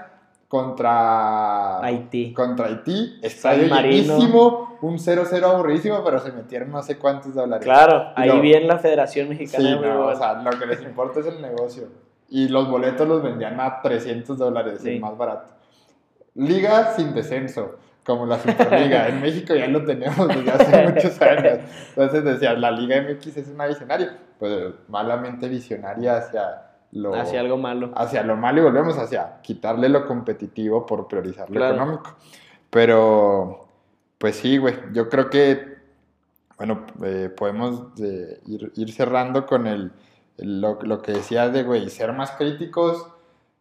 contra 0.47 1.79
Haití. 1.83 2.33
Contra 2.33 2.67
Haití, 2.67 3.19
estadio 3.21 3.67
llenísimo, 3.67 4.77
un 4.81 4.97
0-0 4.97 5.43
aburridísimo, 5.43 6.01
pero 6.03 6.19
se 6.19 6.31
metieron 6.31 6.71
no 6.71 6.81
sé 6.83 6.97
cuántos 6.97 7.33
dólares. 7.33 7.65
Claro, 7.65 8.13
Y 8.15 8.21
ahí 8.21 8.27
lo- 8.29 8.39
viene 8.39 8.65
la 8.65 8.77
Federación 8.79 9.27
Mexicana 9.27 9.61
Sí, 9.61 9.69
de 9.81 9.89
no, 9.89 10.05
o 10.07 10.15
sea, 10.15 10.35
lo 10.41 10.51
que 10.57 10.65
les 10.65 10.81
importa 10.83 11.19
es 11.19 11.25
el 11.25 11.41
negocio. 11.41 11.89
Y 12.29 12.47
los 12.47 12.69
boletos 12.69 13.05
los 13.07 13.21
vendían 13.21 13.59
a 13.59 13.81
300 13.81 14.37
dólares, 14.37 14.79
Sí. 14.81 14.95
el 14.95 15.01
más 15.01 15.17
barato. 15.17 15.51
Liga 16.35 16.93
sin 16.95 17.13
descenso, 17.13 17.75
como 18.05 18.25
la 18.25 18.37
Superliga. 18.39 19.07
en 19.09 19.21
México 19.21 19.55
ya 19.55 19.67
lo 19.67 19.83
tenemos 19.83 20.27
desde 20.27 20.51
hace 20.51 20.87
muchos 20.93 21.21
años. 21.21 21.59
Entonces 21.89 22.23
decía, 22.23 22.53
la 22.53 22.71
Liga 22.71 23.01
MX 23.01 23.37
es 23.37 23.47
una 23.49 23.65
visionaria. 23.67 24.17
Pues 24.39 24.73
malamente 24.87 25.47
visionaria 25.49 26.17
hacia 26.17 26.61
lo, 26.91 27.15
Hacia 27.15 27.39
algo 27.41 27.57
malo. 27.57 27.91
hacia 27.95 28.23
lo 28.23 28.35
malo 28.37 28.61
y 28.61 28.63
volvemos 28.63 28.97
hacia 28.97 29.41
quitarle 29.41 29.89
lo 29.89 30.05
competitivo 30.05 30.85
por 30.85 31.07
priorizar 31.07 31.49
lo 31.49 31.55
Claro. 31.55 31.75
económico. 31.75 32.15
Pero, 32.69 33.67
pues 34.17 34.35
sí, 34.35 34.57
güey, 34.57 34.75
yo 34.93 35.09
creo 35.09 35.29
que, 35.29 35.75
bueno, 36.57 36.85
eh, 37.03 37.29
podemos 37.35 37.87
eh, 38.01 38.39
ir, 38.45 38.71
ir 38.75 38.91
cerrando 38.93 39.45
con 39.45 39.65
el, 39.67 39.91
lo, 40.37 40.79
lo 40.81 41.01
que 41.01 41.13
decía 41.13 41.49
de, 41.49 41.63
güey, 41.63 41.89
ser 41.89 42.13
más 42.13 42.31
críticos 42.31 43.07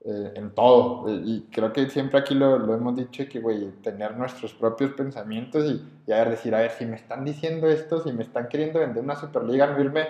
eh, 0.05 0.33
en 0.37 0.51
todo. 0.51 1.09
Y 1.09 1.49
creo 1.51 1.73
que 1.73 1.89
siempre 1.89 2.21
aquí 2.21 2.35
lo, 2.35 2.59
lo 2.59 2.75
hemos 2.75 2.95
dicho, 2.95 3.25
que, 3.29 3.41
güey, 3.41 3.71
tener 3.83 4.17
nuestros 4.17 4.53
propios 4.53 4.93
pensamientos 4.93 5.65
y, 5.65 5.83
y 6.07 6.13
a 6.13 6.19
ver, 6.19 6.31
decir, 6.31 6.55
a 6.55 6.59
ver, 6.61 6.73
si 6.73 6.85
me 6.85 6.97
están 6.97 7.25
diciendo 7.25 7.67
esto, 7.69 8.03
si 8.03 8.13
me 8.13 8.23
están 8.23 8.49
queriendo 8.49 8.81
vender 8.81 9.03
una 9.03 9.17
Superliga, 9.17 9.67
no 9.67 9.81
irme 9.81 10.07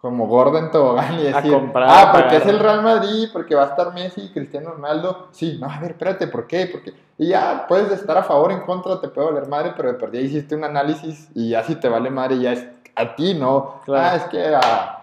como 0.00 0.26
gordo 0.26 0.58
en 0.58 0.70
tobogán 0.70 1.20
y 1.20 1.24
decir, 1.24 1.52
comprar, 1.52 1.88
ah, 1.90 2.12
porque 2.12 2.36
es 2.36 2.42
pagar". 2.42 2.54
el 2.54 2.60
Real 2.60 2.82
Madrid, 2.82 3.28
porque 3.32 3.54
va 3.54 3.64
a 3.64 3.66
estar 3.66 3.92
Messi 3.92 4.22
y 4.22 4.32
Cristiano 4.32 4.70
Ronaldo. 4.70 5.28
Sí, 5.30 5.58
no, 5.60 5.70
a 5.70 5.78
ver, 5.78 5.90
espérate, 5.92 6.26
¿por 6.26 6.46
qué? 6.46 6.68
Porque 6.72 6.94
y 7.18 7.28
ya 7.28 7.66
puedes 7.68 7.92
estar 7.92 8.16
a 8.16 8.22
favor, 8.22 8.50
en 8.50 8.60
contra, 8.62 8.98
te 8.98 9.08
puede 9.08 9.30
valer 9.30 9.48
madre, 9.48 9.74
pero 9.76 9.92
de 9.92 9.98
perdida 9.98 10.22
hiciste 10.22 10.56
un 10.56 10.64
análisis 10.64 11.28
y 11.34 11.50
ya 11.50 11.62
si 11.62 11.74
te 11.74 11.88
vale 11.88 12.08
madre, 12.08 12.38
ya 12.38 12.52
es 12.52 12.66
a 12.96 13.14
ti, 13.14 13.34
¿no? 13.34 13.82
Claro. 13.84 14.08
Ah, 14.10 14.16
es 14.16 14.24
que 14.24 14.54
a 14.54 14.99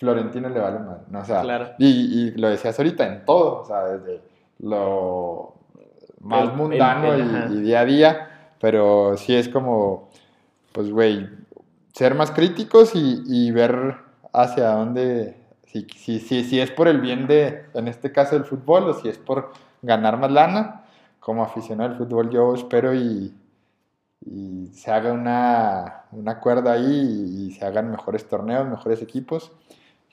Florentino 0.00 0.48
le 0.48 0.58
vale 0.58 0.78
madre. 0.80 1.02
No, 1.10 1.20
o 1.20 1.24
sea, 1.24 1.42
Claro. 1.42 1.68
y, 1.78 1.86
y 1.86 2.30
lo 2.32 2.48
decías 2.48 2.76
ahorita 2.78 3.06
en 3.06 3.24
todo, 3.24 3.60
o 3.60 3.64
sea, 3.64 3.84
desde 3.84 4.20
lo 4.60 5.54
más 6.20 6.48
El- 6.50 6.56
mundano 6.56 7.12
el- 7.12 7.20
y- 7.20 7.34
el- 7.36 7.52
y, 7.58 7.60
día 7.60 7.80
a 7.80 7.84
día, 7.84 8.30
pero 8.60 9.16
sí 9.16 9.34
es 9.36 9.48
como, 9.48 10.08
pues, 10.72 10.90
güey, 10.90 11.28
ser 11.92 12.14
más 12.14 12.30
críticos 12.30 12.94
y, 12.94 13.22
y 13.26 13.50
ver 13.52 13.96
hacia 14.32 14.70
dónde, 14.70 15.36
si, 15.66 15.86
si, 15.96 16.18
si, 16.18 16.44
si 16.44 16.60
es 16.60 16.70
por 16.70 16.88
el 16.88 17.00
bien 17.00 17.26
de, 17.26 17.66
en 17.74 17.86
este 17.88 18.10
caso, 18.10 18.36
el 18.36 18.44
fútbol, 18.44 18.84
o 18.88 18.94
si 18.94 19.08
es 19.08 19.18
por 19.18 19.52
ganar 19.82 20.16
más 20.18 20.30
lana. 20.32 20.76
Como 21.20 21.42
aficionado 21.44 21.90
al 21.90 21.98
fútbol, 21.98 22.30
yo 22.30 22.54
espero 22.54 22.94
y, 22.94 23.34
y 24.24 24.66
se 24.72 24.90
haga 24.90 25.12
una, 25.12 26.04
un 26.12 26.26
acuerdo 26.28 26.70
ahí 26.70 27.46
y, 27.48 27.50
se 27.52 27.64
hagan 27.66 27.90
mejores 27.90 28.26
torneos, 28.26 28.66
mejores 28.66 29.02
equipos, 29.02 29.52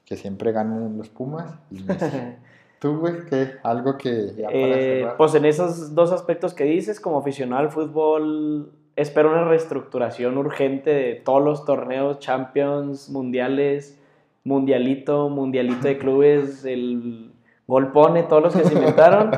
que 0.08 0.16
siempre 0.16 0.51
ganen 0.53 0.97
los 0.97 1.10
Pumas. 1.10 1.53
Y. 1.70 1.84
Tú, 2.80 2.97
güey, 2.99 3.26
¿qué? 3.30 3.53
Algo 3.64 3.97
que 3.97 4.34
ya 4.38 4.45
para 4.47 4.58
Eh, 4.58 4.99
cerrar. 5.01 5.18
pues 5.18 5.36
en 5.36 5.45
esos 5.45 5.93
dos 5.95 6.12
aspectos 6.12 6.53
que 6.53 6.64
dices, 6.64 6.99
como 6.99 7.18
aficionado 7.20 7.64
al 7.64 7.72
fútbol, 7.72 8.72
espero 8.95 9.32
una 9.32 9.43
reestructuración 9.45 10.38
urgente 10.38 10.91
de 10.91 11.16
todos 11.16 11.43
los 11.43 11.66
torneos, 11.66 12.20
Champions, 12.20 13.10
Mundiales, 13.10 13.99
Mundialito, 14.43 15.28
Mundialito 15.30 15.88
de 15.88 15.97
clubes, 15.97 16.64
el 16.66 17.32
Golpone, 17.68 18.24
todos 18.24 18.43
los 18.43 18.55
que 18.55 18.64
se 18.64 18.76
inventaron, 18.76 19.32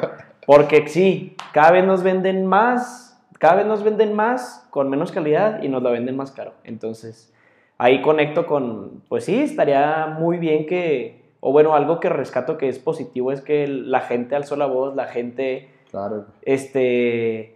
porque 0.45 0.88
sí, 0.88 1.36
cada 1.53 1.72
vez 1.72 1.86
nos 1.86 2.03
venden 2.03 2.45
más, 2.45 3.20
cada 3.39 3.55
vez 3.55 3.65
nos 3.65 3.84
venden 3.84 4.13
más 4.13 4.67
con 4.70 4.89
menos 4.89 5.11
calidad 5.11 5.63
y 5.63 5.70
nos 5.70 5.82
la 5.82 5.89
venden 5.89 6.15
más 6.15 6.32
caro. 6.32 6.53
Entonces, 6.63 7.34
ahí 7.80 8.01
conecto 8.03 8.45
con, 8.45 9.01
pues 9.09 9.23
sí, 9.25 9.41
estaría 9.41 10.05
muy 10.19 10.38
bien 10.38 10.67
que, 10.67 11.23
o 11.39 11.51
bueno, 11.51 11.73
algo 11.73 11.99
que 11.99 12.09
rescato 12.09 12.57
que 12.57 12.69
es 12.69 12.77
positivo 12.77 13.32
es 13.32 13.41
que 13.41 13.67
la 13.67 14.01
gente 14.01 14.36
alzó 14.36 14.55
la 14.55 14.67
voz, 14.67 14.95
la 14.95 15.05
gente, 15.05 15.69
Claro. 15.89 16.25
este, 16.43 17.55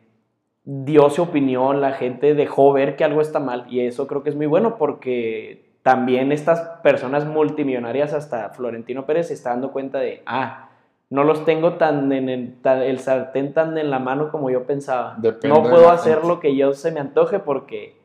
dio 0.63 1.09
su 1.09 1.24
opinión, 1.24 1.82
la 1.82 1.91
gente 1.91 2.34
dejó 2.36 2.71
ver 2.74 2.95
que 2.95 3.03
algo 3.03 3.21
está 3.21 3.39
mal 3.39 3.65
y 3.69 3.82
eso 3.82 4.07
creo 4.07 4.24
que 4.24 4.30
es 4.30 4.36
muy 4.36 4.45
bueno 4.47 4.78
porque 4.78 5.74
también 5.84 6.32
estas 6.32 6.61
personas 6.82 7.26
multimillonarias, 7.26 8.13
hasta 8.13 8.49
Florentino 8.51 9.05
Pérez, 9.05 9.28
se 9.28 9.34
está 9.34 9.49
dando 9.49 9.71
cuenta 9.74 9.99
de, 9.99 10.24
ah, 10.26 10.69
no 11.09 11.26
los 11.26 11.43
tengo 11.45 11.74
tan 11.74 12.11
en 12.13 12.30
el, 12.30 12.61
tan- 12.61 12.82
el 12.82 12.99
sartén 12.99 13.53
tan 13.53 13.78
en 13.78 13.91
la 13.91 13.99
mano 13.99 14.32
como 14.32 14.49
yo 14.49 14.63
pensaba. 14.63 15.15
Depende 15.17 15.49
no 15.55 15.61
puedo 15.69 15.89
hacer 15.89 16.24
lo 16.24 16.39
que 16.39 16.55
yo 16.55 16.74
se 16.74 16.91
me 16.91 17.01
antoje 17.01 17.39
porque 17.39 18.01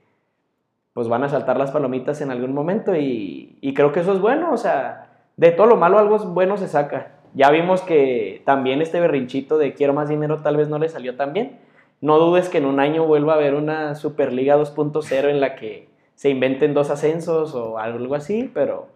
pues 0.99 1.07
van 1.07 1.23
a 1.23 1.29
saltar 1.29 1.57
las 1.59 1.71
palomitas 1.71 2.21
en 2.23 2.33
algún 2.33 2.53
momento 2.53 2.97
y, 2.97 3.57
y 3.61 3.73
creo 3.73 3.93
que 3.93 4.01
eso 4.01 4.13
es 4.13 4.19
bueno, 4.19 4.51
o 4.53 4.57
sea, 4.57 5.11
de 5.37 5.53
todo 5.53 5.69
lo 5.69 5.77
malo 5.77 5.97
algo 6.01 6.19
bueno 6.19 6.57
se 6.57 6.67
saca. 6.67 7.13
Ya 7.35 7.51
vimos 7.53 7.83
que 7.83 8.43
también 8.45 8.83
este 8.83 8.99
berrinchito 8.99 9.59
de 9.59 9.75
quiero 9.75 9.93
más 9.95 10.09
dinero 10.09 10.39
tal 10.43 10.57
vez 10.57 10.69
no 10.69 10.81
le 10.81 10.89
salió 10.89 11.15
tan 11.15 11.33
bien. 11.33 11.61
No 12.01 12.19
dudes 12.19 12.49
que 12.49 12.59
en 12.59 12.67
un 12.67 12.81
año 12.81 13.07
vuelva 13.07 13.35
a 13.35 13.37
haber 13.37 13.55
una 13.55 13.95
Superliga 13.95 14.57
2.0 14.57 15.29
en 15.31 15.41
la 15.41 15.55
que 15.55 15.89
se 16.17 16.31
inventen 16.31 16.75
dos 16.75 16.91
ascensos 16.91 17.55
o 17.55 17.79
algo 17.79 18.17
así, 18.17 18.51
pero 18.53 18.89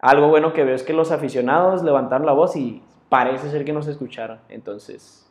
algo 0.00 0.26
bueno 0.26 0.52
que 0.52 0.64
veo 0.64 0.74
es 0.74 0.82
que 0.82 0.92
los 0.92 1.12
aficionados 1.12 1.84
levantaron 1.84 2.26
la 2.26 2.32
voz 2.32 2.56
y 2.56 2.82
parece 3.08 3.48
ser 3.48 3.64
que 3.64 3.72
nos 3.72 3.86
escucharon. 3.86 4.40
Entonces, 4.48 5.30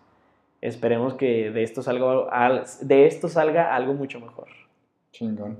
esperemos 0.62 1.16
que 1.16 1.52
de 1.52 1.64
esto 1.64 1.82
salga, 1.82 2.30
al- 2.32 2.64
de 2.80 3.08
esto 3.08 3.28
salga 3.28 3.76
algo 3.76 3.94
mucho 3.94 4.22
mejor. 4.22 4.48
Chingón. 5.12 5.58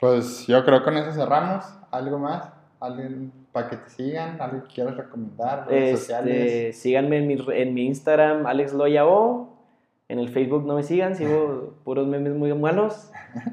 Pues 0.00 0.46
yo 0.46 0.64
creo 0.64 0.78
que 0.78 0.84
con 0.84 0.96
eso 0.96 1.12
cerramos. 1.12 1.64
¿Algo 1.90 2.18
más? 2.18 2.48
¿Alguien 2.80 3.32
para 3.52 3.68
que 3.68 3.76
te 3.76 3.90
sigan? 3.90 4.40
¿Algo 4.40 4.64
que 4.64 4.74
quieras 4.74 4.96
recomendar? 4.96 5.68
¿Redes 5.68 6.00
sociales? 6.00 6.34
Este, 6.34 6.72
síganme 6.72 7.18
en 7.18 7.26
mi, 7.26 7.36
en 7.52 7.74
mi 7.74 7.86
Instagram, 7.86 8.46
Alex 8.46 8.72
Loyao. 8.72 9.58
En 10.08 10.18
el 10.18 10.30
Facebook 10.30 10.66
no 10.66 10.74
me 10.74 10.82
sigan, 10.82 11.14
sigo 11.14 11.74
puros 11.84 12.06
memes 12.06 12.34
muy 12.34 12.52
malos. 12.54 13.10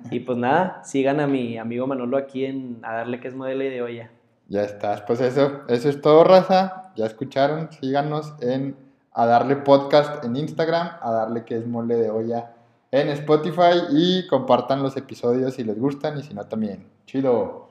Y 0.10 0.22
pues 0.22 0.38
nada, 0.38 0.82
sigan 0.86 1.20
a 1.20 1.28
mi 1.28 1.58
amigo 1.58 1.86
Manolo 1.86 2.18
aquí 2.18 2.45
en 2.45 2.80
A 2.82 2.93
Darle 2.93 3.20
que 3.20 3.28
es 3.28 3.36
modelo 3.36 3.64
y 3.66 3.70
de 3.70 3.82
olla. 3.82 4.10
Ya 4.48 4.64
estás. 4.64 5.02
Pues 5.02 5.20
eso, 5.20 5.64
eso 5.68 5.89
es 5.89 6.02
todo, 6.02 6.24
raza. 6.24 6.93
Ya 6.95 7.06
escucharon. 7.06 7.70
Síganos 7.74 8.34
en 8.41 8.78
a 9.12 9.26
darle 9.26 9.58
podcast 9.58 10.24
en 10.24 10.36
Instagram, 10.38 10.91
a 11.02 11.12
darle 11.12 11.43
que 11.43 11.58
es 11.58 11.68
mole 11.68 11.95
de 11.95 12.10
olla 12.10 12.54
en 12.92 13.10
Spotify 13.10 13.88
y 13.92 14.28
compartan 14.28 14.82
los 14.84 14.96
episodios 14.98 15.56
si 15.56 15.64
les 15.64 15.80
gustan 15.80 16.18
y 16.20 16.24
si 16.24 16.34
no 16.34 16.46
también. 16.46 16.88
Chido. 17.06 17.70